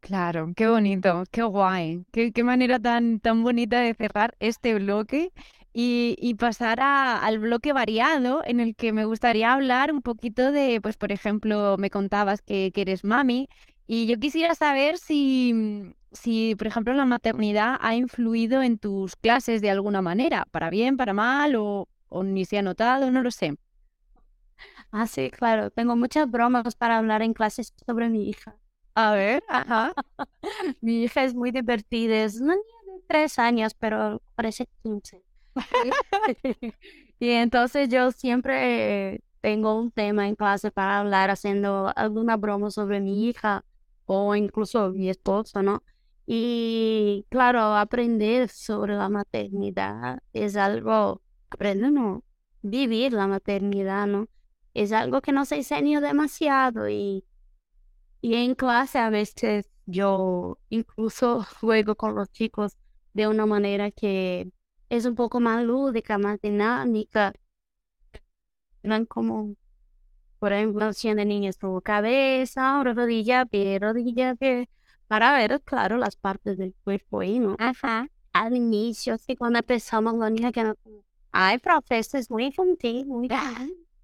Claro, 0.00 0.52
qué 0.56 0.68
bonito, 0.68 1.24
qué 1.30 1.42
guay, 1.42 2.06
qué, 2.12 2.32
qué 2.32 2.44
manera 2.44 2.78
tan, 2.78 3.20
tan 3.20 3.42
bonita 3.42 3.80
de 3.80 3.94
cerrar 3.94 4.34
este 4.40 4.74
bloque 4.76 5.32
y, 5.72 6.16
y 6.20 6.34
pasar 6.34 6.80
al 6.80 7.38
bloque 7.38 7.72
variado 7.72 8.42
en 8.44 8.60
el 8.60 8.74
que 8.76 8.92
me 8.92 9.04
gustaría 9.04 9.52
hablar 9.52 9.92
un 9.92 10.02
poquito 10.02 10.52
de, 10.52 10.80
pues 10.80 10.96
por 10.96 11.12
ejemplo, 11.12 11.76
me 11.78 11.90
contabas 11.90 12.42
que, 12.42 12.72
que 12.74 12.82
eres 12.82 13.04
mami 13.04 13.48
y 13.86 14.06
yo 14.06 14.18
quisiera 14.18 14.54
saber 14.54 14.98
si, 14.98 15.94
si, 16.12 16.54
por 16.56 16.66
ejemplo, 16.66 16.92
la 16.94 17.04
maternidad 17.04 17.76
ha 17.80 17.94
influido 17.94 18.62
en 18.62 18.78
tus 18.78 19.16
clases 19.16 19.60
de 19.62 19.70
alguna 19.70 20.02
manera, 20.02 20.46
para 20.50 20.70
bien, 20.70 20.96
para 20.96 21.12
mal 21.12 21.54
o, 21.56 21.88
o 22.08 22.22
ni 22.24 22.44
se 22.44 22.58
ha 22.58 22.62
notado, 22.62 23.10
no 23.10 23.22
lo 23.22 23.30
sé. 23.30 23.56
Ah, 24.92 25.06
sí, 25.06 25.30
claro, 25.30 25.70
tengo 25.70 25.96
muchas 25.96 26.30
bromas 26.30 26.74
para 26.76 26.98
hablar 26.98 27.22
en 27.22 27.32
clases 27.34 27.72
sobre 27.86 28.08
mi 28.08 28.28
hija. 28.28 28.56
A 28.94 29.12
ver, 29.12 29.42
ajá. 29.48 29.94
mi 30.80 31.04
hija 31.04 31.24
es 31.24 31.34
muy 31.34 31.50
divertida, 31.52 32.24
es 32.24 32.40
una 32.40 32.54
niña 32.54 32.96
de 32.96 33.02
tres 33.08 33.38
años, 33.38 33.74
pero 33.74 34.22
parece 34.34 34.66
15. 34.82 35.22
y 37.18 37.30
entonces 37.30 37.88
yo 37.88 38.12
siempre 38.12 39.22
tengo 39.40 39.78
un 39.78 39.90
tema 39.90 40.28
en 40.28 40.36
clase 40.36 40.70
para 40.70 40.98
hablar 41.00 41.30
haciendo 41.30 41.92
alguna 41.96 42.36
broma 42.36 42.70
sobre 42.70 43.00
mi 43.00 43.28
hija 43.28 43.64
o 44.06 44.34
incluso 44.34 44.90
mi 44.90 45.08
esposo, 45.08 45.62
¿no? 45.62 45.82
Y 46.26 47.26
claro, 47.30 47.60
aprender 47.76 48.48
sobre 48.50 48.94
la 48.96 49.08
maternidad 49.08 50.20
es 50.32 50.56
algo, 50.56 51.22
aprender, 51.50 51.92
no, 51.92 52.24
vivir 52.62 53.12
la 53.12 53.26
maternidad, 53.26 54.06
¿no? 54.06 54.28
Es 54.74 54.92
algo 54.92 55.20
que 55.22 55.32
no 55.32 55.44
se 55.44 55.56
enseña 55.56 56.00
demasiado 56.00 56.88
y, 56.88 57.24
y 58.20 58.34
en 58.34 58.54
clase 58.54 58.98
a 58.98 59.10
veces 59.10 59.70
yo 59.86 60.58
incluso 60.68 61.44
juego 61.60 61.96
con 61.96 62.14
los 62.14 62.30
chicos 62.30 62.76
de 63.12 63.28
una 63.28 63.46
manera 63.46 63.90
que 63.90 64.50
es 64.90 65.06
un 65.06 65.14
poco 65.14 65.40
más 65.40 65.64
lúdica, 65.64 66.18
más 66.18 66.40
dinámica. 66.40 67.32
Eran 68.82 69.06
como, 69.06 69.54
por 70.38 70.52
ejemplo, 70.52 70.90
de 70.90 71.24
niños 71.24 71.56
como 71.56 71.80
cabeza, 71.80 72.82
rodilla, 72.82 73.46
pie, 73.46 73.78
rodilla, 73.78 74.34
pie, 74.34 74.68
para 75.06 75.32
ver, 75.32 75.60
claro, 75.62 75.96
las 75.96 76.16
partes 76.16 76.58
del 76.58 76.74
cuerpo 76.84 77.22
y 77.22 77.38
¿no? 77.38 77.56
Ajá. 77.58 78.08
Al 78.32 78.56
inicio, 78.56 79.14
así 79.14 79.36
cuando 79.36 79.60
empezamos, 79.60 80.14
la 80.14 80.30
niña 80.30 80.52
que 80.52 80.64
no, 80.64 80.74
ay, 81.32 81.58
profesor, 81.58 82.20
es 82.20 82.30
muy 82.30 82.46
infantil, 82.46 83.06
muy... 83.06 83.28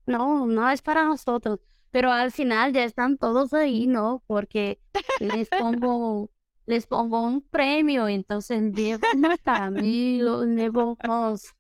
No, 0.06 0.46
no 0.46 0.70
es 0.70 0.82
para 0.82 1.04
nosotros. 1.04 1.58
Pero 1.90 2.12
al 2.12 2.30
final 2.30 2.72
ya 2.72 2.84
están 2.84 3.16
todos 3.16 3.52
ahí, 3.52 3.86
¿no? 3.86 4.22
Porque 4.26 4.78
les 5.20 5.48
pongo 5.48 6.30
les 6.66 6.86
pongo 6.86 7.20
un 7.22 7.42
premio, 7.42 8.08
entonces 8.08 8.72
llevo 8.72 9.06
unos 9.14 9.38
caramelos, 9.42 10.46
llevo 10.46 10.96
unos, 11.02 11.54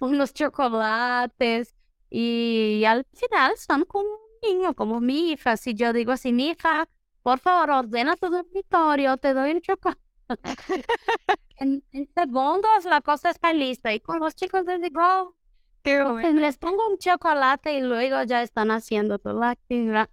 unos 0.00 0.32
chocolates 0.32 1.74
y 2.10 2.84
al 2.86 3.04
final 3.12 3.56
son 3.56 3.84
como 3.84 4.08
un 4.08 4.50
niño, 4.50 4.74
como 4.74 5.00
mi 5.00 5.32
hija. 5.32 5.56
Si 5.56 5.74
yo 5.74 5.92
digo 5.92 6.12
así, 6.12 6.32
mi 6.32 6.48
hija, 6.50 6.88
por 7.22 7.40
favor, 7.40 7.70
ordena 7.70 8.16
tu 8.16 8.30
dormitorio, 8.30 9.16
te 9.16 9.34
doy 9.34 9.50
un 9.52 9.60
chocolate. 9.60 10.00
en, 11.56 11.82
segundos 12.14 12.84
la 12.84 13.00
cosa 13.00 13.30
está 13.30 13.52
lista 13.52 13.92
y 13.92 14.00
con 14.00 14.20
los 14.20 14.34
chicos 14.34 14.64
les 14.64 14.80
digo, 14.80 15.36
les 15.84 16.56
pongo 16.56 16.88
un 16.88 16.98
chocolate 16.98 17.74
y 17.74 17.80
luego 17.82 18.22
ya 18.22 18.42
están 18.42 18.70
haciendo 18.70 19.18
toda 19.18 19.34
la 19.34 19.50
actividad. 19.50 20.08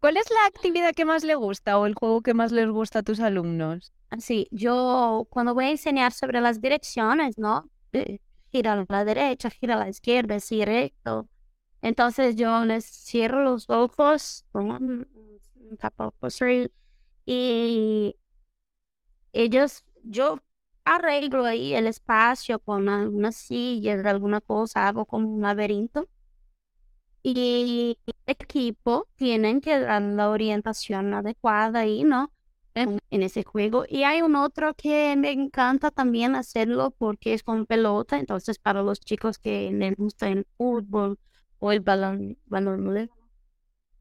¿Cuál 0.00 0.16
es 0.16 0.30
la 0.30 0.46
actividad 0.46 0.94
que 0.94 1.04
más 1.04 1.24
le 1.24 1.34
gusta 1.34 1.78
o 1.78 1.86
el 1.86 1.94
juego 1.94 2.22
que 2.22 2.34
más 2.34 2.52
les 2.52 2.68
gusta 2.68 3.00
a 3.00 3.02
tus 3.02 3.20
alumnos? 3.20 3.92
Sí, 4.18 4.48
yo 4.50 5.26
cuando 5.30 5.54
voy 5.54 5.66
a 5.66 5.70
enseñar 5.70 6.12
sobre 6.12 6.40
las 6.40 6.60
direcciones, 6.60 7.38
¿no? 7.38 7.70
Eh, 7.92 8.18
gira 8.50 8.72
a 8.72 8.86
la 8.88 9.04
derecha, 9.04 9.50
gira 9.50 9.74
a 9.74 9.78
la 9.78 9.88
izquierda, 9.88 10.36
así 10.36 10.64
recto. 10.64 11.28
Entonces 11.82 12.36
yo 12.36 12.64
les 12.64 12.84
cierro 12.84 13.44
los 13.44 13.68
ojos 13.68 14.44
un 14.52 15.06
y 17.26 18.16
ellos, 19.32 19.84
yo 20.02 20.40
arreglo 20.84 21.44
ahí 21.44 21.74
el 21.74 21.86
espacio 21.86 22.58
con 22.58 22.88
algunas 22.88 23.36
sillas, 23.36 24.04
alguna 24.04 24.40
cosa, 24.40 24.88
hago 24.88 25.04
como 25.06 25.28
un 25.32 25.42
laberinto 25.42 26.08
y 27.22 27.98
equipo 28.30 29.06
tienen 29.16 29.60
que 29.60 29.78
dar 29.80 30.02
la 30.02 30.30
orientación 30.30 31.14
adecuada 31.14 31.80
ahí, 31.80 32.04
¿no? 32.04 32.32
En, 32.74 33.00
ese 33.10 33.42
juego. 33.44 33.84
Y 33.88 34.04
hay 34.04 34.22
un 34.22 34.36
otro 34.36 34.74
que 34.74 35.14
me 35.16 35.32
encanta 35.32 35.90
también 35.90 36.36
hacerlo 36.36 36.92
porque 36.96 37.34
es 37.34 37.42
con 37.42 37.66
pelota, 37.66 38.18
entonces 38.18 38.58
para 38.58 38.82
los 38.82 39.00
chicos 39.00 39.38
que 39.38 39.70
les 39.72 39.96
gusta 39.96 40.28
el 40.28 40.46
fútbol 40.56 41.18
o 41.58 41.72
el 41.72 41.80
balón, 41.80 42.38
balón 42.46 43.10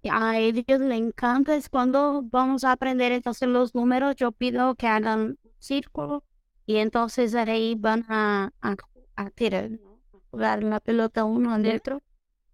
a 0.09 0.37
ellos 0.37 0.79
les 0.79 0.97
encanta 0.99 1.55
es 1.55 1.67
cuando 1.67 2.21
vamos 2.23 2.63
a 2.63 2.71
aprender 2.71 3.11
entonces 3.11 3.49
los 3.49 3.75
números, 3.75 4.15
yo 4.15 4.31
pido 4.31 4.75
que 4.75 4.87
hagan 4.87 5.19
un 5.21 5.39
círculo 5.57 6.23
y 6.65 6.77
entonces 6.77 7.35
ahí 7.35 7.75
van 7.75 8.05
a, 8.07 8.51
a, 8.61 9.29
tirar, 9.31 9.65
a 9.65 10.17
jugar 10.31 10.63
la 10.63 10.79
pelota 10.79 11.25
uno 11.25 11.53
adentro 11.53 12.01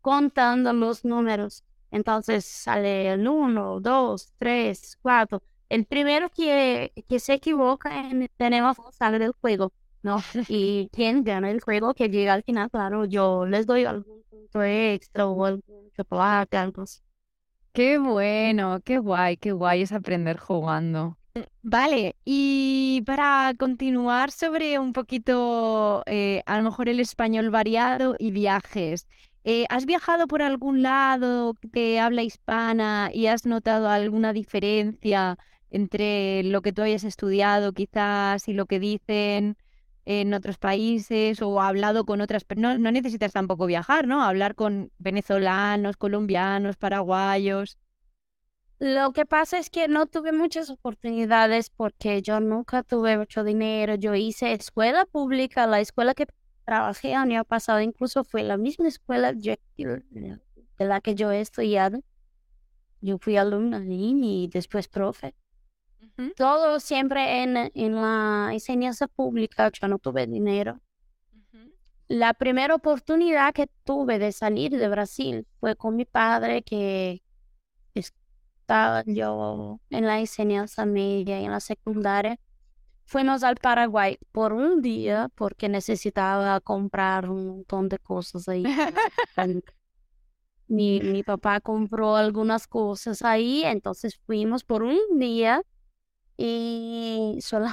contando 0.06 0.72
los 0.72 1.04
números. 1.04 1.64
Entonces 1.90 2.46
sale 2.46 3.12
el 3.12 3.28
1, 3.28 3.80
2, 3.80 4.34
3, 4.38 5.00
4. 5.02 5.42
El 5.68 5.86
primero 5.86 6.30
que, 6.30 6.94
que 7.10 7.20
se 7.20 7.34
equivoca 7.34 7.90
tenemos 8.38 8.78
sale 8.92 9.18
del 9.18 9.32
juego, 9.42 9.74
¿no? 10.04 10.18
Y 10.48 10.90
quien 10.94 11.24
gana 11.24 11.50
el 11.50 11.60
juego 11.60 11.96
que 11.96 12.10
llega 12.10 12.34
al 12.34 12.44
final, 12.44 12.70
claro, 12.70 13.06
yo 13.06 13.48
les 13.48 13.66
doy 13.66 13.86
algún 13.86 14.22
punto 14.30 14.62
extra 14.62 15.26
o 15.26 15.44
algún 15.44 15.92
chocolate, 15.98 16.56
algo 16.56 16.84
así. 16.84 17.02
Qué 17.74 17.98
bueno, 17.98 18.82
qué 18.86 19.00
guay, 19.00 19.38
qué 19.38 19.54
guay 19.54 19.82
es 19.82 19.92
aprender 19.92 20.38
jugando. 20.38 21.18
Vale, 21.64 22.16
y 22.24 23.02
para 23.08 23.56
continuar 23.58 24.30
sobre 24.30 24.78
un 24.78 24.94
poquito, 24.94 26.04
eh, 26.06 26.44
a 26.46 26.58
lo 26.58 26.64
mejor 26.64 26.90
el 26.90 27.00
español 27.00 27.50
variado 27.50 28.16
y 28.20 28.30
viajes, 28.30 29.08
eh, 29.48 29.66
¿Has 29.70 29.86
viajado 29.86 30.28
por 30.28 30.42
algún 30.42 30.82
lado 30.82 31.54
que 31.72 32.00
habla 32.00 32.24
hispana 32.24 33.12
y 33.14 33.28
has 33.28 33.46
notado 33.46 33.90
alguna 33.90 34.34
diferencia 34.34 35.38
entre 35.70 36.42
lo 36.44 36.64
que 36.64 36.74
tú 36.74 36.82
hayas 36.82 37.04
estudiado 37.04 37.72
quizás 37.72 38.48
y 38.48 38.54
lo 38.54 38.66
que 38.66 38.80
dicen 38.80 39.56
en 40.06 40.34
otros 40.34 40.58
países 40.58 41.44
o 41.44 41.62
hablado 41.62 42.06
con 42.06 42.22
otras 42.22 42.44
personas? 42.44 42.80
No, 42.80 42.86
no 42.86 42.92
necesitas 42.92 43.34
tampoco 43.34 43.68
viajar, 43.68 44.08
¿no? 44.08 44.24
Hablar 44.24 44.56
con 44.56 44.92
venezolanos, 44.98 45.96
colombianos, 45.96 46.76
paraguayos. 46.78 47.78
Lo 48.80 49.14
que 49.14 49.28
pasa 49.28 49.60
es 49.60 49.70
que 49.70 49.88
no 49.88 50.08
tuve 50.08 50.32
muchas 50.32 50.72
oportunidades 50.72 51.70
porque 51.70 52.24
yo 52.24 52.40
nunca 52.40 52.82
tuve 52.82 53.16
mucho 53.16 53.44
dinero. 53.44 53.94
Yo 53.94 54.16
hice 54.16 54.54
escuela 54.54 55.06
pública, 55.06 55.68
la 55.68 55.82
escuela 55.82 56.16
que 56.16 56.26
trabajé 56.66 57.10
el 57.10 57.16
año 57.16 57.46
pasado, 57.46 57.80
incluso 57.80 58.24
fue 58.24 58.44
la 58.44 58.58
misma 58.58 58.88
escuela 58.88 59.34
de 59.34 59.60
la 60.80 61.02
que 61.02 61.16
yo 61.16 61.32
he 61.32 61.40
estudiado. 61.40 62.00
Yo 63.02 63.18
fui 63.20 63.38
alumna 63.38 63.84
y 63.88 64.50
después 64.52 64.88
profe. 64.88 65.36
Todo 66.36 66.80
siempre 66.80 67.44
en, 67.44 67.72
en, 67.74 67.96
la 67.96 68.50
enseñanza 68.52 69.08
pública, 69.08 69.70
yo 69.70 69.88
no 69.88 70.00
tuve 70.00 70.28
dinero. 70.28 70.80
La 72.08 72.34
primera 72.34 72.76
oportunidad 72.76 73.54
que 73.54 73.68
tuve 73.84 74.20
de 74.20 74.32
salir 74.32 74.72
de 74.72 74.88
Brasil 74.88 75.48
fue 75.60 75.76
con 75.76 75.96
mi 75.96 76.06
padre, 76.06 76.62
que 76.62 77.22
estaba 77.94 79.04
yo 79.06 79.80
en 79.90 80.06
la 80.06 80.20
enseñanza 80.20 80.86
media 80.86 81.40
y 81.42 81.46
en 81.46 81.52
la 81.52 81.60
secundaria 81.60 82.40
fuimos 83.06 83.44
al 83.44 83.56
Paraguay 83.56 84.18
por 84.32 84.54
un 84.54 84.82
día 84.82 85.30
porque 85.36 85.70
necesitaba 85.70 86.60
comprar 86.60 87.30
un 87.30 87.48
montón 87.48 87.90
de 87.90 88.00
cosas 88.00 88.50
ahí. 88.50 88.64
mi, 90.68 91.00
mi 91.02 91.24
papá 91.24 91.62
compró 91.62 92.16
algunas 92.16 92.68
cosas 92.68 93.22
ahí, 93.22 93.64
entonces 93.64 94.20
fuimos 94.26 94.64
por 94.64 94.84
un 94.84 95.20
día 95.20 95.62
y 96.38 97.38
solo, 97.42 97.68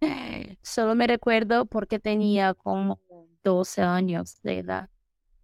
solo 0.62 0.94
me 0.94 1.06
recuerdo 1.06 1.66
porque 1.66 1.98
tenía 1.98 2.54
como 2.54 3.00
12 3.44 3.82
años 3.82 4.40
de 4.42 4.58
edad. 4.58 4.90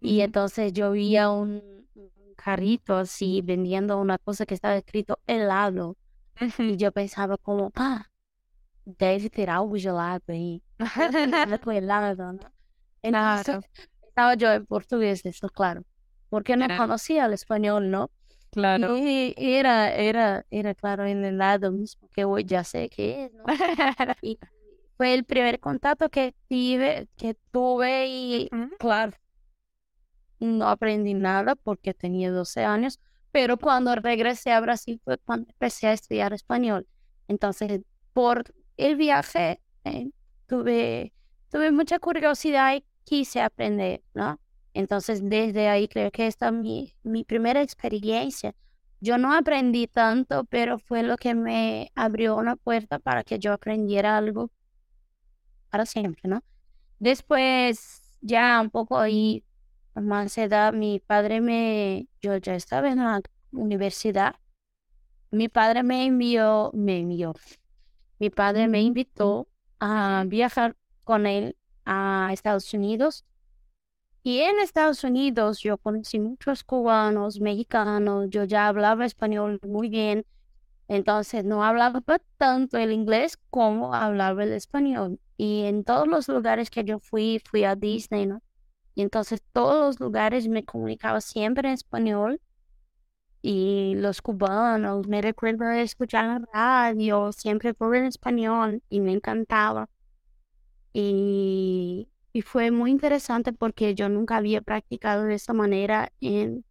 Y 0.01 0.21
entonces 0.21 0.73
yo 0.73 0.91
vi 0.91 1.17
a 1.17 1.29
un, 1.29 1.61
un 1.95 2.35
carrito 2.35 2.95
así 2.95 3.41
vendiendo 3.41 3.97
una 3.99 4.17
cosa 4.17 4.45
que 4.45 4.53
estaba 4.53 4.75
escrito 4.77 5.19
helado. 5.27 5.97
Y 6.57 6.77
yo 6.77 6.91
pensaba 6.93 7.37
como, 7.37 7.71
ah, 7.75 8.05
deve 8.97 9.29
ter 9.29 9.49
algo 9.49 9.75
gelado 9.75 10.23
aí. 10.27 10.61
Helado, 11.71 12.33
¿no? 12.33 12.39
Entonces, 13.01 13.45
Claro, 13.45 13.61
estaba 14.07 14.33
yo 14.35 14.51
en 14.51 14.65
portugués, 14.65 15.25
eso 15.25 15.47
claro, 15.49 15.83
porque 16.29 16.55
no 16.57 16.65
Claro. 16.65 16.83
conocía 16.83 17.25
el 17.25 17.33
español, 17.33 17.89
¿no? 17.89 18.09
claro. 18.51 18.97
Y 18.97 19.33
era, 19.37 19.93
era, 19.93 20.45
era 20.49 20.73
claro 20.75 21.05
en 21.05 21.23
el 21.23 21.37
lado 21.37 21.71
mismo 21.71 22.09
que 22.09 22.25
hoy 22.25 22.43
ya 22.45 22.63
sé 22.63 22.89
que 22.89 23.25
es, 23.25 23.33
¿no? 23.33 23.43
Y 24.21 24.37
fue 24.97 25.13
el 25.13 25.23
primer 25.23 25.59
contacto 25.59 26.09
que 26.09 26.35
tuve, 26.49 27.07
que 27.15 27.35
tuve 27.51 28.07
y 28.07 28.49
claro, 28.79 29.13
no 30.39 30.67
aprendí 30.67 31.13
nada 31.13 31.55
porque 31.55 31.93
tenía 31.93 32.31
12 32.31 32.63
años, 32.63 32.99
pero 33.31 33.57
cuando 33.57 33.95
regresé 33.95 34.51
a 34.51 34.59
Brasil 34.59 34.99
fue 35.03 35.17
cuando 35.19 35.49
empecé 35.51 35.87
a 35.87 35.93
estudiar 35.93 36.33
español. 36.33 36.87
Entonces, 37.27 37.81
por 38.13 38.43
el 38.79 38.95
viaje, 38.95 39.61
eh, 39.83 40.09
tuve, 40.47 41.13
tuve 41.51 41.71
mucha 41.71 41.99
curiosidad 41.99 42.75
y 42.75 42.85
quise 43.03 43.41
aprender, 43.41 44.03
¿no? 44.13 44.39
Entonces, 44.73 45.21
desde 45.23 45.67
ahí 45.67 45.87
creo 45.87 46.11
que 46.11 46.27
esta 46.27 46.47
es 46.47 46.53
mi, 46.53 46.93
mi 47.03 47.23
primera 47.23 47.61
experiencia. 47.61 48.55
Yo 49.01 49.17
no 49.17 49.33
aprendí 49.33 49.87
tanto, 49.87 50.45
pero 50.45 50.79
fue 50.79 51.03
lo 51.03 51.17
que 51.17 51.35
me 51.35 51.91
abrió 51.95 52.35
una 52.35 52.55
puerta 52.55 52.99
para 52.99 53.23
que 53.23 53.39
yo 53.39 53.53
aprendiera 53.53 54.17
algo 54.17 54.51
para 55.69 55.85
siempre, 55.85 56.29
¿no? 56.29 56.43
Después, 56.99 58.01
ya 58.21 58.59
un 58.61 58.69
poco 58.69 58.97
ahí, 58.99 59.43
más 59.95 60.37
edad, 60.37 60.73
mi 60.73 60.99
padre 60.99 61.41
me, 61.41 62.07
yo 62.21 62.37
ya 62.37 62.55
estaba 62.55 62.89
en 62.89 62.99
la 62.99 63.21
universidad, 63.51 64.35
mi 65.31 65.49
padre 65.49 65.83
me 65.83 66.05
envió, 66.05 66.71
me 66.73 66.99
envió, 66.99 67.33
mi 68.19 68.29
padre 68.29 68.67
me 68.67 68.81
invitó 68.81 69.47
a 69.79 70.23
viajar 70.27 70.75
con 71.03 71.25
él 71.25 71.57
a 71.85 72.29
Estados 72.31 72.73
Unidos. 72.73 73.25
Y 74.21 74.39
en 74.39 74.59
Estados 74.59 75.03
Unidos 75.03 75.59
yo 75.59 75.77
conocí 75.77 76.19
muchos 76.19 76.63
cubanos, 76.63 77.39
mexicanos, 77.39 78.27
yo 78.29 78.43
ya 78.43 78.67
hablaba 78.67 79.05
español 79.05 79.59
muy 79.65 79.89
bien, 79.89 80.25
entonces 80.89 81.45
no 81.45 81.63
hablaba 81.63 82.01
tanto 82.37 82.77
el 82.77 82.91
inglés 82.91 83.37
como 83.49 83.93
hablaba 83.93 84.43
el 84.43 84.53
español. 84.53 85.19
Y 85.37 85.63
en 85.65 85.83
todos 85.83 86.07
los 86.07 86.27
lugares 86.27 86.69
que 86.69 86.83
yo 86.83 86.99
fui, 86.99 87.41
fui 87.49 87.63
a 87.63 87.75
Disney, 87.75 88.25
¿no? 88.25 88.41
Y 88.95 89.03
entonces 89.03 89.41
todos 89.53 89.85
los 89.85 89.99
lugares 89.99 90.47
me 90.49 90.65
comunicaba 90.65 91.21
siempre 91.21 91.69
en 91.69 91.75
español. 91.75 92.41
Y 93.41 93.95
los 93.95 94.21
cubanos, 94.21 95.07
me 95.07 95.21
recuerdo 95.21 95.69
escuchar 95.71 96.25
la 96.25 96.39
radio, 96.53 97.31
siempre 97.31 97.73
por 97.73 97.95
en 97.95 98.05
español, 98.05 98.83
y 98.89 98.99
me 99.01 99.13
encantaba. 99.13 99.89
Y, 100.93 102.09
y 102.33 102.41
fue 102.41 102.71
muy 102.71 102.91
interesante 102.91 103.53
porque 103.53 103.95
yo 103.95 104.09
nunca 104.09 104.37
había 104.37 104.61
practicado 104.61 105.23
de 105.25 105.35
esa 105.35 105.53
manera 105.53 106.11
en, 106.21 106.65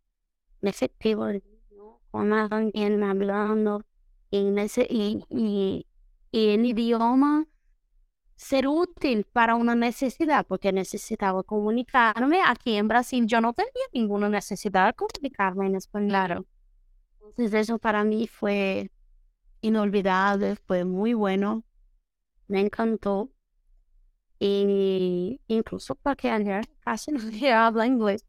efectivo, 0.62 1.26
¿no? 1.70 2.00
Con 2.10 2.32
alguien 2.32 3.02
hablando 3.04 3.84
en 4.30 4.58
y, 4.90 5.24
y, 5.30 5.86
y 6.32 6.48
en 6.50 6.66
idioma 6.66 7.46
ser 8.36 8.68
útil 8.68 9.24
para 9.32 9.56
una 9.56 9.74
necesidad, 9.74 10.46
porque 10.46 10.72
necesitaba 10.72 11.42
comunicarme. 11.42 12.40
Aquí 12.46 12.76
en 12.76 12.88
Brasil 12.88 13.26
yo 13.26 13.40
no 13.40 13.52
tenía 13.52 13.72
ninguna 13.92 14.28
necesidad 14.28 14.86
de 14.86 14.94
comunicarme 14.94 15.66
en 15.66 15.76
español. 15.76 16.08
Claro. 16.10 16.46
Entonces 17.28 17.54
eso 17.54 17.78
para 17.78 18.04
mí 18.04 18.26
fue 18.26 18.90
inolvidable, 19.60 20.56
fue 20.66 20.84
muy 20.84 21.14
bueno, 21.14 21.64
me 22.48 22.60
encantó. 22.60 23.30
Y 24.40 25.40
incluso 25.48 25.94
porque 25.96 26.30
ayer 26.30 26.64
casi 26.80 27.12
no 27.12 27.18
se 27.20 27.52
habla 27.52 27.86
inglés 27.86 28.24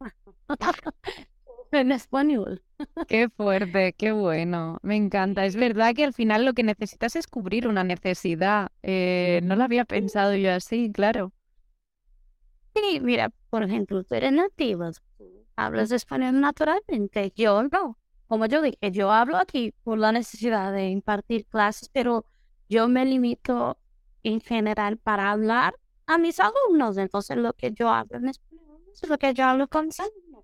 en 1.72 1.92
español. 1.92 2.64
Qué 3.08 3.30
fuerte, 3.30 3.94
qué 3.94 4.12
bueno, 4.12 4.78
me 4.82 4.96
encanta. 4.96 5.46
Es 5.46 5.56
verdad 5.56 5.96
que 5.96 6.04
al 6.04 6.14
final 6.14 6.46
lo 6.46 6.54
que 6.54 6.64
necesitas 6.64 7.16
es 7.16 7.28
cubrir 7.28 7.68
una 7.68 7.84
necesidad. 7.84 8.70
Eh, 8.84 9.42
no 9.44 9.56
lo 9.56 9.64
había 9.64 9.86
pensado 9.86 10.36
yo 10.36 10.52
así, 10.52 10.92
claro. 10.92 11.32
Sí, 12.76 13.00
mira, 13.02 13.32
por 13.50 13.64
ejemplo, 13.64 14.04
tú 14.04 14.16
eres 14.16 14.32
nativa, 14.32 14.92
hablas 15.56 15.92
español 15.92 16.40
naturalmente, 16.40 17.32
yo 17.36 17.64
no. 17.64 17.99
Como 18.30 18.46
yo 18.46 18.62
dije, 18.62 18.92
yo 18.92 19.12
hablo 19.12 19.38
aquí 19.38 19.74
por 19.84 19.98
la 19.98 20.12
necesidad 20.12 20.72
de 20.72 20.90
impartir 20.90 21.48
clases, 21.48 21.90
pero 21.90 22.26
yo 22.70 22.88
me 22.88 23.04
limito 23.04 23.80
en 24.22 24.40
general 24.40 24.98
para 24.98 25.32
hablar 25.32 25.74
a 26.06 26.20
mis 26.20 26.40
alumnos. 26.40 26.98
Entonces, 26.98 27.38
lo 27.38 27.54
que 27.54 27.72
yo 27.72 27.90
hablo 27.90 28.18
en 28.18 28.30
español 28.30 28.84
es 28.94 29.10
lo 29.10 29.18
que 29.18 29.34
yo 29.34 29.46
hablo 29.46 29.68
con. 29.68 29.90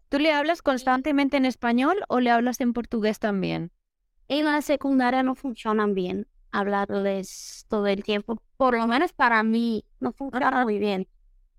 ¿Tú 0.09 0.17
le 0.17 0.33
hablas 0.33 0.63
constantemente 0.63 1.38
en 1.38 1.45
español 1.45 2.03
o 2.07 2.19
le 2.19 2.31
hablas 2.31 2.59
en 2.59 2.73
portugués 2.73 3.19
también? 3.19 3.71
En 4.29 4.45
la 4.45 4.63
secundaria 4.63 5.21
no 5.21 5.36
funcionan 5.36 5.93
bien 5.93 6.27
hablarles 6.51 7.67
todo 7.69 7.86
el 7.86 8.03
tiempo, 8.03 8.41
por 8.57 8.75
lo 8.75 8.88
menos 8.88 9.13
para 9.13 9.43
mí 9.43 9.86
no 9.99 10.11
funciona 10.11 10.63
muy 10.63 10.79
bien. 10.79 11.07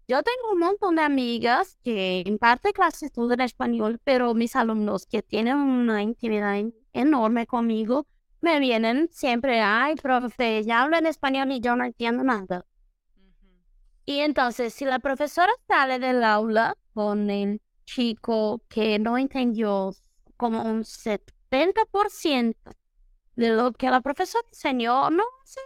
Yo 0.09 0.23
tengo 0.23 0.53
un 0.53 0.61
montón 0.61 0.97
de 0.97 1.03
amigas 1.03 1.79
que 1.83 2.23
imparten 2.27 2.73
clases 2.73 3.11
todo 3.13 3.33
en 3.35 3.41
español, 3.41 4.01
pero 4.05 4.35
mis 4.35 4.55
alumnos 4.55 5.05
que 5.07 5.23
tienen 5.23 5.57
una 5.57 6.01
intimidad 6.03 6.57
en- 6.59 6.75
enorme 6.93 7.47
conmigo 7.47 8.07
me 8.41 8.61
vienen 8.61 9.09
siempre, 9.11 9.61
ay, 9.61 9.97
profe, 9.97 10.63
ya 10.63 10.83
habla 10.83 10.99
en 10.99 11.07
español 11.07 11.51
y 11.51 11.61
yo 11.61 11.75
no 11.75 11.85
entiendo 11.85 12.23
nada. 12.23 12.65
Y 14.05 14.21
entonces, 14.21 14.73
si 14.73 14.85
la 14.85 15.01
profesora 15.01 15.53
sale 15.67 15.99
del 15.99 16.23
aula 16.23 16.77
con 16.95 17.29
el 17.29 17.61
chico 17.85 18.63
que 18.69 19.01
no 19.01 19.19
entendió 19.19 19.93
como 20.37 20.63
un 20.63 20.85
70% 20.85 22.71
de 23.35 23.51
lo 23.51 23.73
que 23.73 23.91
la 23.91 24.01
profesora 24.01 24.47
enseñó, 24.49 25.11
no, 25.11 25.25
sé, 25.45 25.61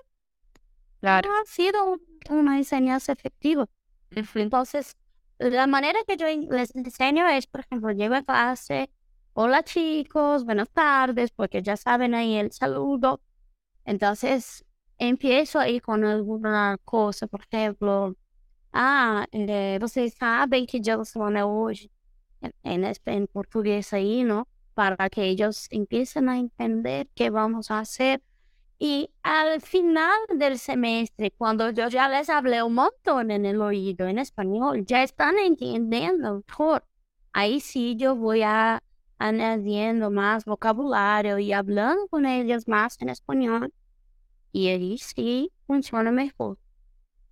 Claro. 1.01 1.29
no 1.29 1.37
ha 1.37 1.45
sido 1.45 1.85
un- 1.93 2.01
una 2.31 2.57
enseñanza 2.57 3.13
efectiva. 3.13 3.67
Entonces, 4.11 4.97
la 5.39 5.67
manera 5.67 6.01
que 6.07 6.17
yo 6.17 6.27
les 6.27 6.75
enseño 6.75 7.29
es, 7.29 7.47
por 7.47 7.61
ejemplo, 7.63 7.91
llego 7.93 8.15
a 8.15 8.23
clase, 8.23 8.91
hola 9.33 9.63
chicos, 9.63 10.45
buenas 10.45 10.71
tardes, 10.71 11.31
porque 11.31 11.63
ya 11.63 11.77
saben 11.77 12.15
ahí 12.15 12.37
el 12.37 12.53
saludo. 12.53 13.23
Entonces, 13.85 14.65
empiezo 14.99 15.59
ahí 15.59 15.81
con 15.81 16.05
alguna 16.05 16.79
cosa, 16.85 17.27
por 17.27 17.43
ejemplo, 17.51 18.17
ah, 18.73 19.27
eh, 19.33 19.79
vocês 19.81 20.15
sabem 20.15 20.67
que 20.67 20.81
dia 20.81 20.97
da 20.97 21.05
semana 21.05 21.41
é 21.41 21.45
hoje? 21.45 21.91
En, 22.65 22.85
en 23.07 23.27
portugués 23.27 23.93
ahí, 23.93 24.25
¿no? 24.25 24.49
Para 24.75 25.11
que 25.11 25.25
ellos 25.25 25.67
empiecen 25.71 26.29
a 26.29 26.39
entender 26.39 27.09
qué 27.15 27.31
vamos 27.31 27.71
a 27.71 27.81
hacer. 27.81 28.23
Y 28.83 29.11
al 29.23 29.61
final 29.61 30.19
del 30.35 30.59
semestre, 30.59 31.31
cuando 31.33 31.69
yo 31.71 31.89
ya 31.89 32.09
les 32.09 32.31
hablé 32.31 32.63
un 32.63 32.73
montón 32.75 33.31
en 33.31 33.45
el 33.45 33.61
oído 33.61 34.07
en 34.09 34.19
español, 34.19 34.87
ya 34.87 35.03
están 35.03 35.37
entendiendo 35.39 36.43
mejor. 36.49 36.87
Ahí 37.35 37.61
sí 37.61 37.95
yo 37.97 38.17
voy 38.17 38.41
a 38.43 38.83
añadiendo 39.19 40.11
más 40.11 40.47
vocabulario 40.47 41.39
y 41.39 41.53
hablando 41.53 42.09
con 42.09 42.25
ellos 42.25 42.67
más 42.69 42.97
en 43.03 43.11
español. 43.11 43.71
Y 44.51 44.69
ahí 44.69 44.97
sí 44.97 45.53
funciona 45.67 46.11
mejor. 46.11 46.59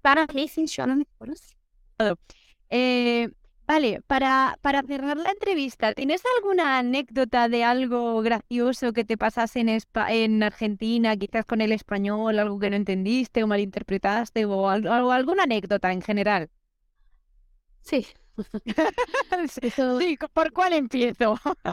Para 0.03 0.27
mí 0.35 0.49
funciona 0.49 0.97
mejor 0.97 1.31
así. 1.31 1.55
Eh, 2.69 3.31
vale, 3.69 4.01
para, 4.07 4.59
para 4.63 4.83
cerrar 4.83 5.17
la 5.17 5.31
entrevista, 5.31 5.95
¿tienes 5.95 6.23
alguna 6.37 6.79
anécdota 6.79 7.49
de 7.49 7.63
algo 7.65 8.21
gracioso 8.23 8.93
que 8.93 9.05
te 9.05 9.17
pasase 9.17 9.61
en, 9.61 9.69
Espa- 9.69 10.11
en 10.11 10.43
Argentina, 10.43 11.17
quizás 11.17 11.45
con 11.45 11.61
el 11.61 11.73
español, 11.73 12.39
algo 12.39 12.59
que 12.59 12.71
no 12.71 12.77
entendiste 12.77 13.45
o 13.45 13.47
malinterpretaste 13.47 14.45
o 14.47 14.69
al- 14.69 14.87
algo, 14.89 15.13
alguna 15.13 15.45
anécdota 15.45 15.93
en 15.93 16.03
general? 16.03 16.51
Sí. 17.83 18.07
Sí, 19.51 19.61
Eso 19.63 19.99
sí, 20.01 20.17
¿por 20.33 20.53
cuál 20.53 20.73
empiezo? 20.75 21.37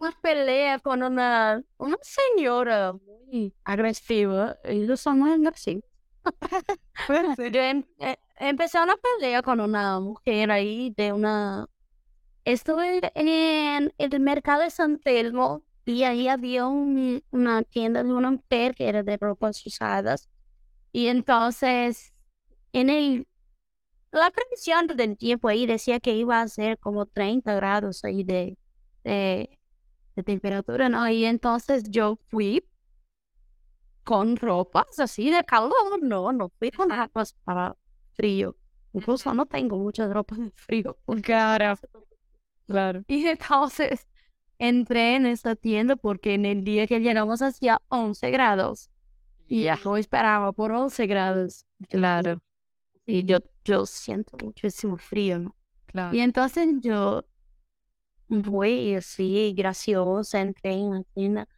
una 0.00 0.12
pelea 0.20 0.78
con 0.80 1.02
una, 1.02 1.62
una 1.78 1.96
señora 2.02 2.92
muy 2.92 3.54
agresiva. 3.64 4.56
Ellos 4.64 5.00
son 5.00 5.18
muy 5.20 5.32
agresivos. 5.32 5.84
Yo 7.52 7.60
em- 7.60 7.84
eh, 7.98 8.16
empecé 8.36 8.80
una 8.82 8.96
pelea 8.96 9.42
con 9.42 9.60
una 9.60 10.00
mujer 10.00 10.50
ahí 10.50 10.92
de 10.96 11.12
una... 11.12 11.66
Estuve 12.44 13.00
en 13.14 13.92
el 13.98 14.20
mercado 14.20 14.62
de 14.62 14.70
San 14.70 14.98
Telmo 15.00 15.64
y 15.86 16.04
ahí 16.04 16.28
había 16.28 16.66
un- 16.68 17.22
una 17.30 17.62
tienda 17.64 18.02
de 18.04 18.12
una 18.14 18.30
mujer 18.32 18.74
que 18.74 18.88
era 18.88 19.02
de 19.02 19.16
ropas 19.18 19.64
usadas. 19.66 20.28
Y 20.92 21.08
entonces, 21.08 22.12
en 22.72 22.90
el 22.90 23.28
la 24.10 24.30
previsión 24.30 24.86
del 24.88 25.16
tiempo 25.16 25.48
ahí 25.48 25.66
decía 25.66 26.00
que 26.00 26.14
iba 26.14 26.40
a 26.40 26.48
ser 26.48 26.78
como 26.78 27.06
30 27.06 27.54
grados 27.54 28.04
ahí 28.04 28.24
de, 28.24 28.58
de, 29.04 29.58
de 30.16 30.22
temperatura, 30.24 30.88
¿no? 30.88 31.08
Y 31.08 31.24
entonces 31.26 31.84
yo 31.90 32.18
fui 32.28 32.64
con 34.04 34.36
ropas 34.36 34.98
así 34.98 35.30
de 35.30 35.44
calor, 35.44 36.02
no, 36.02 36.32
no 36.32 36.48
fui 36.58 36.70
con 36.70 36.90
ropas 36.90 37.34
para 37.44 37.76
frío. 38.14 38.56
Incluso 38.92 39.32
no 39.34 39.46
tengo 39.46 39.78
muchas 39.78 40.12
ropas 40.12 40.38
de 40.38 40.50
frío. 40.54 40.98
Claro, 41.22 41.74
claro. 42.66 43.02
Y 43.06 43.26
entonces 43.26 44.06
entré 44.58 45.16
en 45.16 45.26
esta 45.26 45.56
tienda 45.56 45.96
porque 45.96 46.34
en 46.34 46.44
el 46.46 46.64
día 46.64 46.86
que 46.86 47.00
llegamos 47.00 47.42
hacía 47.42 47.80
11 47.88 48.30
grados. 48.30 48.90
Y 49.48 49.64
Ya, 49.64 49.76
yo 49.76 49.96
esperaba 49.96 50.52
por 50.52 50.72
11 50.72 51.06
grados. 51.06 51.66
claro, 51.88 52.40
Y 53.06 53.24
yo, 53.24 53.38
yo 53.64 53.86
siento 53.86 54.36
muchísimo 54.42 54.96
frío, 54.96 55.38
¿no? 55.38 55.56
claro. 55.86 56.14
Y 56.16 56.20
entonces 56.20 56.68
yo 56.80 57.24
voy 58.28 58.94
así, 58.94 59.52
graciosa, 59.56 60.40
entré 60.40 60.72
en 60.72 60.90
la 60.94 61.02
tienda. 61.14 61.48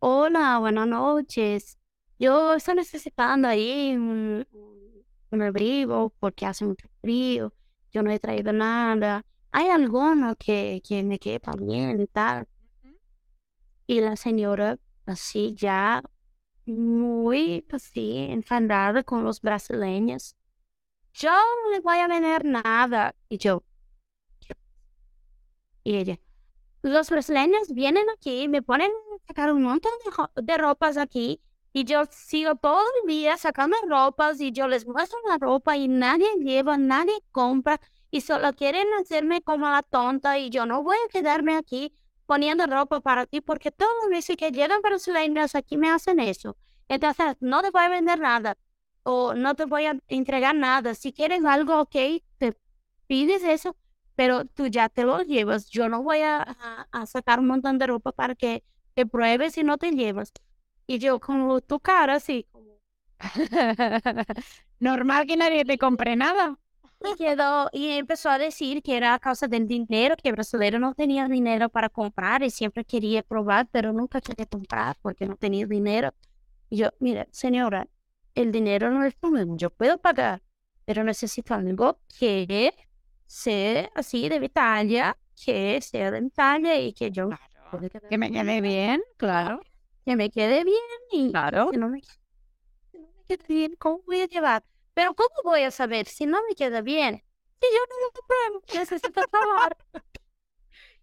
Hola, 0.00 0.58
buenas 0.58 0.86
noches. 0.88 1.78
Yo 2.18 2.54
estoy 2.54 2.76
necesitando 2.76 3.48
ahí 3.48 3.94
un, 3.96 4.46
un 5.30 5.42
abrigo 5.42 6.10
porque 6.20 6.46
hace 6.46 6.64
mucho 6.64 6.88
frío. 7.00 7.52
Yo 7.92 8.02
no 8.02 8.10
he 8.10 8.18
traído 8.18 8.52
nada. 8.52 9.24
¿Hay 9.52 9.68
alguno 9.68 10.36
que, 10.36 10.82
que 10.86 11.02
me 11.02 11.18
quepa 11.18 11.52
bien 11.56 12.00
y 12.00 12.06
tal? 12.06 12.46
Y 13.86 14.00
la 14.00 14.16
señora, 14.16 14.78
así 15.06 15.54
ya, 15.54 16.02
muy 16.66 17.66
así, 17.70 18.16
enfadada 18.30 19.02
con 19.02 19.24
los 19.24 19.40
brasileños. 19.40 20.36
Yo 21.12 21.30
no 21.30 21.70
le 21.72 21.80
voy 21.80 21.98
a 21.98 22.08
vender 22.08 22.44
nada. 22.44 23.14
Y 23.28 23.38
yo, 23.38 23.62
y 25.84 25.96
ella, 25.96 26.18
los 26.82 27.10
brasileños 27.10 27.72
vienen 27.72 28.08
aquí, 28.10 28.48
me 28.48 28.62
ponen 28.62 28.90
a 28.90 29.26
sacar 29.26 29.52
un 29.52 29.62
montón 29.62 29.92
de, 30.36 30.42
de 30.42 30.58
ropas 30.58 30.96
aquí 30.96 31.40
y 31.74 31.84
yo 31.84 32.04
sigo 32.10 32.54
todo 32.56 32.80
el 33.02 33.08
día 33.08 33.36
sacando 33.36 33.76
ropas 33.88 34.40
y 34.40 34.52
yo 34.52 34.68
les 34.68 34.86
muestro 34.86 35.18
la 35.28 35.38
ropa 35.38 35.76
y 35.76 35.88
nadie 35.88 36.28
lleva, 36.40 36.78
nadie 36.78 37.14
compra 37.32 37.80
y 38.12 38.20
solo 38.22 38.52
quieren 38.54 38.86
hacerme 39.00 39.42
como 39.42 39.68
la 39.68 39.82
tonta 39.82 40.38
y 40.38 40.50
yo 40.50 40.66
no 40.66 40.82
voy 40.84 40.96
a 40.96 41.10
quedarme 41.10 41.56
aquí 41.56 41.92
poniendo 42.26 42.66
ropa 42.66 43.00
para 43.00 43.26
ti 43.26 43.40
porque 43.40 43.72
las 43.76 44.08
veces 44.10 44.36
que 44.36 44.52
llegan 44.52 44.82
brasileños 44.82 45.54
aquí 45.56 45.76
me 45.76 45.90
hacen 45.90 46.20
eso. 46.20 46.56
Entonces 46.88 47.36
no 47.40 47.60
te 47.62 47.70
voy 47.70 47.82
a 47.84 47.88
vender 47.88 48.20
nada 48.20 48.56
o 49.02 49.34
no 49.34 49.54
te 49.56 49.64
voy 49.64 49.86
a 49.86 49.98
entregar 50.08 50.54
nada. 50.54 50.94
Si 50.94 51.12
quieres 51.12 51.44
algo, 51.44 51.80
ok, 51.80 51.96
te 52.38 52.56
pides 53.08 53.42
eso, 53.42 53.76
pero 54.14 54.44
tú 54.44 54.68
ya 54.68 54.88
te 54.88 55.02
lo 55.04 55.22
llevas. 55.22 55.68
Yo 55.70 55.88
no 55.88 56.02
voy 56.04 56.20
a- 56.20 56.86
a 56.92 57.06
sacar 57.06 57.40
un 57.40 57.48
montón 57.48 57.78
de 57.78 57.86
ropa 57.88 58.12
para 58.12 58.34
que 58.36 58.62
te 58.94 59.06
pruebes 59.06 59.58
y 59.58 59.64
no 59.64 59.76
te 59.78 59.90
llevas. 59.90 60.32
Y 60.86 60.98
yo 60.98 61.18
como 61.20 61.60
tu 61.60 61.80
cara 61.80 62.14
así, 62.16 62.46
Normal 64.80 65.26
que 65.26 65.36
nadie 65.36 65.64
te 65.64 65.78
compre 65.78 66.16
nada. 66.16 66.58
y 67.00 67.14
quedó, 67.16 67.68
y 67.72 67.90
empezó 67.90 68.30
a 68.30 68.38
decir 68.38 68.82
que 68.82 68.96
era 68.96 69.14
a 69.14 69.18
causa 69.18 69.46
del 69.46 69.66
dinero, 69.66 70.16
que 70.16 70.28
el 70.28 70.34
brasileño 70.34 70.78
no 70.78 70.94
tenía 70.94 71.28
dinero 71.28 71.68
para 71.68 71.88
comprar 71.88 72.42
y 72.42 72.50
siempre 72.50 72.84
quería 72.84 73.22
probar, 73.22 73.68
pero 73.70 73.92
nunca 73.92 74.20
quería 74.20 74.46
comprar 74.46 74.96
porque 75.02 75.26
no 75.26 75.36
tenía 75.36 75.66
dinero. 75.66 76.12
Y 76.70 76.78
yo, 76.78 76.90
mira, 76.98 77.26
señora, 77.30 77.88
el 78.34 78.52
dinero 78.52 78.90
no 78.90 79.04
es 79.04 79.14
problema, 79.14 79.54
yo 79.56 79.70
puedo 79.70 79.98
pagar, 79.98 80.42
pero 80.84 81.04
necesito 81.04 81.54
algo 81.54 82.00
que 82.18 82.74
sea 83.26 83.90
así 83.94 84.28
de 84.28 84.36
Italia, 84.36 85.16
que 85.44 85.80
sea 85.80 86.10
de 86.10 86.18
Italia 86.18 86.80
y 86.80 86.92
que 86.92 87.10
yo 87.10 87.28
quedar 87.28 88.08
Que 88.08 88.18
me 88.18 88.30
quede 88.30 88.60
bien, 88.60 89.02
claro, 89.16 89.60
que 90.04 90.16
me 90.16 90.30
quede 90.30 90.64
bien 90.64 90.78
y 91.12 91.30
claro. 91.30 91.70
si 91.70 91.76
no 91.76 91.88
me, 91.88 92.00
si 92.02 92.98
no 92.98 93.08
me 93.16 93.24
queda 93.36 93.44
bien, 93.48 93.76
¿cómo 93.78 94.00
voy 94.06 94.20
a 94.22 94.26
llevar? 94.28 94.64
Pero 94.94 95.14
¿cómo 95.14 95.30
voy 95.44 95.62
a 95.62 95.70
saber 95.70 96.06
si 96.06 96.26
no 96.26 96.40
me 96.48 96.54
queda 96.54 96.80
bien? 96.82 97.24
Si 97.60 97.66
yo 97.72 97.78
no 97.88 97.96
lo 98.06 98.12
pruebo, 98.26 98.80
necesito 98.80 99.12
probar. 99.30 99.76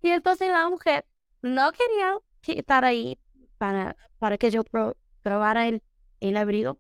y 0.02 0.10
entonces 0.10 0.50
la 0.50 0.70
mujer 0.70 1.06
no 1.42 1.72
quería 1.72 2.18
que- 2.42 2.60
estar 2.60 2.86
ahí 2.86 3.20
para, 3.58 3.96
para 4.20 4.38
que 4.38 4.52
yo 4.52 4.64
pro- 4.64 4.96
probara 5.22 5.68
el, 5.68 5.84
el 6.20 6.38
abrigo. 6.38 6.80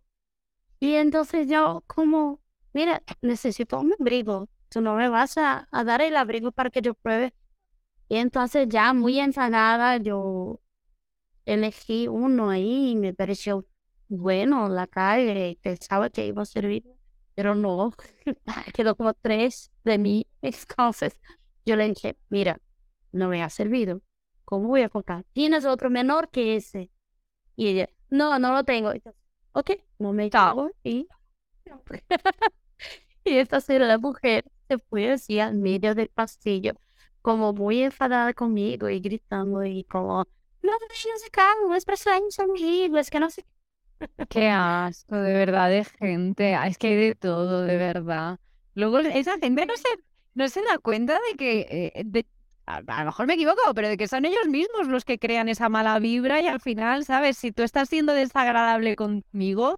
Y 0.80 0.95
entonces 0.95 1.47
yo 1.49 1.84
como, 1.88 2.41
mira, 2.74 3.03
necesito 3.22 3.80
un 3.80 3.93
abrigo. 3.99 4.49
Tú 4.69 4.82
no 4.82 4.95
me 4.95 5.09
vas 5.09 5.38
a, 5.38 5.67
a 5.72 5.84
dar 5.84 6.01
el 6.01 6.15
abrigo 6.17 6.51
para 6.53 6.69
que 6.72 6.82
yo 6.82 6.95
pruebe. 6.95 7.34
Y 8.09 8.17
entonces 8.17 8.67
ya 8.69 8.93
muy 8.93 9.19
enfadada 9.19 9.97
yo 9.97 10.59
elegí 11.54 12.08
uno 12.08 12.49
ahí 12.49 12.91
y 12.91 12.95
me 12.95 13.14
pareció 13.14 13.66
bueno 14.08 14.70
la 14.70 14.88
calle, 14.88 15.58
pensaba 15.62 16.10
que 16.10 16.28
iba 16.28 16.41
a 16.43 16.45
servir, 16.45 16.84
pero 17.36 17.56
no, 17.56 17.91
quedó 18.74 18.95
como 18.95 19.14
tres 19.14 19.72
de 19.84 19.97
mí. 19.97 20.28
Entonces 20.41 21.18
yo 21.66 21.76
le 21.76 21.88
dije, 21.89 22.18
mira, 22.30 22.60
no 23.12 23.30
me 23.30 23.43
ha 23.43 23.49
servido, 23.49 24.02
¿cómo 24.45 24.70
voy 24.70 24.82
a 24.84 24.89
comprar? 24.89 25.26
¿Tienes 25.34 25.66
otro 25.66 25.89
menor 25.89 26.30
que 26.30 26.56
ese? 26.58 26.91
Y 27.56 27.68
ella, 27.70 27.89
no, 28.10 28.39
no 28.39 28.54
lo 28.54 28.64
tengo. 28.64 28.91
Entonces, 28.91 29.22
ok, 29.54 29.72
no 29.99 30.14
me 30.14 30.30
llevo 30.30 30.72
y... 30.84 31.08
y 33.24 33.38
esta 33.38 33.60
la 33.80 33.97
mujer 33.97 34.45
se 34.68 34.78
fue 34.80 35.12
así 35.12 35.39
al 35.39 35.56
medio 35.56 35.95
del 35.95 36.10
pasillo, 36.10 36.74
como 37.22 37.54
muy 37.54 37.84
enfadada 37.84 38.34
conmigo 38.34 38.89
y 38.89 38.99
gritando 38.99 39.64
y 39.66 39.84
como, 39.86 40.26
no 40.64 40.78
te 40.78 40.86
vayas 40.89 41.24
acá, 41.28 41.47
los 41.70 41.86
brasileños 41.86 42.36
son 42.36 42.51
horribles, 42.51 43.09
que 43.09 43.20
no 43.20 43.30
sé 43.30 43.43
qué". 43.43 43.49
Qué 44.28 44.47
asco, 44.49 45.16
de 45.18 45.34
verdad, 45.34 45.70
de 45.70 45.84
gente. 45.84 46.55
Ah, 46.55 46.68
Es 46.68 46.78
que 46.78 46.88
hay 46.88 46.95
de 46.95 47.16
todo, 47.16 47.64
de 47.64 47.76
verdad. 47.78 48.39
Luego 48.76 48.99
esa 48.99 49.38
gente 49.39 49.66
no 49.66 49.76
se, 49.76 49.88
no 50.36 50.47
se 50.47 50.62
da 50.64 50.78
cuenta 50.80 51.16
de 51.32 51.38
que, 51.38 51.91
eh, 51.95 52.03
de- 52.05 52.26
a, 52.66 52.78
a 52.88 52.99
lo 53.01 53.05
mejor 53.07 53.28
me 53.28 53.34
equivoco, 53.34 53.59
pero 53.76 53.89
de 53.89 53.97
que 53.97 54.07
son 54.07 54.24
ellos 54.26 54.47
mismos 54.47 54.88
los 54.88 55.03
que 55.03 55.20
crean 55.20 55.49
esa 55.49 55.68
mala 55.68 55.99
vibra 55.99 56.39
y 56.41 56.47
al 56.47 56.62
final, 56.62 57.03
¿sabes? 57.03 57.38
Si 57.38 57.51
tú 57.51 57.64
estás 57.64 57.89
siendo 57.89 58.14
desagradable 58.14 58.95
conmigo, 58.95 59.76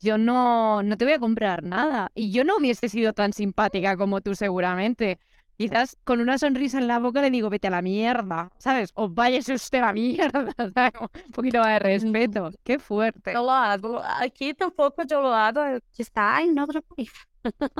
yo 0.00 0.18
no, 0.18 0.82
no 0.82 0.96
te 0.96 1.04
voy 1.04 1.14
a 1.14 1.18
comprar 1.20 1.62
nada. 1.62 2.10
Y 2.14 2.32
yo 2.32 2.42
no 2.44 2.56
hubiese 2.56 2.88
sido 2.88 3.12
tan 3.12 3.32
simpática 3.32 3.96
como 3.96 4.20
tú 4.20 4.34
seguramente. 4.34 5.18
Quizás 5.62 5.96
con 6.02 6.20
una 6.20 6.38
sonrisa 6.38 6.78
en 6.78 6.88
la 6.88 6.98
boca 6.98 7.22
le 7.22 7.30
digo, 7.30 7.48
vete 7.48 7.68
a 7.68 7.70
la 7.70 7.82
mierda, 7.82 8.50
¿sabes? 8.58 8.90
O 8.94 9.08
váyase 9.08 9.54
usted 9.54 9.78
a 9.78 9.86
la 9.86 9.92
mierda, 9.92 10.52
¿sabes? 10.74 10.92
Un 11.00 11.32
poquito 11.32 11.58
más 11.60 11.68
de 11.68 11.78
respeto. 11.78 12.50
Qué 12.64 12.78
fuerte. 12.80 13.32
Yo 13.32 13.42
lo 13.44 13.50
hago, 13.52 14.00
aquí 14.04 14.54
tampoco 14.54 15.04
yo 15.04 15.22
lo 15.22 15.32
hago, 15.32 15.60
está 15.96 16.42
en 16.42 16.58
otro 16.58 16.82
país. 16.82 17.12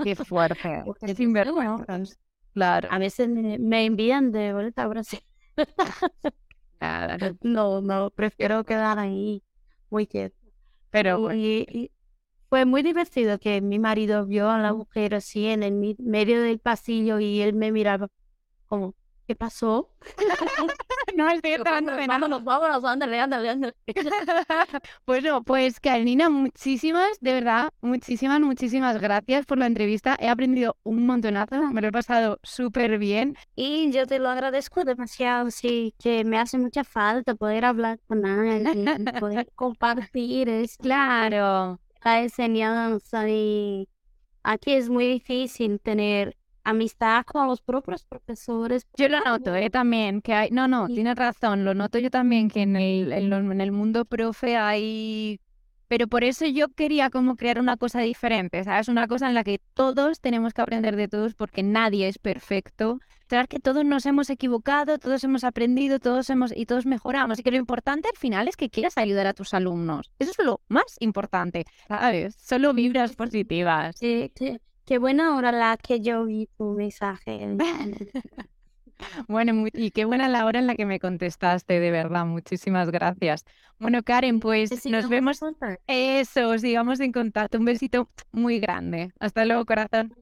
Qué 0.05 0.15
fuerte. 0.15 0.85
Es 1.01 1.17
sinvergüenzas. 1.17 2.19
Claro. 2.55 2.89
A 2.91 2.99
veces 2.99 3.29
me, 3.29 3.59
me 3.59 3.85
envían 3.85 4.31
de 4.31 4.53
vuelta 4.53 4.83
a 4.85 4.87
Brasil. 4.87 5.21
Nada. 6.81 7.17
No, 7.43 7.81
no, 7.81 8.11
prefiero 8.11 8.65
quedar 8.65 8.99
ahí 8.99 9.43
muy 9.91 10.07
quieto. 10.07 10.37
Pero 10.91 11.21
bueno, 11.21 11.39
Y, 11.41 11.67
y 11.69 11.91
fue 12.53 12.67
muy 12.67 12.83
divertido 12.83 13.39
que 13.39 13.63
mi 13.63 13.79
marido 13.79 14.27
vio 14.27 14.51
a 14.51 14.59
la 14.59 14.75
mujer 14.75 15.15
así 15.15 15.47
en 15.47 15.63
el 15.63 15.97
medio 15.99 16.43
del 16.43 16.59
pasillo 16.59 17.19
y 17.19 17.41
él 17.41 17.55
me 17.55 17.73
miraba 17.73 18.09
como, 18.67 18.95
¿qué 19.27 19.35
pasó? 19.35 19.89
no 21.17 21.29
de 21.41 21.59
nada. 21.59 22.07
vámonos, 22.07 22.45
vámonos, 22.45 22.85
ándale, 22.85 23.21
ándale, 23.21 23.49
ándale. 23.49 23.75
Bueno, 25.07 25.43
pues 25.43 25.81
Carolina, 25.81 26.29
muchísimas, 26.29 27.19
de 27.23 27.33
verdad, 27.33 27.71
muchísimas, 27.81 28.39
muchísimas 28.43 29.01
gracias 29.01 29.47
por 29.47 29.57
la 29.57 29.65
entrevista. 29.65 30.19
He 30.21 30.29
aprendido 30.29 30.77
un 30.83 31.07
montonazo, 31.07 31.59
me 31.73 31.81
lo 31.81 31.89
he 31.89 31.93
pasado 31.93 32.39
súper 32.43 32.99
bien. 32.99 33.35
Y 33.57 33.91
yo 33.93 34.07
te 34.07 34.19
lo 34.19 34.29
agradezco 34.29 34.85
demasiado, 34.85 35.51
sí, 35.51 35.95
que 35.99 36.23
me 36.23 36.37
hace 36.37 36.59
mucha 36.59 36.85
falta 36.85 37.35
poder 37.35 37.65
hablar 37.65 37.99
con 38.09 38.27
alguien, 38.27 39.07
poder 39.19 39.51
compartir 39.55 40.51
es 40.51 40.77
Claro. 40.77 41.81
La 42.05 42.23
enseñanza 42.23 43.29
y 43.29 43.89
aquí 44.43 44.73
es 44.73 44.89
muy 44.89 45.07
difícil 45.07 45.81
tener 45.81 46.37
amistad 46.65 47.25
con 47.25 47.49
los 47.49 47.61
propios 47.61 48.05
profesores. 48.05 48.87
Yo 48.97 49.09
lo 49.09 49.21
noto, 49.21 49.55
¿eh? 49.55 49.69
También, 49.71 50.21
que 50.23 50.33
hay... 50.33 50.51
No, 50.51 50.69
no, 50.69 50.87
tienes 50.87 51.17
razón, 51.17 51.65
lo 51.65 51.75
noto 51.75 51.99
yo 51.99 52.11
también, 52.11 52.49
que 52.49 52.63
en 52.63 52.77
el, 52.77 53.13
en 53.13 53.31
lo- 53.31 53.39
en 53.39 53.61
el 53.61 53.73
mundo 53.73 54.05
profe 54.05 54.57
hay... 54.57 55.41
Pero 55.89 56.07
por 56.09 56.25
eso 56.25 56.47
yo 56.47 56.69
quería 56.69 57.11
como 57.11 57.37
crear 57.37 57.59
una 57.59 57.77
cosa 57.77 58.01
diferente, 58.01 58.65
¿sabes? 58.65 58.89
Una 58.89 59.07
cosa 59.09 59.29
en 59.29 59.35
la 59.35 59.45
que 59.45 59.61
todos 59.75 60.21
tenemos 60.21 60.55
que 60.55 60.63
aprender 60.63 60.97
de 60.97 61.07
todos 61.09 61.35
porque 61.35 61.63
nadie 61.63 62.09
es 62.09 62.19
perfecto. 62.19 62.99
Que 63.49 63.61
todos 63.61 63.85
nos 63.85 64.05
hemos 64.05 64.29
equivocado, 64.29 64.99
todos 64.99 65.25
hemos 65.25 65.43
aprendido, 65.43 65.99
todos 65.99 66.29
hemos 66.29 66.55
y 66.55 66.67
todos 66.67 66.85
mejoramos. 66.85 67.39
Y 67.39 67.43
que 67.43 67.51
lo 67.51 67.57
importante 67.57 68.09
al 68.09 68.17
final 68.17 68.47
es 68.47 68.57
que 68.57 68.69
quieras 68.69 68.99
ayudar 68.99 69.27
a 69.27 69.33
tus 69.33 69.55
alumnos. 69.55 70.13
Eso 70.19 70.33
es 70.33 70.45
lo 70.45 70.61
más 70.69 70.97
importante, 71.01 71.65
¿sabes? 71.89 72.37
Solo 72.39 72.75
vibras 72.75 73.17
positivas. 73.17 73.99
Que, 73.99 74.31
qué 74.85 74.99
buena 74.99 75.35
hora 75.37 75.51
la 75.51 75.79
que 75.79 76.01
yo 76.01 76.27
vi 76.27 76.49
tu 76.59 76.75
mensaje. 76.75 77.57
Bueno, 79.27 79.67
y 79.73 79.91
qué 79.91 80.05
buena 80.05 80.29
la 80.29 80.47
hora 80.47 80.61
en 80.61 80.69
la 80.69 80.77
que 80.77 80.87
me 80.87 81.01
contestaste, 81.01 81.81
de 81.81 81.91
verdad, 81.91 82.25
muchísimas 82.25 82.89
gracias. 82.93 83.45
Bueno, 83.81 84.05
Karen, 84.05 84.39
pues 84.39 84.87
nos 84.87 85.09
vemos. 85.09 85.41
Eso, 85.89 86.57
sigamos 86.57 87.01
en 87.01 87.11
contacto. 87.11 87.59
Un 87.59 87.65
besito 87.65 88.09
muy 88.31 88.61
grande. 88.61 89.13
Hasta 89.19 89.45
luego, 89.45 89.65
corazón. 89.67 90.15